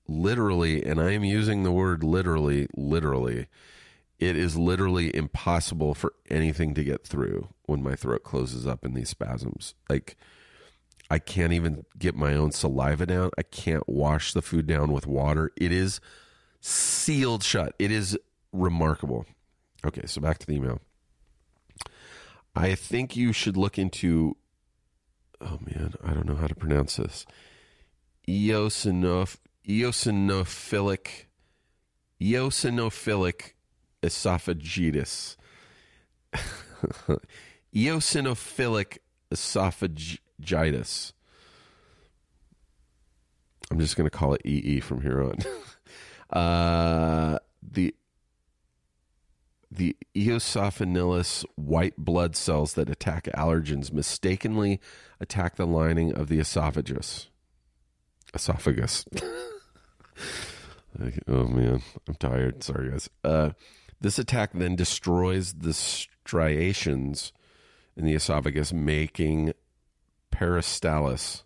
literally, 0.07 0.85
and 0.85 0.99
I 0.99 1.11
am 1.11 1.23
using 1.23 1.63
the 1.63 1.71
word 1.71 2.03
literally, 2.03 2.67
literally 2.75 3.47
it 4.19 4.35
is 4.35 4.57
literally 4.57 5.15
impossible 5.15 5.93
for 5.93 6.13
anything 6.29 6.73
to 6.73 6.83
get 6.83 7.05
through 7.05 7.47
when 7.63 7.81
my 7.81 7.95
throat 7.95 8.23
closes 8.23 8.67
up 8.67 8.85
in 8.85 8.93
these 8.93 9.09
spasms. 9.09 9.75
Like, 9.89 10.17
I 11.09 11.19
can't 11.19 11.53
even 11.53 11.85
get 11.97 12.15
my 12.15 12.33
own 12.33 12.51
saliva 12.51 13.05
down. 13.05 13.31
I 13.37 13.43
can't 13.43 13.87
wash 13.87 14.33
the 14.33 14.41
food 14.41 14.67
down 14.67 14.91
with 14.91 15.07
water. 15.07 15.51
It 15.55 15.71
is 15.71 16.01
sealed 16.59 17.43
shut. 17.43 17.73
It 17.79 17.91
is 17.91 18.17
remarkable. 18.51 19.25
Okay, 19.85 20.05
so 20.05 20.19
back 20.19 20.37
to 20.39 20.45
the 20.45 20.53
email. 20.53 20.81
I 22.55 22.75
think 22.75 23.15
you 23.15 23.33
should 23.33 23.57
look 23.57 23.77
into. 23.77 24.35
Oh 25.41 25.59
man, 25.61 25.93
I 26.03 26.13
don't 26.13 26.25
know 26.27 26.35
how 26.35 26.47
to 26.47 26.55
pronounce 26.55 26.97
this. 26.97 27.25
Eosinophilic, 28.27 29.37
eosinophilic 32.21 33.53
esophagitis. 34.01 35.35
Eosinophilic 37.73 38.97
esophagitis. 39.31 41.13
I'm 43.71 43.79
just 43.79 43.95
going 43.95 44.09
to 44.09 44.17
call 44.17 44.33
it 44.33 44.41
EE 44.45 44.79
from 44.79 45.01
here 45.01 45.21
on. 45.21 45.37
uh, 46.37 47.39
the 47.61 47.95
the 49.71 49.95
eosinophilus 50.15 51.45
white 51.55 51.95
blood 51.97 52.35
cells 52.35 52.73
that 52.73 52.89
attack 52.89 53.25
allergens 53.35 53.93
mistakenly 53.93 54.79
attack 55.19 55.55
the 55.55 55.67
lining 55.67 56.13
of 56.13 56.27
the 56.27 56.39
esophagus. 56.39 57.29
Esophagus. 58.33 59.05
oh 61.27 61.45
man, 61.45 61.81
I'm 62.07 62.15
tired. 62.15 62.63
Sorry, 62.63 62.89
guys. 62.89 63.09
Uh, 63.23 63.51
this 64.01 64.17
attack 64.17 64.51
then 64.53 64.75
destroys 64.75 65.53
the 65.53 65.73
striations 65.73 67.31
in 67.95 68.05
the 68.05 68.13
esophagus, 68.13 68.71
making 68.71 69.53
peristalsis, 70.31 71.43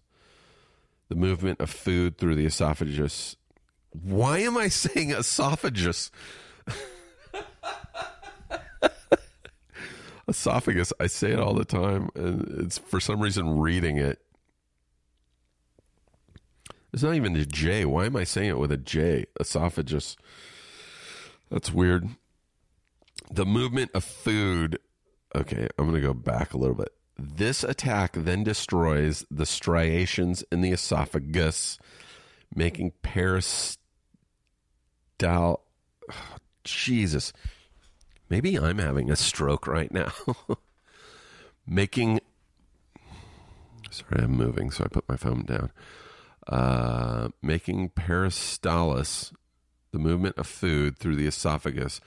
the 1.09 1.15
movement 1.15 1.59
of 1.59 1.69
food 1.69 2.17
through 2.17 2.35
the 2.35 2.45
esophagus. 2.45 3.35
Why 3.91 4.39
am 4.39 4.57
I 4.57 4.67
saying 4.69 5.11
esophagus? 5.11 6.11
esophagus. 10.27 10.93
I 10.99 11.07
say 11.07 11.31
it 11.31 11.39
all 11.39 11.53
the 11.53 11.65
time, 11.65 12.09
and 12.15 12.47
it's 12.59 12.77
for 12.77 12.99
some 12.99 13.19
reason 13.19 13.59
reading 13.59 13.97
it. 13.97 14.19
It's 16.91 17.03
not 17.03 17.15
even 17.15 17.35
a 17.35 17.45
J. 17.45 17.85
Why 17.85 18.05
am 18.05 18.15
I 18.15 18.23
saying 18.23 18.49
it 18.49 18.59
with 18.59 18.71
a 18.71 18.77
J? 18.77 19.25
Esophagus. 19.39 20.15
That's 21.49 21.71
weird 21.71 22.09
the 23.33 23.45
movement 23.45 23.91
of 23.93 24.03
food. 24.03 24.79
Okay, 25.35 25.67
I'm 25.77 25.89
going 25.89 25.99
to 25.99 26.07
go 26.07 26.13
back 26.13 26.53
a 26.53 26.57
little 26.57 26.75
bit. 26.75 26.89
This 27.17 27.63
attack 27.63 28.13
then 28.13 28.43
destroys 28.43 29.25
the 29.29 29.45
striations 29.45 30.43
in 30.51 30.61
the 30.61 30.71
esophagus, 30.71 31.77
making 32.55 32.91
peristal. 33.01 33.77
Jesus. 36.63 37.33
Maybe 38.29 38.57
I'm 38.57 38.79
having 38.79 39.11
a 39.11 39.15
stroke 39.15 39.67
right 39.67 39.91
now. 39.91 40.11
making. 41.67 42.19
Sorry, 43.89 44.23
I'm 44.23 44.31
moving, 44.31 44.71
so 44.71 44.85
I 44.85 44.87
put 44.87 45.07
my 45.07 45.17
phone 45.17 45.43
down. 45.43 45.71
Uh, 46.47 47.29
making 47.41 47.89
peristalsis, 47.89 49.31
the 49.91 49.99
movement 49.99 50.37
of 50.37 50.47
food 50.47 50.97
through 50.97 51.15
the 51.15 51.27
esophagus 51.27 52.01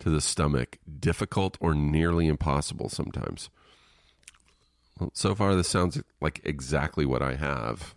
to 0.00 0.10
the 0.10 0.20
stomach, 0.20 0.78
difficult 0.98 1.56
or 1.60 1.74
nearly 1.74 2.26
impossible 2.26 2.88
sometimes. 2.88 3.50
Well, 4.98 5.10
so 5.14 5.34
far, 5.34 5.54
this 5.54 5.68
sounds 5.68 6.02
like 6.20 6.40
exactly 6.44 7.06
what 7.06 7.22
I 7.22 7.34
have. 7.34 7.94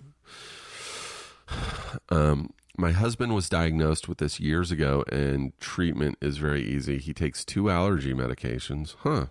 Um, 2.10 2.52
my 2.78 2.92
husband 2.92 3.36
was 3.36 3.50
diagnosed 3.50 4.08
with 4.08 4.20
this 4.20 4.40
years 4.40 4.72
ago, 4.72 5.04
and 5.12 5.58
treatment 5.60 6.18
is 6.22 6.38
very 6.38 6.64
easy. 6.64 6.98
He 6.98 7.14
takes 7.14 7.44
two 7.44 7.70
allergy 7.70 8.14
medications, 8.14 8.96
huh? 9.00 9.28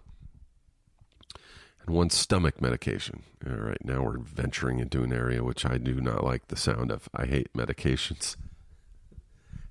And 1.86 1.94
one 1.94 2.10
stomach 2.10 2.60
medication. 2.60 3.22
All 3.46 3.56
right, 3.56 3.82
now 3.84 4.02
we're 4.02 4.18
venturing 4.18 4.78
into 4.78 5.02
an 5.02 5.12
area 5.12 5.42
which 5.42 5.64
I 5.64 5.78
do 5.78 6.00
not 6.00 6.22
like 6.22 6.48
the 6.48 6.56
sound 6.56 6.90
of. 6.90 7.08
I 7.14 7.26
hate 7.26 7.52
medications, 7.54 8.36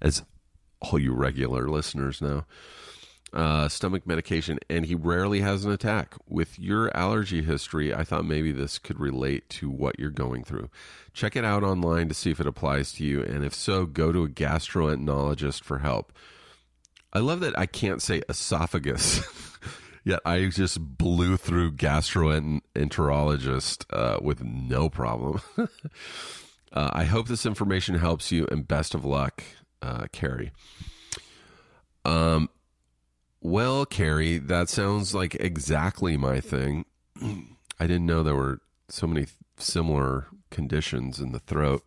as 0.02 0.24
all 0.82 0.98
you 0.98 1.14
regular 1.14 1.68
listeners 1.68 2.22
know 2.22 2.46
uh, 3.34 3.70
stomach 3.70 4.08
medication, 4.08 4.60
and 4.70 4.86
he 4.86 4.96
rarely 4.96 5.42
has 5.42 5.66
an 5.66 5.72
attack. 5.72 6.16
With 6.28 6.60
your 6.60 6.96
allergy 6.96 7.42
history, 7.42 7.94
I 7.94 8.04
thought 8.04 8.26
maybe 8.26 8.52
this 8.52 8.80
could 8.80 9.00
relate 9.00 9.50
to 9.52 9.70
what 9.70 10.00
you're 10.00 10.10
going 10.10 10.44
through. 10.44 10.70
Check 11.14 11.36
it 11.36 11.46
out 11.46 11.64
online 11.64 12.08
to 12.10 12.14
see 12.14 12.32
if 12.32 12.40
it 12.40 12.48
applies 12.48 12.94
to 12.94 13.04
you, 13.04 13.22
and 13.22 13.44
if 13.44 13.54
so, 13.54 13.86
go 13.86 14.12
to 14.12 14.24
a 14.24 14.30
gastroenterologist 14.30 15.64
for 15.64 15.80
help. 15.80 16.12
I 17.12 17.20
love 17.20 17.40
that 17.40 17.58
I 17.58 17.66
can't 17.66 18.02
say 18.02 18.22
esophagus. 18.30 19.22
Yet 20.04 20.20
I 20.26 20.48
just 20.48 20.98
blew 20.98 21.38
through 21.38 21.74
gastroenterologist 21.74 23.86
uh, 23.92 24.20
with 24.22 24.44
no 24.44 24.90
problem. 24.90 25.42
uh, 25.58 25.68
I 26.94 27.04
hope 27.04 27.28
this 27.28 27.46
information 27.46 27.96
helps 27.96 28.32
you, 28.32 28.48
and 28.50 28.68
best 28.68 28.96
of 28.96 29.06
luck, 29.06 29.44
uh, 29.82 30.06
Carrie. 30.12 30.52
Um, 32.06 32.50
well, 33.42 33.86
Carrie, 33.86 34.38
that 34.38 34.70
sounds 34.70 35.16
like 35.16 35.36
exactly 35.36 36.18
my 36.18 36.40
thing. 36.40 36.86
I 37.80 37.88
didn't 37.88 38.06
know 38.06 38.24
there 38.24 38.36
were 38.36 38.60
so 38.90 39.08
many 39.08 39.28
similar 39.58 40.28
conditions 40.50 41.20
in 41.20 41.32
the 41.32 41.40
throat. 41.40 41.84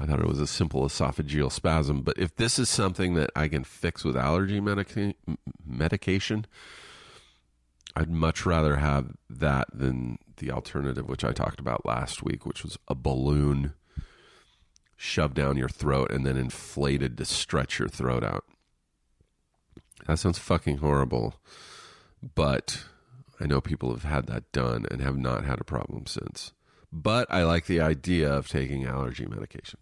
I 0.00 0.06
thought 0.06 0.20
it 0.20 0.26
was 0.26 0.40
a 0.40 0.46
simple 0.46 0.84
esophageal 0.84 1.52
spasm, 1.52 2.02
but 2.02 2.18
if 2.18 2.34
this 2.36 2.58
is 2.58 2.70
something 2.70 3.14
that 3.14 3.30
I 3.36 3.48
can 3.48 3.62
fix 3.62 4.04
with 4.04 4.16
allergy 4.16 4.60
medica- 4.60 5.14
medication, 5.64 6.46
I'd 7.94 8.10
much 8.10 8.46
rather 8.46 8.76
have 8.76 9.12
that 9.28 9.68
than 9.72 10.18
the 10.38 10.50
alternative, 10.50 11.08
which 11.08 11.24
I 11.24 11.32
talked 11.32 11.60
about 11.60 11.84
last 11.84 12.22
week, 12.22 12.46
which 12.46 12.64
was 12.64 12.78
a 12.88 12.94
balloon 12.94 13.74
shoved 14.96 15.34
down 15.34 15.56
your 15.56 15.68
throat 15.68 16.10
and 16.10 16.24
then 16.24 16.36
inflated 16.36 17.18
to 17.18 17.24
stretch 17.24 17.78
your 17.78 17.88
throat 17.88 18.24
out. 18.24 18.44
That 20.06 20.18
sounds 20.18 20.38
fucking 20.38 20.78
horrible. 20.78 21.34
But 22.34 22.84
I 23.40 23.46
know 23.46 23.60
people 23.60 23.90
have 23.90 24.04
had 24.04 24.26
that 24.26 24.50
done 24.52 24.86
and 24.90 25.00
have 25.00 25.18
not 25.18 25.44
had 25.44 25.60
a 25.60 25.64
problem 25.64 26.06
since. 26.06 26.52
But 26.92 27.26
I 27.30 27.42
like 27.44 27.66
the 27.66 27.80
idea 27.80 28.32
of 28.32 28.48
taking 28.48 28.84
allergy 28.84 29.26
medication. 29.26 29.78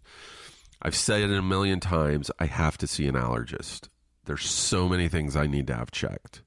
I've 0.81 0.95
said 0.95 1.21
it 1.21 1.37
a 1.37 1.41
million 1.41 1.79
times. 1.79 2.31
I 2.39 2.45
have 2.45 2.77
to 2.79 2.87
see 2.87 3.07
an 3.07 3.15
allergist. 3.15 3.89
There's 4.25 4.49
so 4.49 4.87
many 4.87 5.07
things 5.09 5.35
I 5.35 5.47
need 5.47 5.67
to 5.67 5.75
have 5.75 5.91
checked. 5.91 6.41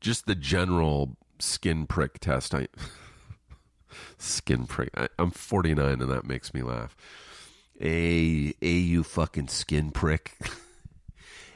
Just 0.00 0.26
the 0.26 0.34
general 0.34 1.16
skin 1.38 1.86
prick 1.86 2.18
test. 2.18 2.54
I 2.54 2.68
skin 4.18 4.66
prick. 4.66 4.90
I, 4.96 5.08
I'm 5.18 5.30
49 5.30 6.02
and 6.02 6.10
that 6.10 6.26
makes 6.26 6.52
me 6.52 6.62
laugh. 6.62 6.96
A 7.80 8.52
a 8.60 8.70
you 8.70 9.02
fucking 9.02 9.48
skin 9.48 9.90
prick. 9.92 10.36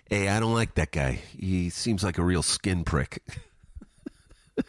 Hey, 0.09 0.28
I 0.28 0.40
don't 0.40 0.54
like 0.54 0.74
that 0.76 0.90
guy. 0.90 1.20
He 1.38 1.68
seems 1.68 2.02
like 2.02 2.16
a 2.16 2.24
real 2.24 2.42
skin 2.42 2.82
prick. 2.82 3.22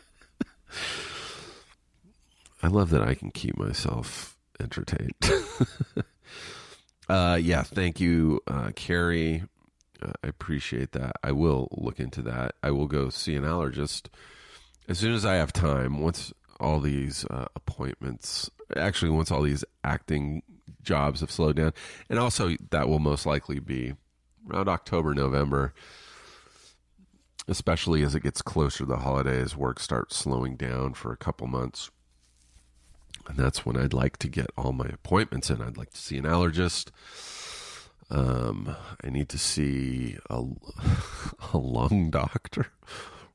I 2.61 2.67
love 2.67 2.89
that 2.89 3.01
I 3.01 3.13
can 3.13 3.31
keep 3.31 3.57
myself 3.57 4.35
entertained. 4.59 5.13
uh, 7.09 7.39
yeah, 7.41 7.63
thank 7.63 8.01
you, 8.01 8.41
uh, 8.47 8.71
Carrie. 8.75 9.45
Uh, 10.01 10.11
I 10.21 10.27
appreciate 10.27 10.91
that. 10.91 11.13
I 11.23 11.31
will 11.31 11.69
look 11.71 12.01
into 12.01 12.21
that. 12.23 12.55
I 12.61 12.71
will 12.71 12.87
go 12.87 13.09
see 13.09 13.35
an 13.37 13.45
allergist 13.45 14.07
as 14.89 14.99
soon 14.99 15.13
as 15.13 15.25
I 15.25 15.35
have 15.35 15.53
time. 15.53 16.01
Once 16.01 16.33
all 16.59 16.81
these 16.81 17.23
uh, 17.29 17.45
appointments, 17.55 18.49
actually, 18.75 19.11
once 19.11 19.31
all 19.31 19.43
these 19.43 19.63
acting 19.85 20.43
jobs 20.81 21.21
have 21.21 21.31
slowed 21.31 21.55
down, 21.55 21.71
and 22.09 22.19
also 22.19 22.57
that 22.71 22.89
will 22.89 22.99
most 22.99 23.25
likely 23.25 23.59
be 23.59 23.93
around 24.51 24.67
October, 24.67 25.13
November, 25.13 25.73
especially 27.47 28.03
as 28.03 28.15
it 28.15 28.23
gets 28.23 28.41
closer 28.41 28.79
to 28.79 28.85
the 28.85 28.97
holidays, 28.97 29.55
work 29.55 29.79
starts 29.79 30.15
slowing 30.15 30.55
down 30.55 30.93
for 30.93 31.11
a 31.11 31.17
couple 31.17 31.47
months. 31.47 31.89
And 33.27 33.37
that's 33.37 33.65
when 33.65 33.77
I'd 33.77 33.93
like 33.93 34.17
to 34.17 34.27
get 34.27 34.47
all 34.57 34.71
my 34.71 34.87
appointments 34.87 35.49
in. 35.49 35.61
I'd 35.61 35.77
like 35.77 35.91
to 35.91 35.97
see 35.97 36.17
an 36.17 36.25
allergist. 36.25 36.89
Um, 38.09 38.75
I 39.03 39.09
need 39.09 39.29
to 39.29 39.37
see 39.37 40.17
a, 40.29 40.43
a 41.53 41.57
lung 41.57 42.09
doctor. 42.09 42.67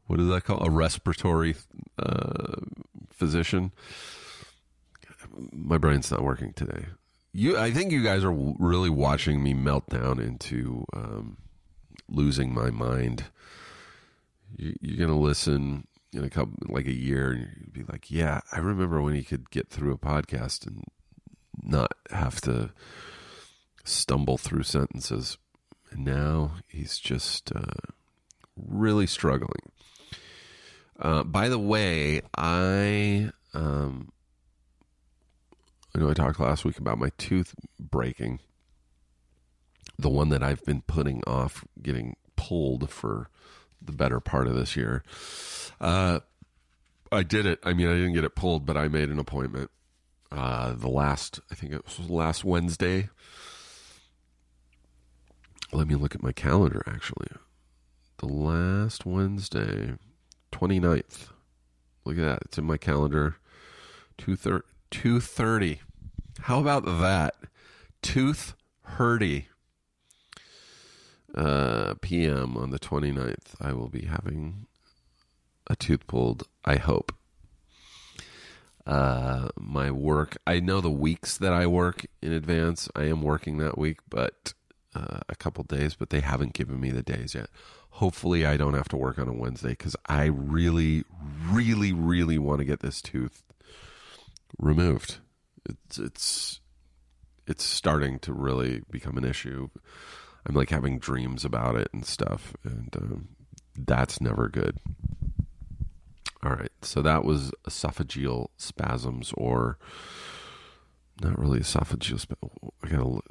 What 0.06 0.20
is 0.20 0.28
that 0.28 0.44
called? 0.44 0.66
A 0.66 0.70
respiratory 0.70 1.54
uh, 1.98 2.56
physician. 3.10 3.72
My 5.52 5.78
brain's 5.78 6.10
not 6.10 6.22
working 6.22 6.52
today 6.52 6.86
you 7.34 7.58
I 7.58 7.72
think 7.72 7.90
you 7.92 8.02
guys 8.02 8.24
are 8.24 8.32
really 8.32 8.88
watching 8.88 9.42
me 9.42 9.52
melt 9.52 9.88
down 9.90 10.20
into 10.20 10.86
um, 10.94 11.36
losing 12.08 12.54
my 12.54 12.70
mind. 12.70 13.24
You, 14.56 14.74
you're 14.80 15.06
gonna 15.06 15.18
listen 15.18 15.88
in 16.12 16.22
a 16.22 16.30
couple 16.30 16.54
like 16.68 16.86
a 16.86 16.94
year, 16.94 17.32
and 17.32 17.48
you'd 17.58 17.72
be 17.72 17.92
like, 17.92 18.10
"Yeah, 18.10 18.40
I 18.52 18.60
remember 18.60 19.02
when 19.02 19.14
he 19.14 19.24
could 19.24 19.50
get 19.50 19.68
through 19.68 19.92
a 19.92 19.98
podcast 19.98 20.64
and 20.64 20.84
not 21.60 21.92
have 22.10 22.40
to 22.42 22.70
stumble 23.82 24.38
through 24.38 24.62
sentences." 24.62 25.36
And 25.90 26.04
now 26.04 26.52
he's 26.68 26.98
just 26.98 27.50
uh, 27.52 27.90
really 28.56 29.08
struggling. 29.08 29.72
Uh, 31.00 31.24
by 31.24 31.48
the 31.48 31.58
way, 31.58 32.22
I 32.36 33.30
um, 33.54 34.12
I 35.94 36.00
know 36.00 36.10
I 36.10 36.14
talked 36.14 36.40
last 36.40 36.64
week 36.64 36.78
about 36.78 36.98
my 36.98 37.10
tooth 37.18 37.54
breaking. 37.78 38.40
The 39.98 40.10
one 40.10 40.28
that 40.30 40.42
I've 40.42 40.64
been 40.64 40.82
putting 40.82 41.22
off 41.24 41.64
getting 41.80 42.16
pulled 42.36 42.90
for 42.90 43.28
the 43.80 43.92
better 43.92 44.18
part 44.18 44.48
of 44.48 44.56
this 44.56 44.76
year. 44.76 45.04
Uh, 45.80 46.20
I 47.12 47.22
did 47.22 47.46
it. 47.46 47.60
I 47.62 47.74
mean, 47.74 47.86
I 47.86 47.94
didn't 47.94 48.14
get 48.14 48.24
it 48.24 48.34
pulled, 48.34 48.66
but 48.66 48.76
I 48.76 48.88
made 48.88 49.08
an 49.08 49.20
appointment. 49.20 49.70
Uh, 50.32 50.72
the 50.72 50.88
last, 50.88 51.38
I 51.50 51.54
think 51.54 51.72
it 51.72 51.84
was 51.84 52.10
last 52.10 52.44
Wednesday. 52.44 53.08
Let 55.72 55.86
me 55.86 55.94
look 55.94 56.14
at 56.14 56.22
my 56.22 56.32
calendar, 56.32 56.82
actually. 56.88 57.28
The 58.18 58.26
last 58.26 59.06
Wednesday, 59.06 59.94
29th. 60.50 61.28
Look 62.04 62.18
at 62.18 62.24
that. 62.24 62.38
It's 62.46 62.58
in 62.58 62.64
my 62.64 62.78
calendar. 62.78 63.36
2.30 64.18 64.62
2.30. 64.94 65.80
How 66.42 66.60
about 66.60 66.84
that? 66.84 67.34
Tooth 68.00 68.54
Hurdy. 68.82 69.48
Uh, 71.34 71.94
PM 72.00 72.56
on 72.56 72.70
the 72.70 72.78
29th. 72.78 73.56
I 73.60 73.72
will 73.72 73.88
be 73.88 74.06
having 74.06 74.66
a 75.66 75.74
tooth 75.74 76.06
pulled, 76.06 76.46
I 76.64 76.76
hope. 76.76 77.12
Uh, 78.86 79.48
my 79.58 79.90
work, 79.90 80.36
I 80.46 80.60
know 80.60 80.80
the 80.80 80.90
weeks 80.90 81.38
that 81.38 81.52
I 81.52 81.66
work 81.66 82.06
in 82.22 82.32
advance. 82.32 82.88
I 82.94 83.04
am 83.04 83.20
working 83.20 83.58
that 83.58 83.76
week, 83.76 83.98
but 84.08 84.54
uh, 84.94 85.20
a 85.28 85.34
couple 85.34 85.64
days, 85.64 85.96
but 85.96 86.10
they 86.10 86.20
haven't 86.20 86.52
given 86.52 86.78
me 86.78 86.90
the 86.90 87.02
days 87.02 87.34
yet. 87.34 87.48
Hopefully, 87.90 88.46
I 88.46 88.56
don't 88.56 88.74
have 88.74 88.88
to 88.90 88.96
work 88.96 89.18
on 89.18 89.26
a 89.26 89.32
Wednesday 89.32 89.70
because 89.70 89.96
I 90.06 90.26
really, 90.26 91.02
really, 91.50 91.92
really 91.92 92.38
want 92.38 92.60
to 92.60 92.64
get 92.64 92.78
this 92.78 93.02
tooth 93.02 93.43
removed. 94.58 95.18
It's 95.68 95.98
it's 95.98 96.60
it's 97.46 97.64
starting 97.64 98.18
to 98.20 98.32
really 98.32 98.82
become 98.90 99.16
an 99.18 99.24
issue. 99.24 99.68
I'm 100.46 100.54
like 100.54 100.70
having 100.70 100.98
dreams 100.98 101.44
about 101.44 101.76
it 101.76 101.88
and 101.92 102.04
stuff, 102.04 102.54
and 102.64 102.94
um, 102.96 103.28
that's 103.76 104.20
never 104.20 104.48
good. 104.48 104.78
All 106.42 106.52
right. 106.52 106.72
So 106.82 107.00
that 107.02 107.24
was 107.24 107.52
esophageal 107.66 108.48
spasms, 108.58 109.32
or 109.36 109.78
not 111.22 111.38
really 111.38 111.60
esophageal. 111.60 112.20
Sp- 112.20 112.36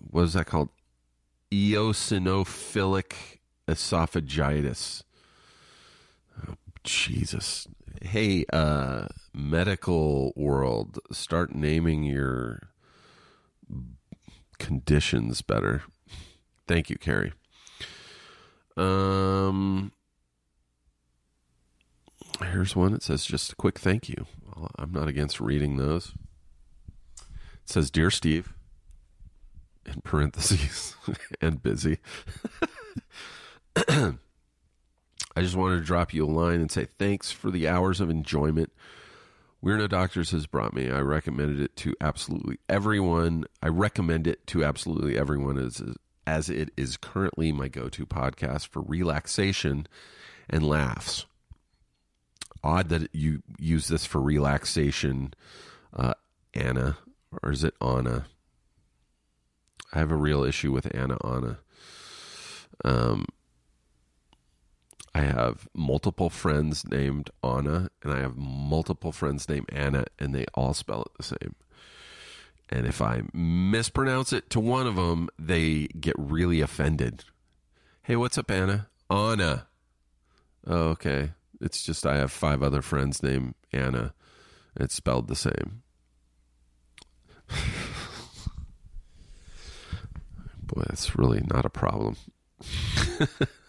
what 0.10 0.24
is 0.24 0.34
that 0.34 0.48
called? 0.48 0.70
Eosinophilic 1.52 3.14
esophagitis. 3.68 5.04
Oh, 6.48 6.56
Jesus. 6.84 7.68
Hey, 8.06 8.44
uh, 8.52 9.08
medical 9.34 10.34
world, 10.36 11.00
start 11.14 11.56
naming 11.56 12.04
your 12.04 12.68
conditions 14.60 15.42
better. 15.42 15.84
Thank 16.68 16.90
you, 16.90 16.98
Carrie. 16.98 17.32
Um, 18.76 19.94
here's 22.42 22.76
one. 22.76 22.94
It 22.94 23.04
says 23.04 23.26
just 23.26 23.54
a 23.54 23.56
quick 23.56 23.80
thank 23.80 24.10
you. 24.10 24.26
I'm 24.78 24.92
not 24.92 25.08
against 25.08 25.40
reading 25.40 25.78
those. 25.78 26.14
It 27.22 27.70
says, 27.70 27.90
"Dear 27.90 28.12
Steve," 28.12 28.52
in 29.86 30.02
parentheses, 30.02 30.98
and 31.42 31.64
busy. 31.64 32.00
I 35.36 35.42
just 35.42 35.56
wanted 35.56 35.78
to 35.80 35.86
drop 35.86 36.14
you 36.14 36.26
a 36.26 36.28
line 36.28 36.62
and 36.62 36.72
say 36.72 36.88
thanks 37.00 37.32
for 37.32 37.50
the 37.50 37.68
hours 37.68 38.00
of 38.00 38.10
enjoyment 38.10 38.72
We're 39.62 39.78
No 39.78 39.88
Doctors 39.88 40.32
has 40.32 40.46
brought 40.46 40.74
me. 40.74 40.92
I 40.92 41.00
recommended 41.00 41.60
it 41.60 41.76
to 41.78 41.96
absolutely 42.02 42.60
everyone. 42.70 43.46
I 43.62 43.70
recommend 43.70 44.28
it 44.28 44.46
to 44.48 44.64
absolutely 44.64 45.18
everyone 45.18 45.58
as 45.58 45.82
as 46.26 46.50
it 46.50 46.72
is 46.78 46.98
currently 46.98 47.52
my 47.52 47.68
go-to 47.68 48.06
podcast 48.06 48.68
for 48.68 48.82
relaxation 48.82 49.88
and 50.50 50.66
laughs. 50.68 51.26
Odd 52.64 52.90
that 52.90 53.14
you 53.14 53.42
use 53.60 53.88
this 53.90 54.06
for 54.06 54.22
relaxation, 54.22 55.34
uh, 55.94 56.14
Anna, 56.54 56.98
or 57.42 57.52
is 57.52 57.64
it 57.64 57.74
Anna? 57.82 58.26
I 59.92 60.00
have 60.00 60.12
a 60.12 60.16
real 60.16 60.44
issue 60.44 60.72
with 60.72 60.94
Anna 60.96 61.18
Anna. 61.26 61.60
Um, 62.86 63.26
I 65.16 65.22
have 65.22 65.68
multiple 65.76 66.30
friends 66.30 66.88
named 66.88 67.30
Anna, 67.44 67.90
and 68.02 68.12
I 68.14 68.20
have 68.20 68.36
multiple 68.36 69.12
friends 69.12 69.48
named 69.48 69.70
Anna, 69.72 70.06
and 70.18 70.34
they 70.34 70.46
all 70.56 70.74
spell 70.74 71.04
it 71.04 71.12
the 71.18 71.24
same. 71.24 71.56
And 72.70 72.88
if 72.88 73.02
I 73.02 73.22
mispronounce 73.34 74.34
it 74.34 74.50
to 74.52 74.60
one 74.60 74.88
of 74.88 74.96
them, 74.96 75.30
they 75.38 75.86
get 75.88 76.16
really 76.18 76.62
offended. 76.62 77.26
Hey, 78.02 78.16
what's 78.16 78.40
up, 78.40 78.50
Anna? 78.50 78.88
Anna. 79.10 79.68
Oh, 80.66 80.90
okay. 80.90 81.34
It's 81.62 81.84
just 81.84 82.08
I 82.08 82.18
have 82.18 82.32
five 82.32 82.64
other 82.64 82.82
friends 82.82 83.22
named 83.22 83.54
Anna. 83.72 84.16
It's 84.76 84.96
spelled 84.96 85.28
the 85.28 85.36
same. 85.36 85.84
Boy, 90.64 90.84
that's 90.88 91.16
really 91.16 91.44
not 91.48 91.66
a 91.66 91.70
problem. 91.70 92.16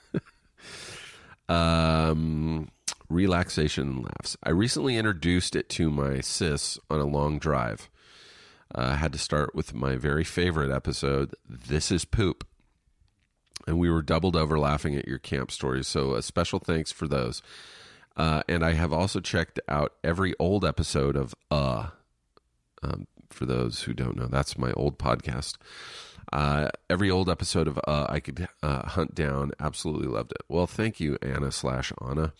um, 1.48 2.68
relaxation 3.08 4.02
laughs. 4.02 4.36
I 4.42 4.50
recently 4.50 4.96
introduced 4.96 5.56
it 5.56 5.68
to 5.70 5.90
my 5.90 6.20
sis 6.20 6.78
on 6.90 7.00
a 7.00 7.04
long 7.04 7.38
drive. 7.38 7.88
Uh, 8.74 8.90
I 8.92 8.94
had 8.96 9.12
to 9.12 9.18
start 9.18 9.54
with 9.54 9.74
my 9.74 9.96
very 9.96 10.24
favorite 10.24 10.70
episode, 10.70 11.34
This 11.48 11.90
is 11.90 12.04
Poop. 12.04 12.46
And 13.66 13.78
we 13.78 13.88
were 13.90 14.02
doubled 14.02 14.36
over 14.36 14.58
laughing 14.58 14.96
at 14.96 15.08
your 15.08 15.18
camp 15.18 15.50
stories. 15.50 15.88
So 15.88 16.14
a 16.14 16.22
special 16.22 16.58
thanks 16.58 16.92
for 16.92 17.08
those. 17.08 17.40
Uh, 18.16 18.42
and 18.48 18.64
I 18.64 18.72
have 18.72 18.92
also 18.92 19.20
checked 19.20 19.58
out 19.68 19.94
every 20.02 20.34
old 20.38 20.64
episode 20.64 21.16
of 21.16 21.34
Uh. 21.50 21.88
Um, 22.82 23.06
for 23.30 23.46
those 23.46 23.82
who 23.82 23.94
don't 23.94 24.16
know, 24.16 24.26
that's 24.26 24.58
my 24.58 24.72
old 24.72 24.98
podcast. 24.98 25.56
Uh, 26.34 26.68
every 26.90 27.08
old 27.08 27.30
episode 27.30 27.68
of 27.68 27.78
uh, 27.86 28.06
I 28.08 28.18
could 28.18 28.48
uh, 28.60 28.88
hunt 28.88 29.14
down. 29.14 29.52
Absolutely 29.60 30.08
loved 30.08 30.32
it. 30.32 30.42
Well, 30.48 30.66
thank 30.66 30.98
you, 30.98 31.16
Anna 31.22 31.52
slash 31.52 31.92
Anna. 32.04 32.32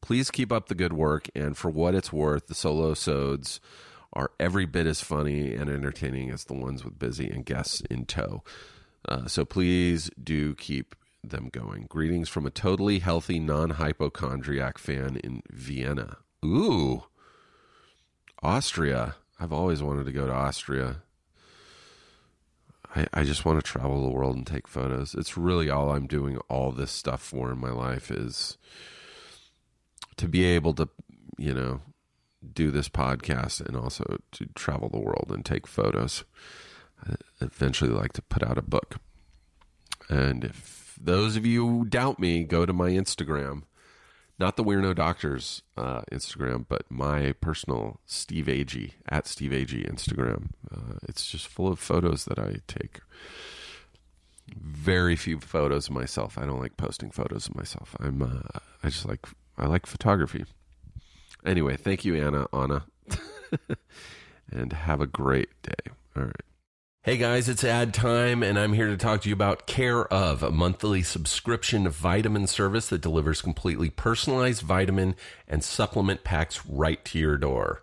Please 0.00 0.30
keep 0.30 0.50
up 0.50 0.68
the 0.68 0.74
good 0.74 0.94
work. 0.94 1.28
And 1.34 1.54
for 1.54 1.70
what 1.70 1.94
it's 1.94 2.10
worth, 2.10 2.46
the 2.46 2.54
solo 2.54 2.94
sods 2.94 3.60
are 4.14 4.30
every 4.40 4.64
bit 4.64 4.86
as 4.86 5.02
funny 5.02 5.54
and 5.54 5.68
entertaining 5.68 6.30
as 6.30 6.44
the 6.44 6.54
ones 6.54 6.82
with 6.82 6.98
Busy 6.98 7.28
and 7.28 7.44
guests 7.44 7.82
in 7.90 8.06
tow. 8.06 8.42
Uh, 9.06 9.26
so 9.26 9.44
please 9.44 10.10
do 10.22 10.54
keep 10.54 10.94
them 11.22 11.50
going. 11.52 11.84
Greetings 11.90 12.30
from 12.30 12.46
a 12.46 12.50
totally 12.50 13.00
healthy, 13.00 13.38
non 13.38 13.70
hypochondriac 13.70 14.78
fan 14.78 15.16
in 15.22 15.42
Vienna. 15.50 16.16
Ooh, 16.42 17.04
Austria. 18.42 19.16
I've 19.38 19.52
always 19.52 19.82
wanted 19.82 20.04
to 20.06 20.12
go 20.12 20.26
to 20.26 20.32
Austria. 20.32 21.02
I, 22.94 23.06
I 23.12 23.24
just 23.24 23.44
want 23.44 23.62
to 23.62 23.70
travel 23.70 24.02
the 24.02 24.10
world 24.10 24.36
and 24.36 24.46
take 24.46 24.66
photos. 24.66 25.14
It's 25.14 25.36
really 25.36 25.70
all 25.70 25.90
I'm 25.90 26.06
doing 26.06 26.38
all 26.48 26.72
this 26.72 26.90
stuff 26.90 27.22
for 27.22 27.52
in 27.52 27.58
my 27.58 27.70
life 27.70 28.10
is 28.10 28.58
to 30.16 30.28
be 30.28 30.44
able 30.44 30.74
to, 30.74 30.88
you 31.38 31.54
know, 31.54 31.80
do 32.52 32.70
this 32.70 32.88
podcast 32.88 33.64
and 33.64 33.76
also 33.76 34.18
to 34.32 34.46
travel 34.54 34.88
the 34.88 34.98
world 34.98 35.30
and 35.30 35.44
take 35.44 35.66
photos. 35.66 36.24
I 37.06 37.14
eventually 37.40 37.90
like 37.90 38.12
to 38.14 38.22
put 38.22 38.42
out 38.42 38.58
a 38.58 38.62
book. 38.62 38.96
And 40.08 40.44
if 40.44 40.98
those 41.00 41.36
of 41.36 41.46
you 41.46 41.66
who 41.66 41.84
doubt 41.84 42.18
me, 42.18 42.44
go 42.44 42.66
to 42.66 42.72
my 42.72 42.90
Instagram. 42.90 43.62
Not 44.40 44.56
the 44.56 44.62
We're 44.64 44.80
No 44.80 44.94
Doctors 44.94 45.60
uh, 45.76 46.00
Instagram, 46.10 46.64
but 46.66 46.90
my 46.90 47.32
personal 47.42 48.00
Steve 48.06 48.46
Agee 48.46 48.92
at 49.06 49.26
Steve 49.26 49.50
Agee 49.50 49.86
Instagram. 49.86 50.52
Uh, 50.74 50.94
it's 51.06 51.30
just 51.30 51.46
full 51.46 51.68
of 51.68 51.78
photos 51.78 52.24
that 52.24 52.38
I 52.38 52.56
take. 52.66 53.00
Very 54.56 55.14
few 55.14 55.40
photos 55.40 55.88
of 55.88 55.94
myself. 55.94 56.38
I 56.38 56.46
don't 56.46 56.58
like 56.58 56.78
posting 56.78 57.10
photos 57.10 57.48
of 57.48 57.54
myself. 57.54 57.94
I'm. 58.00 58.22
Uh, 58.22 58.58
I 58.82 58.88
just 58.88 59.06
like. 59.06 59.26
I 59.58 59.66
like 59.66 59.84
photography. 59.84 60.46
Anyway, 61.44 61.76
thank 61.76 62.06
you, 62.06 62.16
Anna. 62.16 62.46
Anna, 62.50 62.86
and 64.50 64.72
have 64.72 65.02
a 65.02 65.06
great 65.06 65.50
day. 65.62 65.92
All 66.16 66.24
right. 66.24 66.49
Hey 67.02 67.16
guys, 67.16 67.48
it's 67.48 67.64
ad 67.64 67.94
time, 67.94 68.42
and 68.42 68.58
I'm 68.58 68.74
here 68.74 68.88
to 68.88 68.96
talk 68.98 69.22
to 69.22 69.30
you 69.30 69.32
about 69.32 69.66
Care 69.66 70.06
of, 70.12 70.42
a 70.42 70.50
monthly 70.50 71.02
subscription 71.02 71.88
vitamin 71.88 72.46
service 72.46 72.90
that 72.90 73.00
delivers 73.00 73.40
completely 73.40 73.88
personalized 73.88 74.60
vitamin 74.60 75.14
and 75.48 75.64
supplement 75.64 76.24
packs 76.24 76.66
right 76.66 77.02
to 77.06 77.18
your 77.18 77.38
door. 77.38 77.82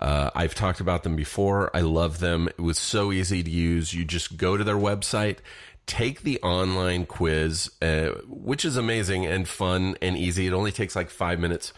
Uh, 0.00 0.30
I've 0.36 0.54
talked 0.54 0.78
about 0.78 1.02
them 1.02 1.16
before. 1.16 1.76
I 1.76 1.80
love 1.80 2.20
them. 2.20 2.46
It 2.46 2.60
was 2.60 2.78
so 2.78 3.10
easy 3.10 3.42
to 3.42 3.50
use. 3.50 3.92
You 3.92 4.04
just 4.04 4.36
go 4.36 4.56
to 4.56 4.62
their 4.62 4.76
website, 4.76 5.38
take 5.86 6.22
the 6.22 6.40
online 6.40 7.06
quiz, 7.06 7.72
uh, 7.82 8.10
which 8.28 8.64
is 8.64 8.76
amazing 8.76 9.26
and 9.26 9.48
fun 9.48 9.96
and 10.00 10.16
easy. 10.16 10.46
It 10.46 10.52
only 10.52 10.70
takes 10.70 10.94
like 10.94 11.10
five 11.10 11.40
minutes 11.40 11.72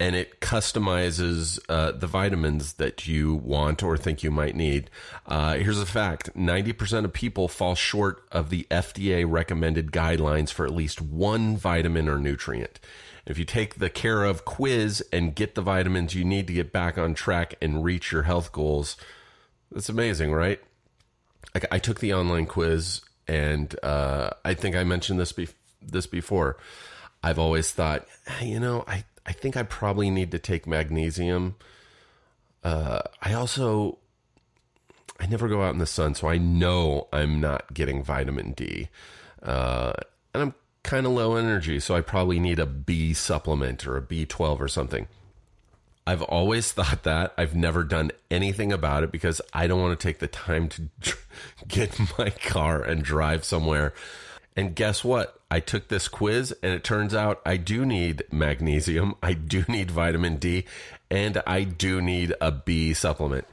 and 0.00 0.16
it 0.16 0.40
customizes 0.40 1.60
uh, 1.68 1.92
the 1.92 2.06
vitamins 2.06 2.72
that 2.74 3.06
you 3.06 3.34
want 3.34 3.82
or 3.82 3.98
think 3.98 4.22
you 4.22 4.30
might 4.30 4.56
need. 4.56 4.88
Uh, 5.26 5.54
here's 5.56 5.78
a 5.78 5.84
fact 5.84 6.34
90% 6.34 7.04
of 7.04 7.12
people 7.12 7.46
fall 7.46 7.74
short 7.74 8.24
of 8.32 8.48
the 8.48 8.66
FDA 8.70 9.30
recommended 9.30 9.92
guidelines 9.92 10.50
for 10.50 10.64
at 10.64 10.72
least 10.72 11.02
one 11.02 11.54
vitamin 11.56 12.08
or 12.08 12.18
nutrient. 12.18 12.80
If 13.26 13.38
you 13.38 13.44
take 13.44 13.74
the 13.74 13.90
Care 13.90 14.24
of 14.24 14.46
quiz 14.46 15.04
and 15.12 15.34
get 15.34 15.54
the 15.54 15.60
vitamins 15.60 16.14
you 16.14 16.24
need 16.24 16.46
to 16.46 16.54
get 16.54 16.72
back 16.72 16.96
on 16.96 17.12
track 17.12 17.54
and 17.60 17.84
reach 17.84 18.10
your 18.10 18.22
health 18.22 18.50
goals, 18.50 18.96
that's 19.70 19.90
amazing, 19.90 20.32
right? 20.32 20.60
I, 21.54 21.60
I 21.72 21.78
took 21.78 22.00
the 22.00 22.14
online 22.14 22.46
quiz, 22.46 23.02
and 23.28 23.76
uh, 23.82 24.30
I 24.44 24.54
think 24.54 24.74
I 24.74 24.84
mentioned 24.84 25.20
this 25.20 25.32
be- 25.32 25.48
this 25.82 26.06
before. 26.06 26.56
I've 27.22 27.38
always 27.38 27.70
thought, 27.70 28.06
hey, 28.26 28.48
you 28.48 28.58
know, 28.58 28.82
I 28.88 29.04
I 29.30 29.32
think 29.32 29.56
I 29.56 29.62
probably 29.62 30.10
need 30.10 30.32
to 30.32 30.40
take 30.40 30.66
magnesium. 30.66 31.54
Uh, 32.64 33.02
I 33.22 33.32
also 33.32 33.98
I 35.20 35.26
never 35.26 35.46
go 35.46 35.62
out 35.62 35.72
in 35.72 35.78
the 35.78 35.86
sun, 35.86 36.16
so 36.16 36.26
I 36.26 36.36
know 36.36 37.06
I'm 37.12 37.40
not 37.40 37.72
getting 37.72 38.02
vitamin 38.02 38.54
D, 38.54 38.88
uh, 39.40 39.92
and 40.34 40.42
I'm 40.42 40.54
kind 40.82 41.06
of 41.06 41.12
low 41.12 41.36
energy, 41.36 41.78
so 41.78 41.94
I 41.94 42.00
probably 42.00 42.40
need 42.40 42.58
a 42.58 42.66
B 42.66 43.14
supplement 43.14 43.86
or 43.86 43.96
a 43.96 44.02
B12 44.02 44.58
or 44.58 44.66
something. 44.66 45.06
I've 46.08 46.22
always 46.22 46.72
thought 46.72 47.04
that. 47.04 47.32
I've 47.38 47.54
never 47.54 47.84
done 47.84 48.10
anything 48.32 48.72
about 48.72 49.04
it 49.04 49.12
because 49.12 49.40
I 49.54 49.68
don't 49.68 49.80
want 49.80 49.96
to 49.96 50.08
take 50.08 50.18
the 50.18 50.26
time 50.26 50.68
to 50.70 50.88
get 51.68 51.96
my 52.18 52.30
car 52.30 52.82
and 52.82 53.04
drive 53.04 53.44
somewhere. 53.44 53.94
And 54.56 54.74
guess 54.74 55.04
what? 55.04 55.39
I 55.50 55.60
took 55.60 55.88
this 55.88 56.08
quiz 56.08 56.54
and 56.62 56.72
it 56.72 56.84
turns 56.84 57.14
out 57.14 57.42
I 57.44 57.56
do 57.56 57.84
need 57.84 58.22
magnesium, 58.30 59.14
I 59.22 59.34
do 59.34 59.64
need 59.68 59.90
vitamin 59.90 60.36
D, 60.36 60.64
and 61.10 61.42
I 61.46 61.64
do 61.64 62.00
need 62.00 62.34
a 62.40 62.50
B 62.52 62.94
supplement. 62.94 63.46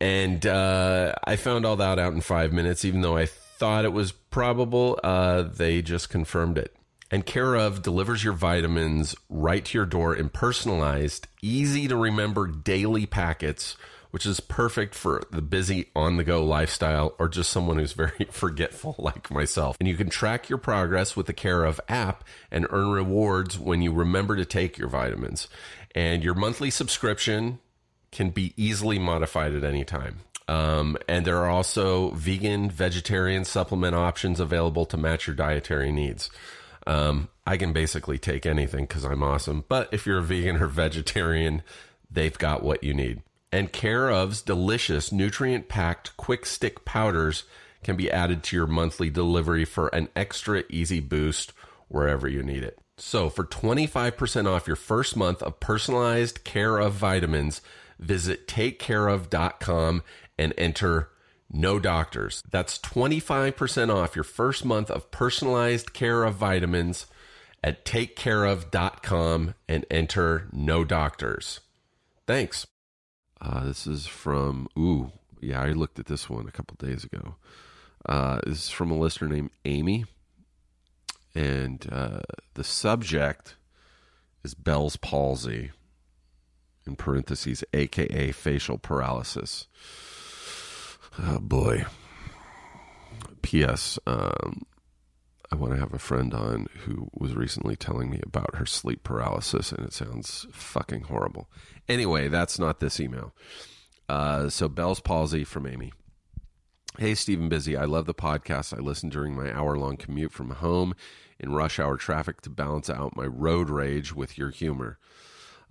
And 0.00 0.46
uh, 0.46 1.14
I 1.24 1.36
found 1.36 1.66
all 1.66 1.76
that 1.76 1.98
out 1.98 2.14
in 2.14 2.22
five 2.22 2.52
minutes, 2.52 2.84
even 2.84 3.02
though 3.02 3.16
I 3.16 3.26
thought 3.26 3.84
it 3.84 3.92
was 3.92 4.12
probable. 4.12 4.98
Uh, 5.04 5.42
they 5.42 5.82
just 5.82 6.08
confirmed 6.08 6.56
it. 6.56 6.74
And 7.10 7.26
Care 7.26 7.56
of 7.56 7.82
delivers 7.82 8.24
your 8.24 8.32
vitamins 8.32 9.14
right 9.28 9.64
to 9.64 9.78
your 9.78 9.86
door 9.86 10.14
in 10.14 10.28
personalized, 10.28 11.26
easy 11.42 11.88
to 11.88 11.96
remember 11.96 12.46
daily 12.46 13.04
packets, 13.04 13.76
which 14.10 14.26
is 14.26 14.40
perfect 14.40 14.94
for 14.94 15.22
the 15.30 15.42
busy 15.42 15.88
on 15.94 16.16
the 16.16 16.24
go 16.24 16.44
lifestyle 16.44 17.14
or 17.18 17.28
just 17.28 17.50
someone 17.50 17.78
who's 17.78 17.92
very 17.92 18.24
forgetful 18.30 18.94
like 18.98 19.30
myself. 19.30 19.76
And 19.80 19.88
you 19.88 19.96
can 19.96 20.10
track 20.10 20.48
your 20.48 20.58
progress 20.58 21.16
with 21.16 21.26
the 21.26 21.32
Care 21.32 21.64
of 21.64 21.80
app 21.88 22.24
and 22.50 22.66
earn 22.70 22.90
rewards 22.90 23.58
when 23.58 23.82
you 23.82 23.92
remember 23.92 24.36
to 24.36 24.44
take 24.44 24.78
your 24.78 24.88
vitamins. 24.88 25.48
And 25.94 26.22
your 26.22 26.34
monthly 26.34 26.70
subscription 26.70 27.58
can 28.12 28.30
be 28.30 28.52
easily 28.56 28.98
modified 28.98 29.54
at 29.54 29.64
any 29.64 29.84
time. 29.84 30.18
Um, 30.48 30.96
and 31.08 31.24
there 31.24 31.38
are 31.38 31.48
also 31.48 32.10
vegan, 32.10 32.70
vegetarian 32.70 33.44
supplement 33.44 33.94
options 33.94 34.40
available 34.40 34.84
to 34.86 34.96
match 34.96 35.28
your 35.28 35.36
dietary 35.36 35.92
needs. 35.92 36.28
Um, 36.86 37.28
I 37.46 37.56
can 37.56 37.72
basically 37.72 38.18
take 38.18 38.46
anything 38.46 38.84
because 38.84 39.04
I'm 39.04 39.22
awesome. 39.22 39.64
But 39.68 39.88
if 39.92 40.06
you're 40.06 40.18
a 40.18 40.22
vegan 40.22 40.56
or 40.56 40.66
vegetarian, 40.66 41.62
they've 42.10 42.36
got 42.36 42.64
what 42.64 42.82
you 42.82 42.94
need. 42.94 43.22
And 43.52 43.72
Care 43.72 44.10
of's 44.10 44.42
delicious, 44.42 45.10
nutrient 45.10 45.68
packed, 45.68 46.16
quick 46.16 46.46
stick 46.46 46.84
powders 46.84 47.44
can 47.82 47.96
be 47.96 48.10
added 48.10 48.42
to 48.44 48.56
your 48.56 48.66
monthly 48.66 49.10
delivery 49.10 49.64
for 49.64 49.88
an 49.88 50.08
extra 50.14 50.62
easy 50.68 51.00
boost 51.00 51.52
wherever 51.88 52.28
you 52.28 52.42
need 52.42 52.62
it. 52.62 52.78
So, 52.98 53.30
for 53.30 53.44
25% 53.44 54.46
off 54.46 54.66
your 54.66 54.76
first 54.76 55.16
month 55.16 55.42
of 55.42 55.58
personalized 55.58 56.44
Care 56.44 56.78
of 56.78 56.92
vitamins, 56.92 57.62
visit 57.98 58.46
takecareof.com 58.46 60.02
and 60.38 60.54
enter 60.56 61.08
no 61.52 61.78
doctors. 61.78 62.42
That's 62.50 62.78
25% 62.78 63.94
off 63.94 64.14
your 64.14 64.24
first 64.24 64.64
month 64.64 64.90
of 64.90 65.10
personalized 65.10 65.92
care 65.92 66.24
of 66.24 66.34
vitamins 66.34 67.06
at 67.62 67.84
takecareof.com 67.84 69.54
and 69.68 69.86
enter 69.90 70.48
no 70.52 70.84
doctors. 70.84 71.60
Thanks. 72.26 72.66
Uh, 73.40 73.64
this 73.64 73.86
is 73.86 74.06
from, 74.06 74.68
ooh, 74.78 75.12
yeah, 75.40 75.60
I 75.62 75.72
looked 75.72 75.98
at 75.98 76.06
this 76.06 76.28
one 76.28 76.46
a 76.46 76.52
couple 76.52 76.76
days 76.76 77.04
ago. 77.04 77.36
Uh, 78.06 78.40
this 78.46 78.64
is 78.64 78.70
from 78.70 78.90
a 78.90 78.98
listener 78.98 79.28
named 79.28 79.50
Amy. 79.64 80.04
And 81.34 81.86
uh, 81.90 82.20
the 82.54 82.64
subject 82.64 83.56
is 84.42 84.54
Bell's 84.54 84.96
palsy, 84.96 85.70
in 86.86 86.96
parentheses, 86.96 87.62
aka 87.72 88.32
facial 88.32 88.78
paralysis. 88.78 89.66
Oh 91.18 91.38
boy. 91.38 91.84
P.S. 93.42 93.98
Um, 94.06 94.64
I 95.52 95.56
want 95.56 95.72
to 95.74 95.80
have 95.80 95.92
a 95.92 95.98
friend 95.98 96.32
on 96.32 96.66
who 96.84 97.08
was 97.12 97.34
recently 97.34 97.74
telling 97.74 98.08
me 98.08 98.20
about 98.22 98.56
her 98.56 98.66
sleep 98.66 99.02
paralysis, 99.02 99.72
and 99.72 99.84
it 99.84 99.92
sounds 99.92 100.46
fucking 100.52 101.02
horrible. 101.02 101.50
Anyway, 101.88 102.28
that's 102.28 102.58
not 102.58 102.78
this 102.78 103.00
email. 103.00 103.34
Uh, 104.08 104.48
so, 104.48 104.68
Bell's 104.68 105.00
palsy 105.00 105.42
from 105.44 105.66
Amy. 105.66 105.92
Hey, 106.98 107.14
Stephen 107.14 107.48
Busy. 107.48 107.76
I 107.76 107.84
love 107.84 108.06
the 108.06 108.14
podcast. 108.14 108.76
I 108.76 108.80
listen 108.80 109.08
during 109.08 109.34
my 109.34 109.52
hour 109.52 109.76
long 109.76 109.96
commute 109.96 110.32
from 110.32 110.50
home 110.50 110.94
in 111.38 111.52
rush 111.52 111.78
hour 111.78 111.96
traffic 111.96 112.40
to 112.42 112.50
balance 112.50 112.90
out 112.90 113.16
my 113.16 113.26
road 113.26 113.70
rage 113.70 114.14
with 114.14 114.36
your 114.36 114.50
humor. 114.50 114.98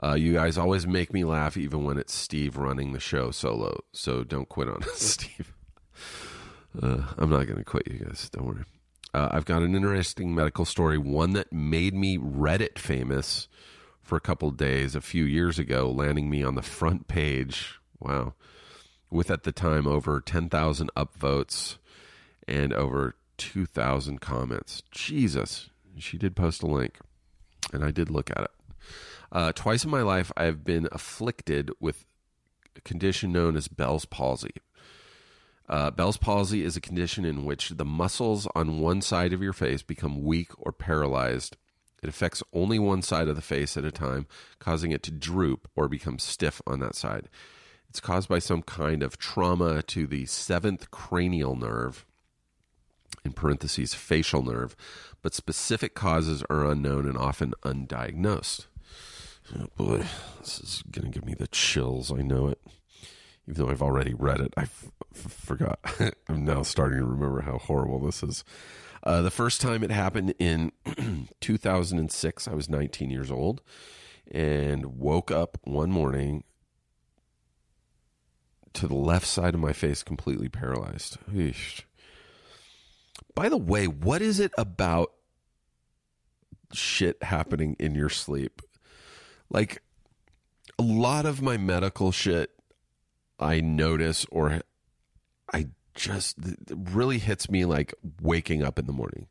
Uh, 0.01 0.13
you 0.13 0.34
guys 0.34 0.57
always 0.57 0.88
make 0.88 1.13
me 1.13 1.23
laugh, 1.25 1.57
even 1.57 1.84
when 1.84 1.97
it's 1.97 2.13
Steve 2.13 2.57
running 2.57 2.93
the 2.93 2.99
show 2.99 3.32
solo. 3.32 3.84
So 3.91 4.23
don't 4.23 4.47
quit 4.47 4.69
on 4.69 4.84
us, 4.84 5.01
Steve. 5.01 5.53
Uh, 6.82 7.03
I'm 7.17 7.30
not 7.30 7.45
going 7.47 7.57
to 7.57 7.65
quit 7.65 7.88
you 7.88 7.99
guys. 7.99 8.30
Don't 8.30 8.45
worry. 8.45 8.63
Uh, 9.14 9.30
I've 9.32 9.45
got 9.45 9.64
an 9.64 9.76
interesting 9.76 10.36
medical 10.36 10.66
story, 10.66 10.97
one 10.97 11.34
that 11.34 11.51
made 11.51 11.93
me 11.93 12.18
Reddit 12.18 12.78
famous 12.78 13.47
for 14.01 14.16
a 14.16 14.22
couple 14.22 14.51
days 14.51 14.95
a 14.95 15.01
few 15.01 15.24
years 15.24 15.57
ago, 15.57 15.89
landing 15.89 16.30
me 16.30 16.43
on 16.43 16.55
the 16.55 16.62
front 16.62 17.07
page. 17.07 17.80
Wow. 17.99 18.34
With 19.10 19.32
at 19.32 19.43
the 19.43 19.51
time 19.51 19.88
over 19.88 20.22
10,000 20.22 20.91
upvotes 20.95 21.78
and 22.47 22.74
over 22.74 23.16
2,000 23.38 24.22
comments. 24.22 24.84
Jesus. 24.91 25.70
She 25.97 26.18
did 26.18 26.36
post 26.36 26.62
a 26.62 26.68
link, 26.68 26.99
and 27.74 27.84
I 27.84 27.91
did 27.91 28.10
look 28.10 28.30
at 28.30 28.43
it. 28.43 28.51
Uh, 29.32 29.51
twice 29.53 29.84
in 29.84 29.89
my 29.89 30.01
life, 30.01 30.32
I 30.38 30.45
have 30.45 30.64
been 30.64 30.88
afflicted 30.91 31.72
with 31.80 32.05
a 32.76 32.82
condition 32.82 33.32
known 33.32 33.55
as 33.55 33.68
Bell's 33.68 34.05
palsy. 34.05 34.53
Uh, 35.70 35.91
Bell's 35.91 36.17
palsy 36.17 36.63
is 36.63 36.76
a 36.76 36.82
condition 36.82 37.26
in 37.26 37.45
which 37.45 37.70
the 37.70 37.86
muscles 37.86 38.47
on 38.55 38.80
one 38.80 39.01
side 39.01 39.34
of 39.34 39.43
your 39.43 39.53
face 39.53 39.84
become 39.84 40.24
weak 40.24 40.49
or 40.57 40.72
paralyzed. 40.72 41.57
It 42.01 42.09
affects 42.09 42.41
only 42.53 42.80
one 42.80 43.03
side 43.03 43.28
of 43.28 43.36
the 43.36 43.41
face 43.41 43.78
at 43.78 43.86
a 43.86 43.91
time, 43.91 44.26
causing 44.57 44.91
it 44.91 45.03
to 45.03 45.11
droop 45.11 45.70
or 45.76 45.88
become 45.88 46.17
stiff 46.17 46.61
on 46.65 46.80
that 46.80 46.95
side. 46.95 47.30
It's 47.89 47.99
caused 47.99 48.30
by 48.30 48.39
some 48.39 48.63
kind 48.63 49.03
of 49.03 49.17
trauma 49.17 49.84
to 49.84 50.07
the 50.07 50.26
seventh 50.26 50.89
cranial 50.91 51.55
nerve, 51.55 52.05
in 53.26 53.34
parentheses, 53.34 53.93
facial 53.93 54.41
nerve, 54.41 54.76
but 55.22 55.34
specific 55.34 55.93
causes 55.93 56.43
are 56.49 56.70
unknown 56.70 57.07
and 57.07 57.17
often 57.17 57.53
undiagnosed. 57.63 58.67
Oh 59.55 59.67
boy, 59.76 60.05
this 60.39 60.59
is 60.59 60.84
going 60.89 61.11
to 61.11 61.20
give 61.20 61.26
me 61.26 61.34
the 61.34 61.47
chills. 61.47 62.11
I 62.11 62.22
know 62.22 62.47
it. 62.47 62.59
Even 63.49 63.65
though 63.65 63.71
I've 63.71 63.81
already 63.81 64.13
read 64.13 64.41
it, 64.41 64.53
I 64.55 64.67
forgot. 65.11 65.79
I'm 66.29 66.45
now 66.45 66.61
starting 66.61 66.99
to 66.99 67.05
remember 67.05 67.41
how 67.41 67.57
horrible 67.57 67.99
this 67.99 68.21
is. 68.21 68.43
Uh, 69.01 69.23
the 69.23 69.31
first 69.31 69.59
time 69.59 69.83
it 69.83 69.89
happened 69.89 70.35
in 70.37 70.71
2006, 71.41 72.47
I 72.47 72.53
was 72.53 72.69
19 72.69 73.09
years 73.09 73.31
old 73.31 73.61
and 74.29 74.99
woke 74.99 75.31
up 75.31 75.57
one 75.63 75.89
morning 75.89 76.43
to 78.73 78.87
the 78.87 78.95
left 78.95 79.25
side 79.25 79.55
of 79.55 79.59
my 79.59 79.73
face 79.73 80.03
completely 80.03 80.47
paralyzed. 80.47 81.17
Eesh. 81.33 81.81
By 83.33 83.49
the 83.49 83.57
way, 83.57 83.87
what 83.87 84.21
is 84.21 84.39
it 84.39 84.51
about 84.59 85.11
shit 86.71 87.23
happening 87.23 87.75
in 87.79 87.95
your 87.95 88.09
sleep? 88.09 88.61
Like 89.49 89.81
a 90.77 90.83
lot 90.83 91.25
of 91.25 91.41
my 91.41 91.57
medical 91.57 92.11
shit, 92.11 92.51
I 93.39 93.61
notice 93.61 94.25
or 94.31 94.61
I 95.53 95.67
just 95.95 96.37
really 96.69 97.17
hits 97.19 97.49
me 97.49 97.65
like 97.65 97.93
waking 98.21 98.63
up 98.63 98.79
in 98.79 98.85
the 98.85 98.93
morning. 98.93 99.27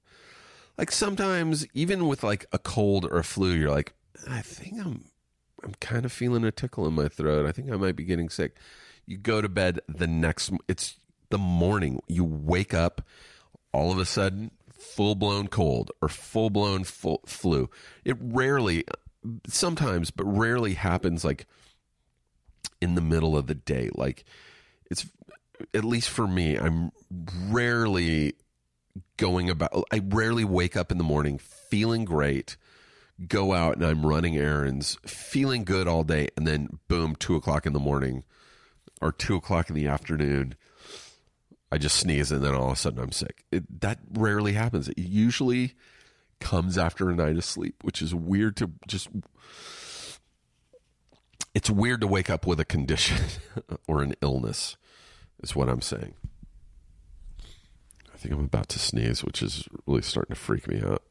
Like 0.76 0.92
sometimes, 0.92 1.66
even 1.74 2.06
with 2.06 2.22
like 2.22 2.46
a 2.52 2.59
cold 2.59 3.04
or 3.04 3.18
a 3.18 3.24
flu, 3.24 3.52
you're 3.52 3.70
like, 3.70 3.94
I 4.28 4.42
think 4.42 4.80
I'm, 4.80 5.04
I'm 5.64 5.74
kind 5.80 6.04
of 6.04 6.12
feeling 6.12 6.44
a 6.44 6.52
tickle 6.52 6.86
in 6.86 6.94
my 6.94 7.09
throat. 7.09 7.46
I 7.46 7.52
think 7.52 7.70
I 7.70 7.76
might 7.76 7.96
be 7.96 8.04
getting 8.04 8.28
sick. 8.28 8.56
You 9.06 9.16
go 9.16 9.40
to 9.40 9.48
bed 9.48 9.80
the 9.88 10.06
next. 10.06 10.52
It's 10.68 10.96
the 11.30 11.38
morning. 11.38 12.00
You 12.06 12.24
wake 12.24 12.74
up, 12.74 13.02
all 13.72 13.90
of 13.90 13.98
a 13.98 14.04
sudden, 14.04 14.52
full 14.70 15.14
blown 15.14 15.48
cold 15.48 15.90
or 16.00 16.09
full 16.09 16.50
blown 16.50 16.84
flu. 16.84 17.70
It 18.04 18.16
rarely, 18.20 18.84
sometimes, 19.46 20.11
but 20.11 20.24
rarely 20.24 20.74
happens 20.74 21.24
like 21.24 21.46
in 22.80 22.94
the 22.94 23.00
middle 23.00 23.36
of 23.36 23.46
the 23.46 23.54
day. 23.54 23.90
Like 23.94 24.24
it's 24.90 25.06
at 25.74 25.84
least 25.84 26.11
for 26.11 26.26
me, 26.26 26.56
I'm 26.56 26.92
rarely 27.48 28.34
going 29.16 29.50
about. 29.50 29.84
I 29.92 30.00
rarely 30.04 30.44
wake 30.44 30.76
up 30.76 30.92
in 30.92 30.98
the 30.98 31.04
morning 31.04 31.38
feeling 31.38 32.04
great, 32.04 32.56
go 33.26 33.52
out 33.52 33.76
and 33.76 33.84
I'm 33.84 34.06
running 34.06 34.36
errands, 34.36 34.98
feeling 35.06 35.64
good 35.64 35.88
all 35.88 36.04
day, 36.04 36.28
and 36.36 36.46
then 36.46 36.78
boom, 36.88 37.16
two 37.16 37.36
o'clock 37.36 37.66
in 37.66 37.72
the 37.72 37.80
morning 37.80 38.24
or 39.00 39.12
two 39.12 39.36
o'clock 39.36 39.68
in 39.68 39.76
the 39.76 39.86
afternoon. 39.86 40.54
I 41.70 41.78
just 41.78 41.96
sneeze 41.96 42.32
and 42.32 42.42
then 42.42 42.54
all 42.54 42.68
of 42.68 42.72
a 42.72 42.76
sudden 42.76 43.00
I'm 43.00 43.12
sick. 43.12 43.44
It, 43.52 43.80
that 43.80 43.98
rarely 44.11 44.54
happens. 44.54 44.88
It 44.88 44.98
usually 44.98 45.74
comes 46.40 46.78
after 46.78 47.11
a 47.11 47.14
night 47.14 47.36
of 47.36 47.44
sleep, 47.44 47.82
which 47.82 48.00
is 48.00 48.14
weird 48.14 48.56
to 48.59 48.70
just. 48.86 49.09
It's 51.59 51.68
weird 51.68 52.02
to 52.02 52.06
wake 52.06 52.30
up 52.30 52.46
with 52.46 52.61
a 52.61 52.64
condition 52.64 53.16
or 53.88 54.00
an 54.00 54.14
illness, 54.22 54.76
is 55.42 55.56
what 55.56 55.68
I'm 55.68 55.80
saying. 55.80 56.14
I 57.42 58.16
think 58.16 58.32
I'm 58.32 58.44
about 58.44 58.68
to 58.68 58.78
sneeze, 58.78 59.24
which 59.24 59.42
is 59.42 59.68
really 59.84 60.02
starting 60.02 60.36
to 60.36 60.40
freak 60.40 60.68
me 60.68 60.80
out. 60.80 61.02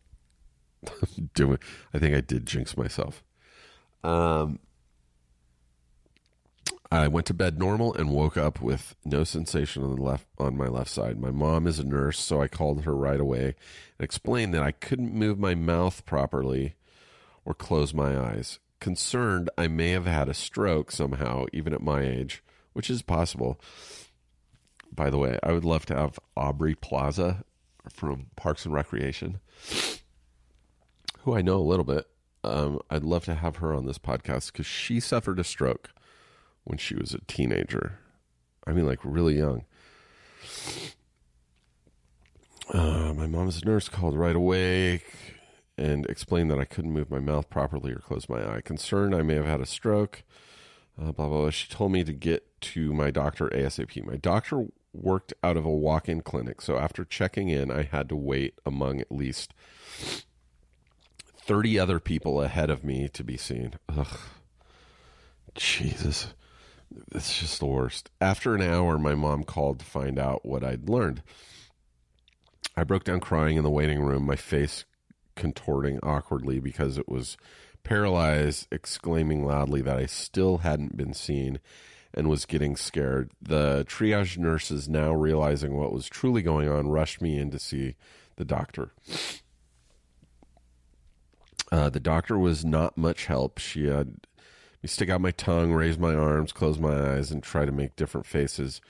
Doing, 1.34 1.60
I 1.94 2.00
think 2.00 2.16
I 2.16 2.22
did 2.22 2.46
jinx 2.46 2.78
myself. 2.78 3.26
Um, 4.06 4.60
I 6.90 7.10
went 7.10 7.28
to 7.28 7.34
bed 7.34 7.60
normal 7.60 7.94
and 7.94 8.10
woke 8.10 8.38
up 8.38 8.62
with 8.62 8.96
no 9.04 9.26
sensation 9.26 9.84
on 9.84 9.96
the 9.98 10.02
left 10.02 10.28
on 10.40 10.56
my 10.56 10.68
left 10.68 10.92
side. 10.92 11.20
My 11.20 11.32
mom 11.32 11.68
is 11.68 11.78
a 11.78 11.84
nurse, 11.84 12.20
so 12.20 12.42
I 12.42 12.48
called 12.48 12.86
her 12.86 12.96
right 12.96 13.20
away 13.20 13.48
and 14.00 14.06
explained 14.06 14.54
that 14.54 14.64
I 14.64 14.72
couldn't 14.72 15.14
move 15.14 15.40
my 15.40 15.56
mouth 15.56 16.06
properly 16.06 16.76
or 17.44 17.54
close 17.54 17.94
my 17.94 18.18
eyes. 18.18 18.60
Concerned 18.80 19.50
I 19.58 19.68
may 19.68 19.92
have 19.92 20.06
had 20.06 20.30
a 20.30 20.34
stroke 20.34 20.92
somehow, 20.92 21.46
even 21.52 21.74
at 21.74 21.82
my 21.82 22.02
age, 22.02 22.44
which 22.74 22.90
is 22.90 23.02
possible. 23.02 23.60
By 24.94 25.10
the 25.10 25.18
way, 25.18 25.40
I 25.44 25.52
would 25.52 25.66
love 25.66 25.86
to 25.88 25.96
have 25.96 26.20
Aubrey 26.36 26.76
Plaza 26.76 27.44
from 27.90 28.28
Parks 28.36 28.66
and 28.66 28.74
Recreation 28.74 29.40
who 31.28 31.36
I 31.36 31.42
know 31.42 31.58
a 31.58 31.60
little 31.60 31.84
bit. 31.84 32.08
Um, 32.46 32.80
I'd 32.90 33.04
love 33.04 33.26
to 33.26 33.36
have 33.36 33.58
her 33.58 33.74
on 33.74 33.86
this 33.86 33.98
podcast 33.98 34.54
because 34.54 34.66
she 34.66 35.02
suffered 35.02 35.40
a 35.40 35.44
stroke 35.44 35.90
when 36.64 36.78
she 36.78 36.96
was 36.96 37.14
a 37.14 37.20
teenager. 37.28 38.00
I 38.66 38.72
mean, 38.72 38.86
like 38.86 39.00
really 39.04 39.38
young. 39.38 39.66
Uh, 42.74 43.12
my 43.14 43.28
mom's 43.28 43.66
nurse 43.66 43.90
called 43.90 44.16
right 44.16 44.38
away 44.38 45.02
and 45.78 46.06
explained 46.08 46.50
that 46.52 46.60
I 46.60 46.66
couldn't 46.66 46.94
move 46.94 47.12
my 47.12 47.20
mouth 47.20 47.50
properly 47.50 47.92
or 47.92 48.00
close 48.00 48.28
my 48.28 48.44
eye. 48.44 48.62
Concerned 48.62 49.14
I 49.14 49.22
may 49.22 49.36
have 49.36 49.46
had 49.46 49.62
a 49.62 49.66
stroke. 49.66 50.24
Uh, 51.00 51.12
blah, 51.12 51.28
blah, 51.28 51.42
blah. 51.42 51.50
She 51.52 51.68
told 51.68 51.92
me 51.92 52.04
to 52.04 52.14
get 52.14 52.60
to 52.62 52.94
my 52.94 53.12
doctor 53.12 53.50
ASAP. 53.50 54.04
My 54.06 54.16
doctor 54.16 54.66
worked 54.94 55.34
out 55.44 55.58
of 55.58 55.66
a 55.66 55.70
walk 55.70 56.10
in 56.10 56.22
clinic, 56.22 56.62
so 56.62 56.78
after 56.78 57.06
checking 57.06 57.50
in, 57.50 57.70
I 57.70 57.84
had 57.84 58.10
to 58.10 58.16
wait 58.16 58.60
among 58.66 59.00
at 59.00 59.12
least 59.12 59.54
30 61.40 61.78
other 61.78 62.00
people 62.00 62.42
ahead 62.42 62.72
of 62.72 62.84
me 62.84 63.08
to 63.10 63.24
be 63.24 63.38
seen. 63.38 63.76
Ugh. 63.96 64.18
Jesus. 65.54 66.34
It's 67.14 67.40
just 67.40 67.60
the 67.60 67.66
worst. 67.66 68.10
After 68.20 68.56
an 68.56 68.62
hour, 68.62 68.98
my 68.98 69.14
mom 69.14 69.44
called 69.44 69.80
to 69.80 69.86
find 69.86 70.18
out 70.18 70.46
what 70.46 70.64
I'd 70.64 70.90
learned. 70.90 71.22
I 72.76 72.84
broke 72.84 73.04
down 73.04 73.20
crying 73.20 73.58
in 73.58 73.64
the 73.64 73.70
waiting 73.70 74.02
room, 74.02 74.26
my 74.26 74.36
face 74.36 74.86
contorting 75.38 76.00
awkwardly 76.04 76.60
because 76.60 76.98
it 76.98 77.08
was 77.08 77.38
paralyzed, 77.84 78.68
exclaiming 78.72 79.46
loudly 79.46 79.82
that 79.82 79.98
I 79.98 80.06
still 80.06 80.58
hadn't 80.58 80.98
been 80.98 81.14
seen 81.14 81.60
and 82.14 82.30
was 82.30 82.46
getting 82.46 82.76
scared. 82.76 83.32
The 83.42 83.86
triage 83.88 84.38
nurses, 84.38 84.90
now 84.90 85.14
realizing 85.14 85.78
what 85.78 85.94
was 85.94 86.10
truly 86.10 86.42
going 86.42 86.68
on, 86.68 86.90
rushed 86.90 87.22
me 87.22 87.38
in 87.38 87.52
to 87.52 87.60
see 87.60 87.96
the 88.36 88.46
doctor. 88.46 88.92
Uh, 91.72 91.90
the 91.90 92.00
doctor 92.00 92.38
was 92.38 92.66
not 92.66 92.98
much 92.98 93.26
help. 93.28 93.58
She 93.60 93.88
had 93.88 94.16
me 94.82 94.88
stick 94.88 95.10
out 95.10 95.22
my 95.22 95.32
tongue, 95.32 95.74
raise 95.74 95.98
my 95.98 96.14
arms, 96.14 96.52
close 96.52 96.80
my 96.80 97.14
eyes, 97.14 97.32
and 97.32 97.44
try 97.44 97.66
to 97.66 97.72
make 97.72 97.96
different 97.96 98.26
faces. 98.26 98.82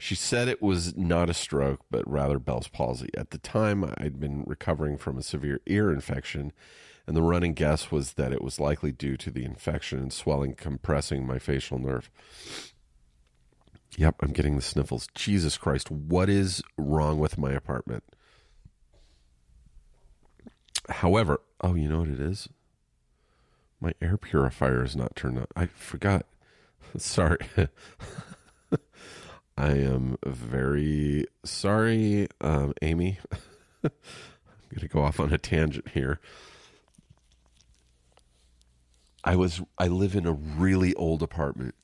She 0.00 0.14
said 0.14 0.48
it 0.48 0.62
was 0.62 0.96
not 0.96 1.28
a 1.28 1.34
stroke, 1.34 1.82
but 1.90 2.10
rather 2.10 2.38
Bell's 2.38 2.68
palsy. 2.68 3.10
At 3.14 3.32
the 3.32 3.38
time, 3.38 3.84
I'd 3.98 4.18
been 4.18 4.44
recovering 4.46 4.96
from 4.96 5.18
a 5.18 5.22
severe 5.22 5.60
ear 5.66 5.92
infection, 5.92 6.54
and 7.06 7.14
the 7.14 7.20
running 7.20 7.52
guess 7.52 7.90
was 7.90 8.14
that 8.14 8.32
it 8.32 8.40
was 8.40 8.58
likely 8.58 8.92
due 8.92 9.18
to 9.18 9.30
the 9.30 9.44
infection 9.44 9.98
and 9.98 10.10
swelling 10.10 10.54
compressing 10.54 11.26
my 11.26 11.38
facial 11.38 11.78
nerve. 11.78 12.10
Yep, 13.98 14.16
I'm 14.20 14.32
getting 14.32 14.56
the 14.56 14.62
sniffles. 14.62 15.06
Jesus 15.14 15.58
Christ, 15.58 15.90
what 15.90 16.30
is 16.30 16.62
wrong 16.78 17.18
with 17.18 17.36
my 17.36 17.52
apartment? 17.52 18.02
However, 20.88 21.42
oh, 21.60 21.74
you 21.74 21.90
know 21.90 21.98
what 21.98 22.08
it 22.08 22.20
is? 22.20 22.48
My 23.82 23.92
air 24.00 24.16
purifier 24.16 24.82
is 24.82 24.96
not 24.96 25.14
turned 25.14 25.36
on. 25.36 25.46
I 25.54 25.66
forgot. 25.66 26.24
Sorry. 26.96 27.36
I 29.60 29.72
am 29.72 30.16
very 30.24 31.26
sorry, 31.44 32.28
um, 32.40 32.72
Amy. 32.80 33.18
I'm 33.84 33.90
going 34.70 34.80
to 34.80 34.88
go 34.88 35.02
off 35.02 35.20
on 35.20 35.34
a 35.34 35.38
tangent 35.38 35.88
here. 35.90 36.18
I 39.22 39.36
was 39.36 39.60
I 39.76 39.88
live 39.88 40.14
in 40.14 40.24
a 40.24 40.32
really 40.32 40.94
old 40.94 41.22
apartment. 41.22 41.74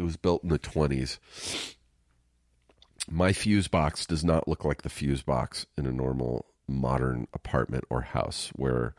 It 0.00 0.02
was 0.02 0.16
built 0.16 0.42
in 0.42 0.48
the 0.48 0.58
20s. 0.58 1.20
My 3.08 3.32
fuse 3.32 3.68
box 3.68 4.04
does 4.04 4.24
not 4.24 4.48
look 4.48 4.64
like 4.64 4.82
the 4.82 4.90
fuse 4.90 5.22
box 5.22 5.64
in 5.78 5.86
a 5.86 5.92
normal 5.92 6.46
modern 6.66 7.28
apartment 7.32 7.84
or 7.88 8.00
house 8.00 8.50
where 8.56 8.96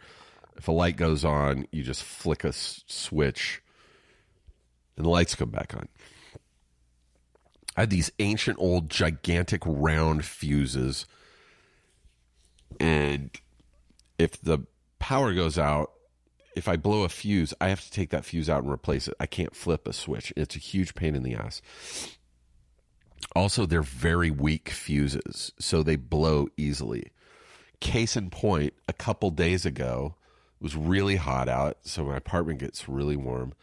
if 0.55 0.69
a 0.69 0.71
light 0.71 0.95
goes 0.95 1.25
on, 1.25 1.65
you 1.73 1.83
just 1.83 2.03
flick 2.03 2.45
a 2.45 2.53
switch 2.53 3.61
and 4.95 5.05
the 5.05 5.09
lights 5.09 5.35
come 5.35 5.49
back 5.49 5.73
on. 5.75 5.89
I 7.75 7.81
had 7.81 7.89
these 7.89 8.11
ancient 8.19 8.57
old 8.59 8.89
gigantic 8.89 9.63
round 9.65 10.25
fuses 10.25 11.05
and 12.79 13.29
if 14.17 14.41
the 14.41 14.59
power 14.99 15.33
goes 15.33 15.57
out 15.57 15.91
if 16.55 16.67
I 16.67 16.77
blow 16.77 17.03
a 17.03 17.09
fuse, 17.09 17.53
I 17.59 17.69
have 17.69 17.81
to 17.81 17.91
take 17.91 18.11
that 18.11 18.25
fuse 18.25 18.49
out 18.49 18.63
and 18.63 18.71
replace 18.71 19.07
it. 19.07 19.15
I 19.19 19.25
can't 19.25 19.55
flip 19.55 19.87
a 19.87 19.93
switch. 19.93 20.31
It's 20.35 20.55
a 20.55 20.59
huge 20.59 20.95
pain 20.95 21.15
in 21.15 21.23
the 21.23 21.35
ass. 21.35 21.61
Also, 23.35 23.65
they're 23.65 23.81
very 23.81 24.29
weak 24.29 24.69
fuses, 24.69 25.51
so 25.57 25.81
they 25.81 25.95
blow 25.95 26.47
easily. 26.57 27.11
Case 27.79 28.15
in 28.15 28.29
point, 28.29 28.73
a 28.87 28.93
couple 28.93 29.31
days 29.31 29.65
ago, 29.65 30.15
it 30.59 30.63
was 30.63 30.75
really 30.75 31.15
hot 31.15 31.49
out, 31.49 31.77
so 31.83 32.05
my 32.05 32.17
apartment 32.17 32.59
gets 32.59 32.87
really 32.87 33.15
warm. 33.15 33.53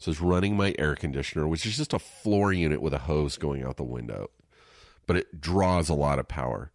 So 0.00 0.10
it's 0.10 0.20
running 0.20 0.56
my 0.56 0.74
air 0.78 0.96
conditioner, 0.96 1.46
which 1.46 1.66
is 1.66 1.76
just 1.76 1.92
a 1.92 1.98
floor 1.98 2.54
unit 2.54 2.80
with 2.80 2.94
a 2.94 3.00
hose 3.00 3.36
going 3.36 3.62
out 3.62 3.76
the 3.76 3.84
window, 3.84 4.30
but 5.06 5.14
it 5.14 5.42
draws 5.42 5.90
a 5.90 5.94
lot 5.94 6.18
of 6.18 6.26
power. 6.26 6.72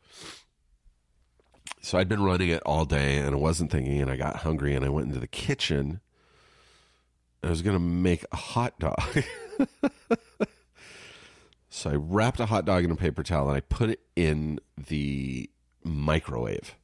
So 1.82 1.98
I'd 1.98 2.08
been 2.08 2.22
running 2.22 2.50
it 2.50 2.62
all 2.68 2.86
day 2.86 3.18
and 3.18 3.36
I 3.36 3.38
wasn't 3.40 3.72
thinking, 3.72 4.00
and 4.00 4.12
I 4.12 4.16
got 4.16 4.38
hungry 4.38 4.76
and 4.76 4.86
I 4.86 4.90
went 4.90 5.08
into 5.08 5.20
the 5.20 5.28
kitchen. 5.28 6.02
I 7.44 7.50
was 7.50 7.64
going 7.64 7.76
to 7.76 7.80
make 7.80 8.24
a 8.32 8.36
hot 8.36 8.78
dog. 8.78 9.24
so 11.70 11.90
I 11.90 11.96
wrapped 11.96 12.40
a 12.40 12.46
hot 12.46 12.66
dog 12.66 12.84
in 12.84 12.92
a 12.92 12.96
paper 12.96 13.24
towel 13.24 13.48
and 13.48 13.58
I 13.58 13.62
put 13.62 13.90
it 13.90 14.02
in 14.16 14.60
the 14.78 15.50
microwave. 15.84 16.76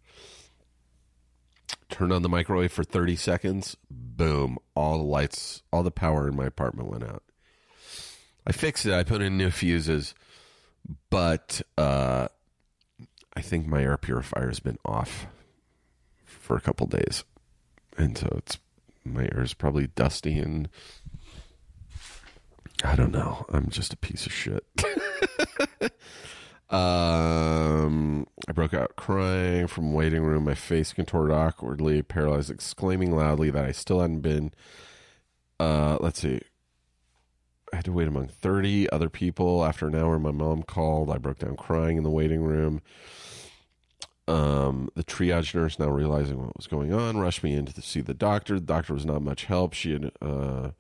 Turned 2.02 2.14
on 2.14 2.24
the 2.24 2.30
microwave 2.30 2.72
for 2.72 2.84
30 2.84 3.16
seconds. 3.16 3.78
Boom. 3.92 4.58
All 4.74 4.98
the 4.98 5.04
lights, 5.04 5.62
all 5.72 5.84
the 5.84 5.92
power 5.92 6.28
in 6.28 6.36
my 6.36 6.48
apartment 6.48 6.90
went 6.90 7.04
out. 7.04 7.22
I 8.44 8.54
fixed 8.54 8.88
it. 8.88 8.94
I 8.94 9.04
put 9.04 9.22
in 9.22 9.38
new 9.38 9.52
fuses, 9.52 10.16
but 11.12 11.62
uh, 11.78 12.28
I 13.36 13.42
think 13.42 13.68
my 13.68 13.84
air 13.84 13.98
purifier 13.98 14.48
has 14.48 14.60
been 14.60 14.80
off 14.84 15.28
for 16.26 16.56
a 16.56 16.60
couple 16.60 16.88
days, 16.88 17.24
and 18.00 18.18
so 18.18 18.34
it's 18.36 18.58
my 19.06 19.26
air 19.26 19.44
is 19.44 19.54
probably 19.54 19.86
dusty 19.86 20.40
and 20.40 20.70
I 22.84 22.96
don't 22.96 23.12
know. 23.12 23.46
I'm 23.50 23.70
just 23.70 23.94
a 23.94 23.98
piece 23.98 24.26
of 24.26 24.34
shit. 24.34 24.66
um, 26.72 28.26
I 28.48 28.54
broke 28.54 28.74
out 28.74 28.96
crying 28.96 29.68
from 29.68 29.94
waiting 29.94 30.24
room. 30.24 30.46
My 30.46 30.56
face 30.56 30.94
contorted 30.94 31.34
awkwardly, 31.34 32.02
paralyzed, 32.02 32.50
exclaiming 32.50 33.16
loudly 33.16 33.50
that 33.52 33.66
I 33.66 33.74
still 33.74 34.00
hadn't 34.00 34.22
been. 34.22 34.54
Uh, 35.60 35.98
let's 36.00 36.22
see. 36.22 36.40
I 37.74 37.78
had 37.78 37.86
to 37.86 37.92
wait 37.92 38.08
among 38.08 38.28
30 38.28 38.90
other 38.90 39.10
people. 39.10 39.66
After 39.66 39.88
an 39.88 39.96
hour, 39.96 40.18
my 40.18 40.32
mom 40.32 40.64
called. 40.64 41.10
I 41.10 41.18
broke 41.18 41.40
down 41.40 41.58
crying 41.58 41.98
in 41.98 42.04
the 42.04 42.10
waiting 42.10 42.42
room. 42.42 42.82
Um, 44.28 44.90
the 44.96 45.04
triage 45.04 45.54
nurse, 45.54 45.78
now 45.78 45.90
realizing 45.90 46.42
what 46.42 46.56
was 46.56 46.68
going 46.68 46.94
on, 46.94 47.18
rushed 47.18 47.44
me 47.44 47.54
in 47.54 47.66
to 47.66 47.82
see 47.82 48.02
the 48.02 48.14
doctor. 48.14 48.56
The 48.56 48.66
doctor 48.66 48.94
was 48.94 49.06
not 49.06 49.22
much 49.22 49.46
help. 49.46 49.74
She 49.74 49.92
had, 49.94 50.12
uh, 50.22 50.72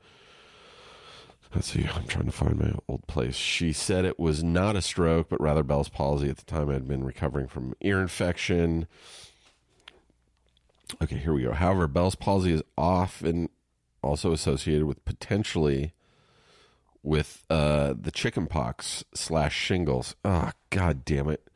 let's 1.54 1.72
see, 1.72 1.88
I'm 1.93 2.06
trying 2.06 2.26
to 2.26 2.32
find 2.32 2.60
my 2.60 2.74
old 2.88 3.06
place. 3.08 3.36
She 3.36 3.74
said 3.74 4.06
it 4.06 4.20
was 4.20 4.43
not 4.43 4.76
a 4.76 4.82
stroke, 4.82 5.30
but 5.30 5.41
rather 5.41 5.64
Bell's 5.64 5.89
palsy. 5.89 6.30
At 6.30 6.38
the 6.38 6.45
time, 6.45 6.70
I 6.70 6.74
had 6.74 6.88
been 6.88 7.04
recovering 7.04 7.47
from 7.47 7.74
ear 7.82 8.02
infection. 8.02 8.88
Okay, 11.02 11.18
here 11.18 11.34
we 11.34 11.43
go. 11.43 11.54
However, 11.54 11.88
Bell's 11.88 12.16
palsy 12.16 12.54
is 12.54 12.64
often 12.78 13.49
also 14.02 14.32
associated 14.32 14.86
with 14.86 15.04
potentially 15.06 15.93
with 17.04 17.43
uh, 17.49 17.93
the 17.99 18.12
chicken 18.12 18.47
pox 18.47 19.04
slash 19.14 19.56
shingles. 19.56 20.16
Ah, 20.24 20.54
god 20.70 21.04
damn 21.06 21.30
it. 21.30 21.47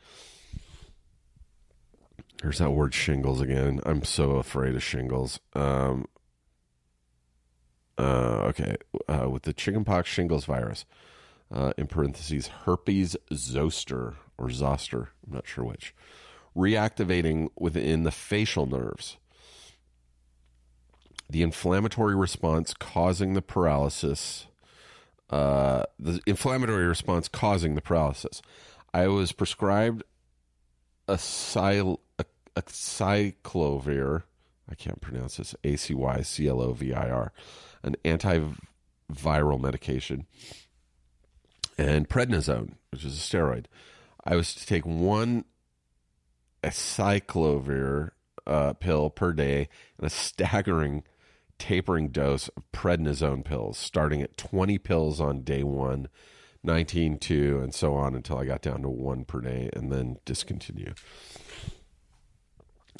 There's 2.41 2.60
that 2.60 2.72
word 2.72 2.93
shingles 2.93 3.41
again. 3.41 3.80
I'm 3.86 4.04
so 4.04 4.34
afraid 4.34 4.76
of 4.76 4.84
shingles. 4.84 5.39
Um, 5.54 6.06
uh, 7.98 8.43
okay, 8.50 8.76
uh, 9.08 9.30
with 9.30 9.43
the 9.43 9.54
chickenpox 9.54 10.10
shingles 10.10 10.46
virus, 10.46 10.86
uh, 11.54 11.74
in 11.78 11.88
parentheses, 11.88 12.48
herpes 12.66 13.16
zoster 13.34 14.16
or 14.38 14.50
zoster, 14.50 15.10
I'm 15.26 15.36
not 15.36 15.48
sure 15.48 15.64
which, 15.64 15.93
reactivating 16.56 17.50
within 17.58 18.04
the 18.04 18.12
facial 18.12 18.66
nerves. 18.66 19.18
The 21.30 21.41
inflammatory 21.41 22.16
response 22.16 22.74
causing 22.74 23.34
the 23.34 23.41
paralysis, 23.41 24.48
uh, 25.30 25.84
the 26.00 26.20
inflammatory 26.26 26.86
response 26.86 27.28
causing 27.28 27.76
the 27.76 27.82
paralysis. 27.82 28.41
I 28.93 29.08
was 29.08 29.32
prescribed 29.32 30.04
a, 31.08 31.18
sil- 31.18 32.02
a, 32.20 32.26
a 32.56 32.62
cyclovir. 32.64 34.24
I 34.70 34.76
can't 34.76 35.01
pronounce 35.01 35.38
this. 35.38 35.55
A 35.63 35.76
C 35.76 35.93
Y 35.93 36.22
C 36.22 36.47
L 36.47 36.61
O 36.61 36.74
V 36.74 36.93
I 36.93 37.09
R, 37.09 37.32
an 37.84 37.95
antiviral 38.03 39.59
medication, 39.59 40.26
and 41.78 42.09
prednisone, 42.09 42.76
which 42.91 43.05
is 43.05 43.16
a 43.16 43.22
steroid. 43.22 43.66
I 44.24 44.36
was 44.36 44.55
to 44.55 44.66
take 44.66 44.86
one 44.86 45.45
acyclovir 46.63 48.09
uh, 48.47 48.74
pill 48.74 49.09
per 49.09 49.34
day 49.34 49.70
and 49.97 50.07
a 50.07 50.09
staggering 50.09 51.03
tapering 51.57 52.09
dose 52.09 52.49
of 52.49 52.63
prednisone 52.72 53.43
pills, 53.45 53.78
starting 53.78 54.22
at 54.22 54.38
20 54.38 54.78
pills 54.80 55.22
on 55.22 55.41
day 55.41 55.63
one, 55.63 56.09
19, 56.63 57.18
2, 57.18 57.59
and 57.61 57.74
so 57.74 57.93
on 57.93 58.16
until 58.16 58.38
I 58.38 58.45
got 58.45 58.61
down 58.61 58.82
to 58.82 58.89
one 58.89 59.26
per 59.26 59.41
day 59.41 59.70
and 59.74 59.91
then 59.91 60.18
discontinue. 60.26 60.93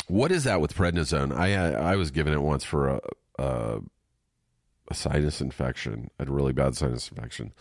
What 0.08 0.32
is 0.32 0.44
that 0.44 0.62
with 0.62 0.76
prednisone? 0.76 1.36
I 1.36 1.54
uh, 1.54 1.82
I 1.82 1.96
was 1.96 2.12
given 2.12 2.34
it 2.34 2.42
once 2.42 2.64
for 2.64 2.90
a, 2.90 3.00
a, 3.40 3.80
a 4.90 4.94
sinus 4.94 5.42
infection, 5.42 6.12
a 6.20 6.26
really 6.26 6.54
bad 6.54 6.76
sinus 6.76 7.10
infection. 7.10 7.54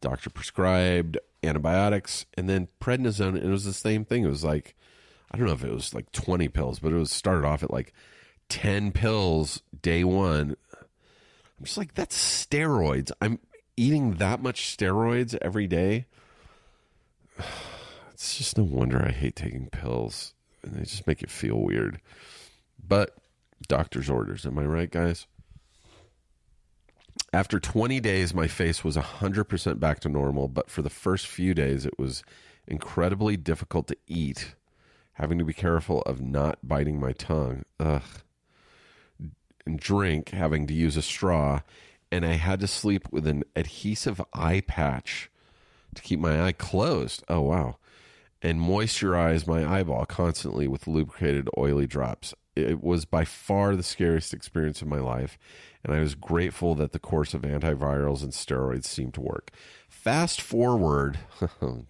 Doctor 0.00 0.30
prescribed 0.30 1.18
antibiotics 1.42 2.26
and 2.34 2.48
then 2.48 2.68
prednisone. 2.80 3.36
And 3.36 3.44
it 3.44 3.48
was 3.48 3.64
the 3.64 3.72
same 3.72 4.04
thing. 4.04 4.24
It 4.24 4.30
was 4.30 4.44
like 4.44 4.76
I 5.32 5.36
don't 5.36 5.46
know 5.46 5.52
if 5.52 5.64
it 5.64 5.72
was 5.72 5.92
like 5.94 6.12
twenty 6.12 6.48
pills, 6.48 6.78
but 6.78 6.92
it 6.92 6.96
was 6.96 7.10
started 7.10 7.44
off 7.44 7.62
at 7.64 7.72
like 7.72 7.92
ten 8.48 8.92
pills 8.92 9.62
day 9.82 10.04
one. 10.04 10.56
I'm 11.58 11.64
just 11.64 11.76
like 11.76 11.94
that's 11.94 12.16
steroids. 12.16 13.10
I'm 13.20 13.40
eating 13.76 14.14
that 14.14 14.40
much 14.40 14.76
steroids 14.76 15.36
every 15.42 15.66
day. 15.66 16.06
It's 18.12 18.36
just 18.36 18.58
no 18.58 18.64
wonder 18.64 19.02
I 19.02 19.12
hate 19.12 19.34
taking 19.34 19.70
pills 19.70 20.34
and 20.62 20.74
they 20.74 20.82
just 20.82 21.06
make 21.06 21.22
it 21.22 21.30
feel 21.30 21.56
weird. 21.56 22.00
But 22.86 23.16
doctor's 23.68 24.10
orders, 24.10 24.46
am 24.46 24.58
I 24.58 24.64
right, 24.64 24.90
guys? 24.90 25.26
After 27.32 27.60
20 27.60 28.00
days, 28.00 28.34
my 28.34 28.48
face 28.48 28.82
was 28.82 28.96
100% 28.96 29.78
back 29.78 30.00
to 30.00 30.08
normal, 30.08 30.48
but 30.48 30.70
for 30.70 30.82
the 30.82 30.90
first 30.90 31.26
few 31.26 31.54
days, 31.54 31.86
it 31.86 31.98
was 31.98 32.24
incredibly 32.66 33.36
difficult 33.36 33.86
to 33.88 33.96
eat, 34.06 34.54
having 35.14 35.38
to 35.38 35.44
be 35.44 35.52
careful 35.52 36.02
of 36.02 36.20
not 36.20 36.58
biting 36.62 36.98
my 36.98 37.12
tongue. 37.12 37.64
Ugh. 37.78 38.02
And 39.66 39.78
drink, 39.78 40.30
having 40.30 40.66
to 40.66 40.74
use 40.74 40.96
a 40.96 41.02
straw, 41.02 41.60
and 42.10 42.24
I 42.24 42.32
had 42.32 42.60
to 42.60 42.66
sleep 42.66 43.06
with 43.12 43.26
an 43.26 43.44
adhesive 43.54 44.20
eye 44.32 44.62
patch 44.66 45.30
to 45.94 46.02
keep 46.02 46.18
my 46.18 46.42
eye 46.42 46.52
closed. 46.52 47.22
Oh, 47.28 47.42
wow 47.42 47.76
and 48.42 48.60
moisturize 48.60 49.46
my 49.46 49.66
eyeball 49.66 50.06
constantly 50.06 50.66
with 50.66 50.86
lubricated 50.86 51.48
oily 51.58 51.86
drops. 51.86 52.34
It 52.56 52.82
was 52.82 53.04
by 53.04 53.24
far 53.24 53.76
the 53.76 53.82
scariest 53.82 54.34
experience 54.34 54.82
of 54.82 54.88
my 54.88 54.98
life, 54.98 55.38
and 55.84 55.94
I 55.94 56.00
was 56.00 56.14
grateful 56.14 56.74
that 56.76 56.92
the 56.92 56.98
course 56.98 57.34
of 57.34 57.42
antivirals 57.42 58.22
and 58.22 58.32
steroids 58.32 58.84
seemed 58.84 59.14
to 59.14 59.20
work. 59.20 59.50
Fast 59.88 60.40
forward 60.40 61.18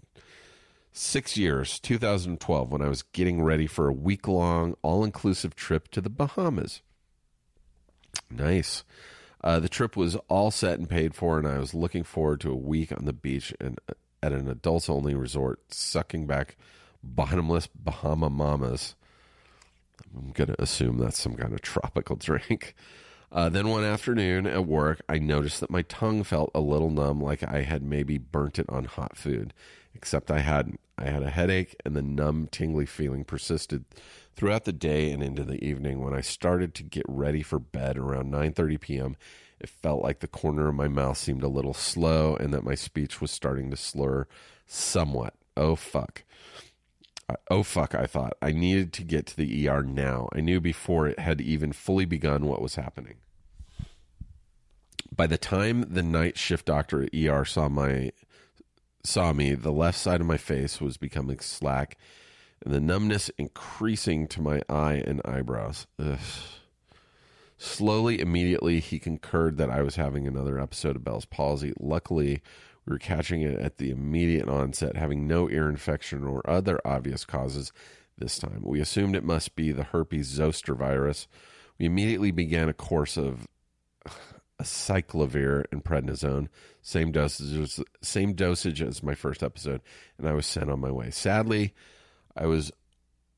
six 0.92 1.36
years, 1.36 1.78
2012, 1.80 2.72
when 2.72 2.82
I 2.82 2.88
was 2.88 3.02
getting 3.02 3.42
ready 3.42 3.66
for 3.66 3.88
a 3.88 3.92
week 3.92 4.28
long, 4.28 4.76
all 4.82 5.04
inclusive 5.04 5.54
trip 5.54 5.88
to 5.92 6.00
the 6.00 6.10
Bahamas. 6.10 6.82
Nice. 8.30 8.84
Uh, 9.42 9.58
the 9.58 9.68
trip 9.68 9.96
was 9.96 10.16
all 10.28 10.50
set 10.50 10.78
and 10.78 10.88
paid 10.88 11.14
for, 11.14 11.38
and 11.38 11.48
I 11.48 11.58
was 11.58 11.74
looking 11.74 12.02
forward 12.02 12.40
to 12.42 12.52
a 12.52 12.56
week 12.56 12.92
on 12.92 13.06
the 13.06 13.12
beach 13.12 13.54
and 13.60 13.78
at 14.22 14.32
an 14.32 14.48
adults 14.48 14.90
only 14.90 15.14
resort, 15.14 15.72
sucking 15.72 16.26
back 16.26 16.56
bottomless 17.02 17.66
Bahama 17.68 18.30
Mamas. 18.30 18.94
I'm 20.16 20.32
going 20.32 20.48
to 20.48 20.62
assume 20.62 20.98
that's 20.98 21.20
some 21.20 21.36
kind 21.36 21.52
of 21.52 21.62
tropical 21.62 22.16
drink. 22.16 22.74
Uh, 23.32 23.48
then 23.48 23.68
one 23.68 23.84
afternoon 23.84 24.46
at 24.46 24.66
work, 24.66 25.02
I 25.08 25.18
noticed 25.18 25.60
that 25.60 25.70
my 25.70 25.82
tongue 25.82 26.24
felt 26.24 26.50
a 26.54 26.60
little 26.60 26.90
numb, 26.90 27.20
like 27.20 27.44
I 27.44 27.62
had 27.62 27.82
maybe 27.82 28.18
burnt 28.18 28.58
it 28.58 28.68
on 28.68 28.86
hot 28.86 29.16
food, 29.16 29.54
except 29.94 30.30
I 30.30 30.40
hadn't. 30.40 30.80
I 30.98 31.04
had 31.04 31.22
a 31.22 31.30
headache, 31.30 31.76
and 31.84 31.96
the 31.96 32.02
numb, 32.02 32.48
tingly 32.50 32.84
feeling 32.84 33.24
persisted 33.24 33.84
throughout 34.36 34.64
the 34.64 34.72
day 34.72 35.12
and 35.12 35.22
into 35.22 35.44
the 35.44 35.64
evening. 35.64 36.04
When 36.04 36.12
I 36.12 36.20
started 36.20 36.74
to 36.74 36.82
get 36.82 37.06
ready 37.08 37.42
for 37.42 37.58
bed 37.58 37.96
around 37.96 38.32
9:30 38.32 38.80
p.m., 38.80 39.16
it 39.60 39.68
felt 39.68 40.02
like 40.02 40.20
the 40.20 40.28
corner 40.28 40.68
of 40.68 40.74
my 40.74 40.88
mouth 40.88 41.18
seemed 41.18 41.42
a 41.42 41.48
little 41.48 41.74
slow 41.74 42.36
and 42.36 42.52
that 42.54 42.64
my 42.64 42.74
speech 42.74 43.20
was 43.20 43.30
starting 43.30 43.70
to 43.70 43.76
slur 43.76 44.26
somewhat. 44.66 45.34
Oh, 45.56 45.76
fuck. 45.76 46.24
Oh, 47.50 47.62
fuck, 47.62 47.94
I 47.94 48.06
thought. 48.06 48.32
I 48.42 48.52
needed 48.52 48.92
to 48.94 49.04
get 49.04 49.26
to 49.26 49.36
the 49.36 49.68
ER 49.68 49.82
now. 49.82 50.28
I 50.34 50.40
knew 50.40 50.60
before 50.60 51.06
it 51.06 51.18
had 51.18 51.40
even 51.40 51.72
fully 51.72 52.04
begun 52.04 52.46
what 52.46 52.62
was 52.62 52.74
happening. 52.74 53.16
By 55.14 55.26
the 55.26 55.38
time 55.38 55.82
the 55.88 56.02
night 56.02 56.38
shift 56.38 56.66
doctor 56.66 57.02
at 57.02 57.14
ER 57.14 57.44
saw 57.44 57.68
my 57.68 58.12
saw 59.02 59.32
me, 59.32 59.54
the 59.54 59.72
left 59.72 59.98
side 59.98 60.20
of 60.20 60.26
my 60.26 60.36
face 60.36 60.80
was 60.80 60.96
becoming 60.96 61.40
slack 61.40 61.96
and 62.64 62.74
the 62.74 62.80
numbness 62.80 63.30
increasing 63.38 64.26
to 64.28 64.42
my 64.42 64.60
eye 64.68 65.02
and 65.06 65.20
eyebrows. 65.24 65.86
Ugh. 65.98 66.18
Slowly, 67.62 68.20
immediately, 68.20 68.80
he 68.80 68.98
concurred 68.98 69.58
that 69.58 69.68
I 69.68 69.82
was 69.82 69.96
having 69.96 70.26
another 70.26 70.58
episode 70.58 70.96
of 70.96 71.04
Bell's 71.04 71.26
palsy. 71.26 71.74
Luckily, 71.78 72.40
we 72.86 72.90
were 72.90 72.98
catching 72.98 73.42
it 73.42 73.60
at 73.60 73.76
the 73.76 73.90
immediate 73.90 74.48
onset, 74.48 74.96
having 74.96 75.26
no 75.26 75.46
ear 75.50 75.68
infection 75.68 76.24
or 76.24 76.40
other 76.48 76.80
obvious 76.86 77.26
causes 77.26 77.70
this 78.16 78.38
time. 78.38 78.62
We 78.64 78.80
assumed 78.80 79.14
it 79.14 79.24
must 79.24 79.56
be 79.56 79.72
the 79.72 79.84
herpes 79.84 80.28
zoster 80.28 80.74
virus. 80.74 81.28
We 81.78 81.84
immediately 81.84 82.30
began 82.30 82.70
a 82.70 82.72
course 82.72 83.18
of 83.18 83.46
acyclovir 84.58 85.64
and 85.70 85.84
prednisone, 85.84 86.48
same 86.80 87.12
dosage, 87.12 87.78
same 88.00 88.32
dosage 88.32 88.80
as 88.80 89.02
my 89.02 89.14
first 89.14 89.42
episode, 89.42 89.82
and 90.16 90.26
I 90.26 90.32
was 90.32 90.46
sent 90.46 90.70
on 90.70 90.80
my 90.80 90.90
way. 90.90 91.10
Sadly, 91.10 91.74
I 92.34 92.46
was 92.46 92.72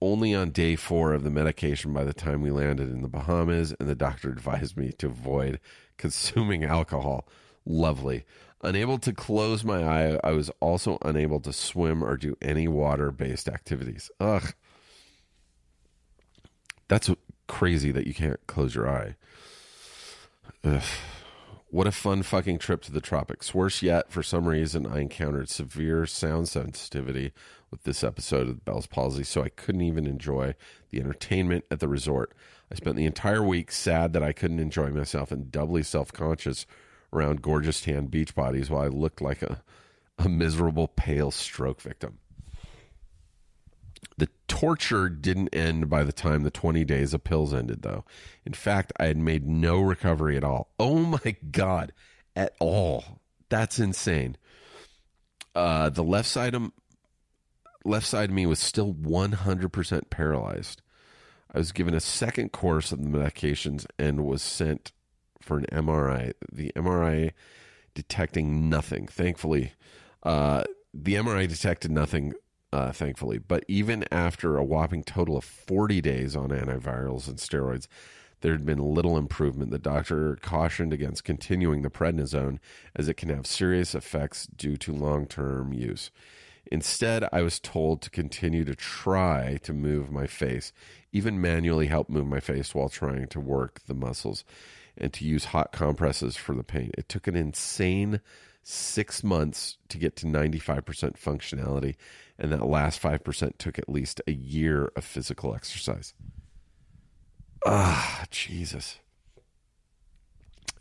only 0.02 0.34
on 0.34 0.50
day 0.50 0.74
four 0.74 1.12
of 1.12 1.22
the 1.22 1.30
medication 1.30 1.92
by 1.92 2.02
the 2.02 2.12
time 2.12 2.42
we 2.42 2.50
landed 2.50 2.90
in 2.90 3.02
the 3.02 3.08
Bahamas, 3.08 3.72
and 3.78 3.88
the 3.88 3.94
doctor 3.94 4.28
advised 4.28 4.76
me 4.76 4.92
to 4.92 5.06
avoid 5.06 5.60
consuming 5.96 6.64
alcohol. 6.64 7.26
Lovely. 7.64 8.24
Unable 8.62 8.98
to 8.98 9.12
close 9.12 9.64
my 9.64 9.82
eye, 9.82 10.18
I 10.22 10.32
was 10.32 10.50
also 10.60 10.98
unable 11.02 11.40
to 11.40 11.52
swim 11.52 12.02
or 12.02 12.16
do 12.16 12.36
any 12.42 12.68
water 12.68 13.10
based 13.12 13.48
activities. 13.48 14.10
Ugh. 14.20 14.52
That's 16.88 17.08
crazy 17.46 17.92
that 17.92 18.06
you 18.06 18.14
can't 18.14 18.44
close 18.46 18.74
your 18.74 18.88
eye. 18.88 19.16
Ugh. 20.64 20.82
What 21.72 21.86
a 21.86 21.90
fun 21.90 22.22
fucking 22.22 22.58
trip 22.58 22.82
to 22.82 22.92
the 22.92 23.00
tropics. 23.00 23.54
Worse 23.54 23.80
yet, 23.80 24.12
for 24.12 24.22
some 24.22 24.46
reason, 24.46 24.86
I 24.86 25.00
encountered 25.00 25.48
severe 25.48 26.04
sound 26.04 26.50
sensitivity 26.50 27.32
with 27.70 27.84
this 27.84 28.04
episode 28.04 28.46
of 28.50 28.62
Bell's 28.62 28.86
Palsy, 28.86 29.24
so 29.24 29.42
I 29.42 29.48
couldn't 29.48 29.80
even 29.80 30.06
enjoy 30.06 30.54
the 30.90 31.00
entertainment 31.00 31.64
at 31.70 31.80
the 31.80 31.88
resort. 31.88 32.34
I 32.70 32.74
spent 32.74 32.96
the 32.96 33.06
entire 33.06 33.42
week 33.42 33.72
sad 33.72 34.12
that 34.12 34.22
I 34.22 34.34
couldn't 34.34 34.60
enjoy 34.60 34.90
myself 34.90 35.32
and 35.32 35.50
doubly 35.50 35.82
self 35.82 36.12
conscious 36.12 36.66
around 37.10 37.40
gorgeous 37.40 37.80
tan 37.80 38.08
beach 38.08 38.34
bodies 38.34 38.68
while 38.68 38.82
I 38.82 38.88
looked 38.88 39.22
like 39.22 39.40
a, 39.40 39.62
a 40.18 40.28
miserable, 40.28 40.88
pale 40.88 41.30
stroke 41.30 41.80
victim. 41.80 42.18
The 44.18 44.28
torture 44.52 45.08
didn't 45.08 45.48
end 45.54 45.88
by 45.88 46.04
the 46.04 46.12
time 46.12 46.42
the 46.42 46.50
20 46.50 46.84
days 46.84 47.14
of 47.14 47.24
pills 47.24 47.54
ended, 47.54 47.80
though. 47.80 48.04
In 48.44 48.52
fact, 48.52 48.92
I 49.00 49.06
had 49.06 49.16
made 49.16 49.48
no 49.48 49.80
recovery 49.80 50.36
at 50.36 50.44
all. 50.44 50.68
Oh 50.78 50.98
my 50.98 51.36
God, 51.50 51.90
at 52.36 52.52
all. 52.60 53.22
That's 53.48 53.78
insane. 53.78 54.36
Uh, 55.54 55.88
the 55.88 56.04
left 56.04 56.28
side 56.28 56.54
of 56.54 56.70
left 57.86 58.06
side 58.06 58.28
of 58.28 58.36
me 58.36 58.44
was 58.44 58.58
still 58.58 58.92
100% 58.92 60.10
paralyzed. 60.10 60.82
I 61.54 61.56
was 61.56 61.72
given 61.72 61.94
a 61.94 62.00
second 62.00 62.52
course 62.52 62.92
of 62.92 63.02
the 63.02 63.08
medications 63.08 63.86
and 63.98 64.26
was 64.26 64.42
sent 64.42 64.92
for 65.40 65.56
an 65.56 65.64
MRI. 65.72 66.34
The 66.52 66.72
MRI 66.76 67.32
detecting 67.94 68.68
nothing. 68.68 69.06
Thankfully, 69.06 69.72
uh, 70.22 70.64
the 70.92 71.14
MRI 71.14 71.48
detected 71.48 71.90
nothing 71.90 72.34
uh, 72.72 72.92
thankfully. 72.92 73.38
But 73.38 73.64
even 73.68 74.04
after 74.10 74.56
a 74.56 74.64
whopping 74.64 75.04
total 75.04 75.36
of 75.36 75.44
40 75.44 76.00
days 76.00 76.34
on 76.34 76.48
antivirals 76.48 77.28
and 77.28 77.36
steroids, 77.36 77.86
there 78.40 78.52
had 78.52 78.66
been 78.66 78.78
little 78.78 79.16
improvement. 79.16 79.70
The 79.70 79.78
doctor 79.78 80.36
cautioned 80.42 80.92
against 80.92 81.24
continuing 81.24 81.82
the 81.82 81.90
prednisone 81.90 82.58
as 82.96 83.08
it 83.08 83.14
can 83.14 83.28
have 83.28 83.46
serious 83.46 83.94
effects 83.94 84.46
due 84.46 84.76
to 84.78 84.92
long 84.92 85.26
term 85.26 85.72
use. 85.72 86.10
Instead, 86.70 87.28
I 87.32 87.42
was 87.42 87.58
told 87.58 88.02
to 88.02 88.10
continue 88.10 88.64
to 88.64 88.74
try 88.74 89.58
to 89.62 89.72
move 89.72 90.10
my 90.10 90.26
face, 90.26 90.72
even 91.12 91.40
manually 91.40 91.86
help 91.86 92.08
move 92.08 92.26
my 92.26 92.40
face 92.40 92.74
while 92.74 92.88
trying 92.88 93.26
to 93.28 93.40
work 93.40 93.80
the 93.86 93.94
muscles, 93.94 94.44
and 94.96 95.12
to 95.12 95.24
use 95.24 95.46
hot 95.46 95.72
compresses 95.72 96.36
for 96.36 96.54
the 96.54 96.64
pain. 96.64 96.90
It 96.96 97.08
took 97.08 97.26
an 97.26 97.36
insane 97.36 98.20
six 98.62 99.24
months 99.24 99.76
to 99.88 99.98
get 99.98 100.16
to 100.16 100.26
95% 100.26 100.84
functionality, 101.18 101.96
and 102.42 102.50
that 102.52 102.66
last 102.66 103.00
5% 103.00 103.52
took 103.56 103.78
at 103.78 103.88
least 103.88 104.20
a 104.26 104.32
year 104.32 104.90
of 104.96 105.04
physical 105.04 105.54
exercise. 105.54 106.12
Ah, 107.64 108.24
Jesus. 108.30 108.98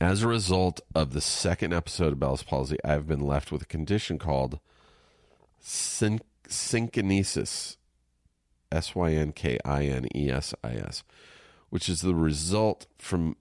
As 0.02 0.24
a 0.24 0.28
result 0.28 0.82
of 0.96 1.14
the 1.14 1.22
second 1.22 1.72
episode 1.72 2.14
of 2.14 2.20
Bell's 2.20 2.42
palsy, 2.42 2.78
I 2.84 2.94
have 2.94 3.08
been 3.08 3.20
left 3.20 3.52
with 3.52 3.62
a 3.62 3.68
condition 3.68 4.18
called 4.18 4.60
syn- 5.60 6.22
synkinesis. 6.50 7.78
S 8.72 8.96
Y 8.96 9.12
N 9.12 9.32
K 9.32 9.60
I 9.66 9.84
N 9.86 10.08
E 10.16 10.32
S 10.32 10.54
I 10.64 10.76
S, 10.76 11.04
which 11.70 11.90
is 11.90 12.02
the 12.02 12.16
result 12.16 12.88
from 12.98 13.36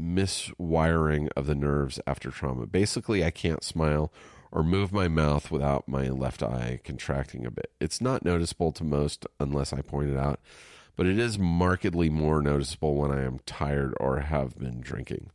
miswiring 0.00 1.28
of 1.34 1.46
the 1.46 1.54
nerves 1.54 1.98
after 2.06 2.30
trauma. 2.30 2.66
Basically, 2.66 3.24
I 3.24 3.30
can't 3.30 3.64
smile 3.64 4.12
or 4.52 4.62
move 4.62 4.92
my 4.92 5.08
mouth 5.08 5.50
without 5.50 5.88
my 5.88 6.08
left 6.08 6.42
eye 6.42 6.80
contracting 6.84 7.46
a 7.46 7.50
bit. 7.50 7.72
It's 7.80 8.00
not 8.00 8.24
noticeable 8.24 8.72
to 8.72 8.84
most 8.84 9.26
unless 9.40 9.72
I 9.72 9.80
point 9.82 10.10
it 10.10 10.16
out, 10.16 10.40
but 10.96 11.06
it 11.06 11.18
is 11.18 11.38
markedly 11.38 12.08
more 12.08 12.40
noticeable 12.40 12.94
when 12.94 13.10
I 13.10 13.22
am 13.22 13.40
tired 13.46 13.94
or 14.00 14.20
have 14.20 14.58
been 14.58 14.80
drinking. 14.80 15.30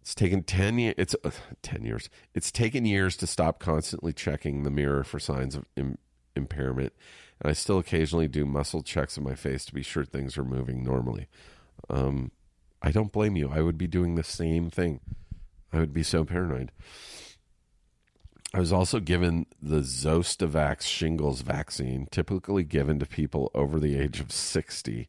It's 0.00 0.14
taken 0.14 0.42
10 0.42 0.78
years 0.78 0.94
it's 0.96 1.14
uh, 1.22 1.30
10 1.62 1.84
years. 1.84 2.08
It's 2.34 2.50
taken 2.50 2.86
years 2.86 3.16
to 3.18 3.26
stop 3.26 3.58
constantly 3.58 4.12
checking 4.12 4.62
the 4.62 4.70
mirror 4.70 5.04
for 5.04 5.18
signs 5.18 5.54
of 5.54 5.66
Im- 5.76 5.98
impairment, 6.34 6.94
and 7.40 7.50
I 7.50 7.52
still 7.52 7.78
occasionally 7.78 8.28
do 8.28 8.46
muscle 8.46 8.82
checks 8.82 9.18
of 9.18 9.22
my 9.22 9.34
face 9.34 9.66
to 9.66 9.74
be 9.74 9.82
sure 9.82 10.04
things 10.04 10.38
are 10.38 10.44
moving 10.44 10.82
normally. 10.82 11.28
Um, 11.90 12.30
I 12.80 12.90
don't 12.90 13.12
blame 13.12 13.36
you. 13.36 13.50
I 13.50 13.60
would 13.60 13.76
be 13.76 13.86
doing 13.86 14.14
the 14.14 14.24
same 14.24 14.70
thing. 14.70 15.00
I 15.72 15.78
would 15.78 15.92
be 15.92 16.02
so 16.02 16.24
paranoid. 16.24 16.72
I 18.54 18.60
was 18.60 18.72
also 18.72 18.98
given 18.98 19.46
the 19.60 19.80
Zostavax 19.80 20.82
shingles 20.82 21.42
vaccine, 21.42 22.08
typically 22.10 22.64
given 22.64 22.98
to 22.98 23.06
people 23.06 23.50
over 23.54 23.78
the 23.78 23.98
age 23.98 24.20
of 24.20 24.32
60, 24.32 25.08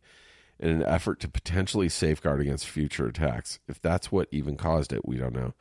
in 0.60 0.70
an 0.70 0.84
effort 0.84 1.22
to 1.22 1.30
potentially 1.30 1.88
safeguard 1.88 2.42
against 2.42 2.68
future 2.68 3.08
attacks. 3.08 3.60
If 3.70 3.82
that's 3.82 4.12
what 4.12 4.28
even 4.32 4.58
caused 4.58 4.92
it, 4.92 5.08
we 5.08 5.18
don't 5.18 5.34
know. 5.34 5.54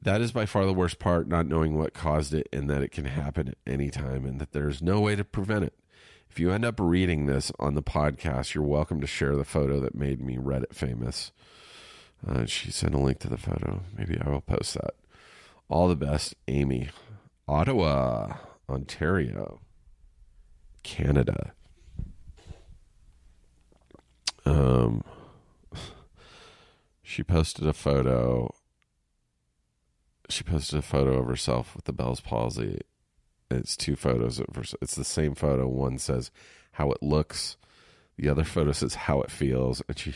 That 0.00 0.22
is 0.22 0.32
by 0.32 0.46
far 0.46 0.64
the 0.64 0.72
worst 0.72 0.98
part, 0.98 1.28
not 1.28 1.46
knowing 1.46 1.76
what 1.76 1.92
caused 1.92 2.32
it 2.32 2.48
and 2.52 2.70
that 2.70 2.82
it 2.82 2.92
can 2.92 3.04
happen 3.04 3.48
at 3.48 3.58
any 3.66 3.90
time 3.90 4.24
and 4.24 4.40
that 4.40 4.52
there's 4.52 4.80
no 4.80 5.00
way 5.00 5.14
to 5.14 5.24
prevent 5.24 5.64
it. 5.64 5.74
If 6.30 6.38
you 6.38 6.50
end 6.52 6.64
up 6.64 6.78
reading 6.78 7.26
this 7.26 7.52
on 7.58 7.74
the 7.74 7.82
podcast, 7.82 8.54
you're 8.54 8.64
welcome 8.64 9.00
to 9.00 9.06
share 9.06 9.34
the 9.36 9.44
photo 9.44 9.80
that 9.80 9.94
made 9.94 10.22
me 10.22 10.36
Reddit 10.36 10.72
famous. 10.72 11.32
Uh, 12.26 12.46
she 12.46 12.70
sent 12.70 12.94
a 12.94 12.98
link 12.98 13.18
to 13.20 13.28
the 13.28 13.36
photo. 13.36 13.82
Maybe 13.96 14.18
I 14.20 14.30
will 14.30 14.40
post 14.40 14.74
that. 14.74 14.94
All 15.68 15.88
the 15.88 15.96
best, 15.96 16.34
Amy. 16.46 16.88
Ottawa, 17.46 18.36
Ontario, 18.68 19.60
Canada. 20.82 21.52
Um, 24.44 25.02
she 27.02 27.22
posted 27.22 27.66
a 27.66 27.72
photo. 27.72 28.54
She 30.28 30.42
posted 30.42 30.78
a 30.78 30.82
photo 30.82 31.18
of 31.18 31.26
herself 31.26 31.74
with 31.74 31.84
the 31.84 31.92
Bell's 31.92 32.20
palsy. 32.20 32.80
It's 33.50 33.76
two 33.76 33.96
photos. 33.96 34.40
It's 34.82 34.94
the 34.94 35.04
same 35.04 35.34
photo. 35.34 35.66
One 35.66 35.98
says 35.98 36.30
how 36.72 36.90
it 36.92 37.02
looks. 37.02 37.56
The 38.16 38.28
other 38.28 38.44
photo 38.44 38.72
says 38.72 38.94
how 38.94 39.22
it 39.22 39.30
feels, 39.30 39.82
and 39.88 39.98
she 39.98 40.14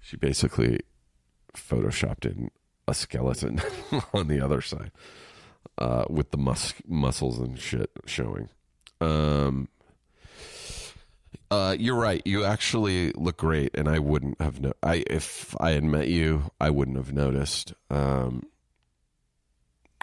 she 0.00 0.16
basically 0.16 0.80
photoshopped 1.54 2.24
in 2.24 2.50
a 2.88 2.94
skeleton 2.94 3.60
on 4.12 4.28
the 4.28 4.40
other 4.40 4.60
side 4.60 4.90
uh, 5.78 6.04
with 6.08 6.30
the 6.30 6.38
mus- 6.38 6.74
muscles 6.86 7.38
and 7.38 7.58
shit 7.58 7.90
showing. 8.06 8.48
Um, 9.00 9.68
uh, 11.50 11.76
you're 11.78 11.96
right. 11.96 12.22
You 12.24 12.44
actually 12.44 13.12
look 13.12 13.38
great, 13.38 13.74
and 13.74 13.88
I 13.88 13.98
wouldn't 13.98 14.40
have 14.40 14.60
no. 14.60 14.72
I 14.82 15.04
if 15.06 15.54
I 15.60 15.70
had 15.70 15.84
met 15.84 16.08
you, 16.08 16.50
I 16.60 16.70
wouldn't 16.70 16.96
have 16.96 17.12
noticed. 17.12 17.72
Um, 17.90 18.46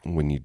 when 0.03 0.29
you 0.29 0.41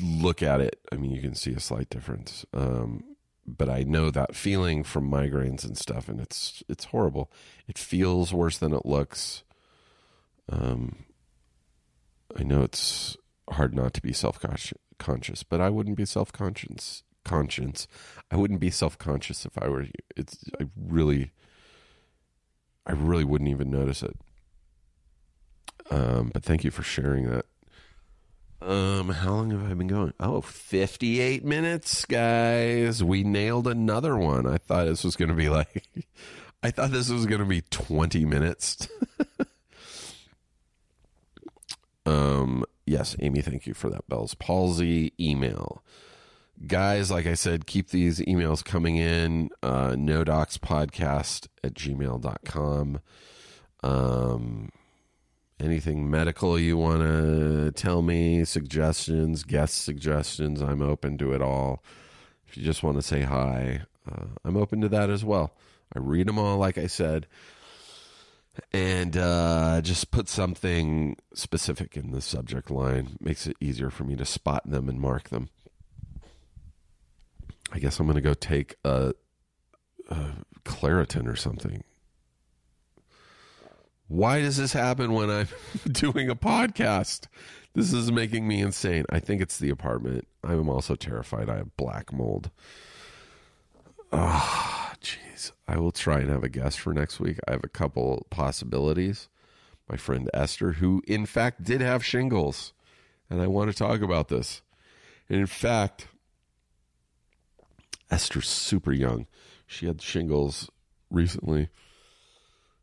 look 0.00 0.42
at 0.42 0.60
it, 0.60 0.78
I 0.92 0.96
mean, 0.96 1.10
you 1.10 1.20
can 1.20 1.34
see 1.34 1.52
a 1.52 1.60
slight 1.60 1.90
difference. 1.90 2.44
Um, 2.52 3.04
but 3.46 3.68
I 3.70 3.82
know 3.84 4.10
that 4.10 4.34
feeling 4.34 4.82
from 4.82 5.10
migraines 5.10 5.64
and 5.64 5.76
stuff, 5.78 6.08
and 6.08 6.20
it's 6.20 6.62
it's 6.68 6.86
horrible. 6.86 7.30
It 7.66 7.78
feels 7.78 8.32
worse 8.32 8.58
than 8.58 8.72
it 8.72 8.84
looks. 8.86 9.42
Um, 10.48 11.05
I 12.38 12.42
know 12.42 12.62
it's 12.62 13.16
hard 13.50 13.74
not 13.74 13.94
to 13.94 14.02
be 14.02 14.12
self 14.12 14.38
conscious, 14.98 15.42
but 15.42 15.60
I 15.60 15.70
wouldn't 15.70 15.96
be 15.96 16.04
self 16.04 16.32
conscious. 16.32 17.02
Conscience, 17.24 17.88
I 18.30 18.36
wouldn't 18.36 18.60
be 18.60 18.70
self 18.70 18.98
conscious 18.98 19.44
if 19.44 19.60
I 19.60 19.68
were 19.68 19.82
you. 19.82 19.90
It's 20.16 20.44
I 20.60 20.66
really, 20.76 21.32
I 22.86 22.92
really 22.92 23.24
wouldn't 23.24 23.50
even 23.50 23.68
notice 23.68 24.04
it. 24.04 24.16
Um, 25.90 26.30
but 26.32 26.44
thank 26.44 26.62
you 26.62 26.70
for 26.70 26.84
sharing 26.84 27.28
that. 27.28 27.46
Um, 28.62 29.10
how 29.10 29.34
long 29.34 29.50
have 29.50 29.68
I 29.68 29.74
been 29.74 29.88
going? 29.88 30.12
Oh, 30.18 30.40
58 30.40 31.44
minutes, 31.44 32.04
guys. 32.04 33.02
We 33.02 33.22
nailed 33.22 33.66
another 33.66 34.16
one. 34.16 34.46
I 34.46 34.58
thought 34.58 34.86
this 34.86 35.04
was 35.04 35.16
going 35.16 35.28
to 35.28 35.34
be 35.34 35.48
like, 35.48 35.84
I 36.62 36.70
thought 36.70 36.90
this 36.90 37.10
was 37.10 37.26
going 37.26 37.40
to 37.40 37.46
be 37.46 37.62
20 37.62 38.24
minutes. 38.24 38.88
um, 42.06 42.64
yes, 42.86 43.16
Amy, 43.20 43.42
thank 43.42 43.66
you 43.66 43.74
for 43.74 43.90
that 43.90 44.08
Bell's 44.08 44.34
palsy 44.34 45.12
email. 45.20 45.82
Guys, 46.66 47.10
like 47.10 47.26
I 47.26 47.34
said, 47.34 47.66
keep 47.66 47.90
these 47.90 48.20
emails 48.20 48.64
coming 48.64 48.96
in. 48.96 49.50
Uh, 49.62 49.90
nodocspodcast 49.90 51.48
at 51.62 51.74
gmail.com. 51.74 53.00
Um, 53.82 54.70
anything 55.60 56.10
medical 56.10 56.58
you 56.58 56.78
want 56.78 57.02
to 57.02 57.72
tell 57.72 58.02
me, 58.02 58.44
suggestions, 58.44 59.42
guest 59.42 59.84
suggestions, 59.84 60.62
I'm 60.62 60.82
open 60.82 61.18
to 61.18 61.32
it 61.32 61.42
all. 61.42 61.82
If 62.48 62.56
you 62.56 62.62
just 62.62 62.82
want 62.82 62.96
to 62.96 63.02
say 63.02 63.22
hi, 63.22 63.82
uh, 64.10 64.26
I'm 64.44 64.56
open 64.56 64.80
to 64.80 64.88
that 64.88 65.10
as 65.10 65.24
well. 65.24 65.52
I 65.94 65.98
read 65.98 66.26
them 66.26 66.38
all, 66.38 66.56
like 66.58 66.78
I 66.78 66.86
said, 66.86 67.26
and 68.72 69.16
uh, 69.16 69.80
just 69.82 70.10
put 70.10 70.28
something 70.28 71.16
specific 71.34 71.96
in 71.96 72.10
the 72.12 72.20
subject 72.20 72.70
line. 72.70 73.16
Makes 73.20 73.46
it 73.46 73.56
easier 73.60 73.90
for 73.90 74.04
me 74.04 74.16
to 74.16 74.24
spot 74.24 74.62
them 74.68 74.88
and 74.88 75.00
mark 75.00 75.30
them. 75.30 75.48
I 77.72 77.78
guess 77.78 77.98
I'm 77.98 78.06
going 78.06 78.16
to 78.16 78.20
go 78.20 78.34
take 78.34 78.76
a, 78.84 79.12
a 80.08 80.30
Claritin 80.64 81.26
or 81.26 81.36
something. 81.36 81.84
Why 84.08 84.40
does 84.40 84.56
this 84.56 84.72
happen 84.72 85.12
when 85.12 85.30
I'm 85.30 85.48
doing 85.92 86.30
a 86.30 86.36
podcast? 86.36 87.26
This 87.74 87.92
is 87.92 88.12
making 88.12 88.46
me 88.46 88.60
insane. 88.60 89.04
I 89.10 89.18
think 89.18 89.42
it's 89.42 89.58
the 89.58 89.70
apartment. 89.70 90.28
I'm 90.44 90.68
also 90.68 90.94
terrified 90.94 91.50
I 91.50 91.56
have 91.56 91.76
black 91.76 92.12
mold. 92.12 92.50
Oh, 94.12 94.85
jeez. 95.00 95.52
I 95.66 95.78
will 95.78 95.92
try 95.92 96.20
and 96.20 96.30
have 96.30 96.44
a 96.44 96.48
guest 96.48 96.80
for 96.80 96.92
next 96.92 97.20
week. 97.20 97.38
I 97.46 97.52
have 97.52 97.64
a 97.64 97.68
couple 97.68 98.26
possibilities. 98.30 99.28
My 99.88 99.96
friend 99.96 100.28
Esther, 100.34 100.72
who 100.72 101.02
in 101.06 101.26
fact 101.26 101.62
did 101.62 101.80
have 101.80 102.04
shingles, 102.04 102.72
and 103.30 103.40
I 103.40 103.46
want 103.46 103.70
to 103.70 103.76
talk 103.76 104.00
about 104.00 104.28
this. 104.28 104.62
And 105.28 105.38
in 105.38 105.46
fact, 105.46 106.08
Esther's 108.10 108.48
super 108.48 108.92
young. 108.92 109.26
She 109.66 109.86
had 109.86 110.00
shingles 110.00 110.70
recently 111.10 111.68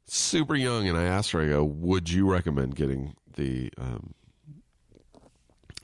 super 0.05 0.55
young, 0.55 0.87
and 0.87 0.97
I 0.97 1.03
asked 1.03 1.31
her, 1.31 1.41
I 1.41 1.47
go, 1.47 1.63
would 1.63 2.09
you 2.09 2.29
recommend 2.29 2.75
getting 2.75 3.15
the 3.35 3.71
um, 3.77 4.13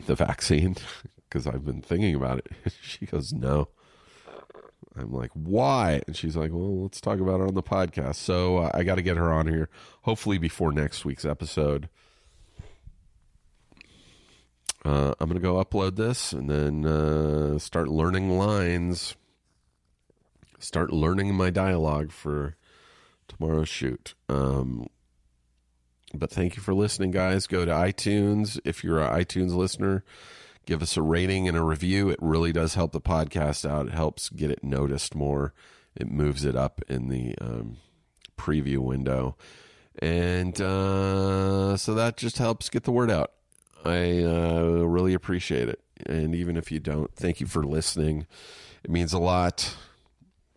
the 0.06 0.16
vaccine? 0.16 0.76
Because 1.30 1.46
I've 1.46 1.64
been 1.64 1.84
thinking 1.84 2.16
about 2.16 2.40
it. 2.40 2.48
she 2.82 3.06
goes, 3.06 3.32
no. 3.32 3.68
I'm 5.00 5.14
like, 5.14 5.32
why? 5.34 6.02
And 6.08 6.16
she's 6.16 6.36
like, 6.36 6.52
well, 6.52 6.84
let's 6.84 7.00
talk 7.00 7.20
about 7.20 7.40
it 7.40 7.48
on 7.48 7.54
the 7.54 7.64
podcast. 7.64 8.16
So 8.16 8.58
uh, 8.58 8.72
I 8.74 8.84
got 8.84 8.96
to 8.96 9.02
get 9.02 9.18
her 9.18 9.32
on 9.32 9.48
here, 9.48 9.70
hopefully 10.02 10.38
before 10.38 10.72
next 10.72 11.06
week's 11.06 11.26
episode. 11.26 11.90
Uh, 14.86 15.14
I'm 15.20 15.30
going 15.30 15.40
to 15.40 15.46
go 15.46 15.64
upload 15.64 15.96
this 15.96 16.32
and 16.32 16.50
then 16.50 16.86
uh, 16.86 17.60
start 17.60 17.90
learning 17.90 18.38
lines, 18.38 19.16
start 20.58 20.92
learning 20.92 21.36
my 21.36 21.50
dialogue 21.50 22.12
for 22.12 22.56
tomorrow's 23.28 23.70
shoot. 23.70 24.16
Um, 24.30 24.88
but 26.14 26.32
thank 26.32 26.56
you 26.56 26.62
for 26.62 26.74
listening, 26.74 27.12
guys. 27.12 27.46
Go 27.46 27.66
to 27.66 27.72
iTunes. 27.72 28.60
If 28.66 28.84
you're 28.84 29.00
an 29.00 29.14
iTunes 29.14 29.54
listener, 29.54 30.04
give 30.70 30.84
us 30.84 30.96
a 30.96 31.02
rating 31.02 31.48
and 31.48 31.58
a 31.58 31.64
review. 31.64 32.10
It 32.10 32.20
really 32.22 32.52
does 32.54 32.76
help 32.76 32.92
the 32.92 33.02
podcast 33.02 33.68
out. 33.68 33.88
It 33.88 33.94
helps 33.94 34.30
get 34.30 34.52
it 34.52 34.64
noticed 34.64 35.16
more. 35.16 35.52
It 35.96 36.12
moves 36.12 36.46
it 36.46 36.56
up 36.56 36.82
in 36.88 37.10
the 37.10 37.36
um, 37.42 37.78
preview 38.38 38.78
window. 38.78 39.36
And 39.98 40.62
uh, 40.62 41.76
so 41.76 41.96
that 41.96 42.18
just 42.18 42.38
helps 42.38 42.70
get 42.70 42.84
the 42.84 42.92
word 42.92 43.10
out. 43.10 43.32
I 43.84 44.22
uh, 44.22 44.84
really 44.86 45.16
appreciate 45.16 45.70
it. 45.70 45.82
And 46.06 46.36
even 46.36 46.56
if 46.56 46.72
you 46.72 46.80
don't, 46.80 47.14
thank 47.16 47.42
you 47.42 47.48
for 47.48 47.64
listening. 47.64 48.28
It 48.84 48.92
means 48.92 49.12
a 49.12 49.20
lot 49.20 49.76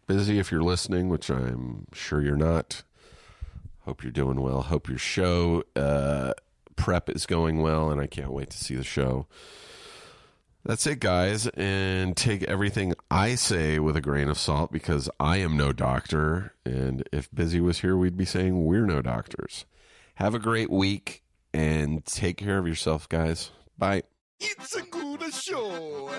busy 0.07 0.39
if 0.39 0.53
you're 0.53 0.63
listening, 0.63 1.09
which 1.09 1.31
I'm 1.31 1.87
sure 1.95 2.21
you're 2.21 2.37
not. 2.37 2.83
Hope 3.87 4.03
you're 4.03 4.13
doing 4.13 4.43
well. 4.43 4.61
Hope 4.61 4.91
your 4.91 4.99
show 4.99 5.65
uh, 5.75 6.35
prep 6.77 7.09
is 7.09 7.25
going 7.25 7.63
well, 7.63 7.91
and 7.91 7.99
I 7.99 8.07
can't 8.07 8.31
wait 8.31 8.51
to 8.51 8.59
see 8.59 8.75
the 8.75 8.85
show. 8.85 9.27
That's 10.65 10.87
it, 10.87 11.01
guys. 11.01 11.49
And 11.49 12.17
take 12.17 12.45
everything 12.45 12.95
I 13.11 13.35
say 13.35 13.79
with 13.81 13.97
a 13.97 14.01
grain 14.01 14.29
of 14.29 14.39
salt 14.39 14.71
because 14.71 15.11
I 15.19 15.39
am 15.39 15.57
no 15.57 15.73
doctor. 15.73 16.55
And 16.65 17.09
if 17.13 17.29
Busy 17.35 17.61
was 17.61 17.81
here, 17.81 17.97
we'd 17.97 18.17
be 18.17 18.25
saying 18.25 18.65
we're 18.65 18.87
no 18.87 19.03
doctors. 19.03 19.65
Have 20.17 20.35
a 20.35 20.39
great 20.39 20.71
week 20.71 21.25
and 21.53 22.05
take 22.05 22.37
care 22.37 22.59
of 22.59 22.69
yourself, 22.69 23.09
guys. 23.09 23.51
Bye. 23.77 24.05
It's 24.39 24.77
a 24.77 24.83
good 24.83 25.23
show. 25.35 26.13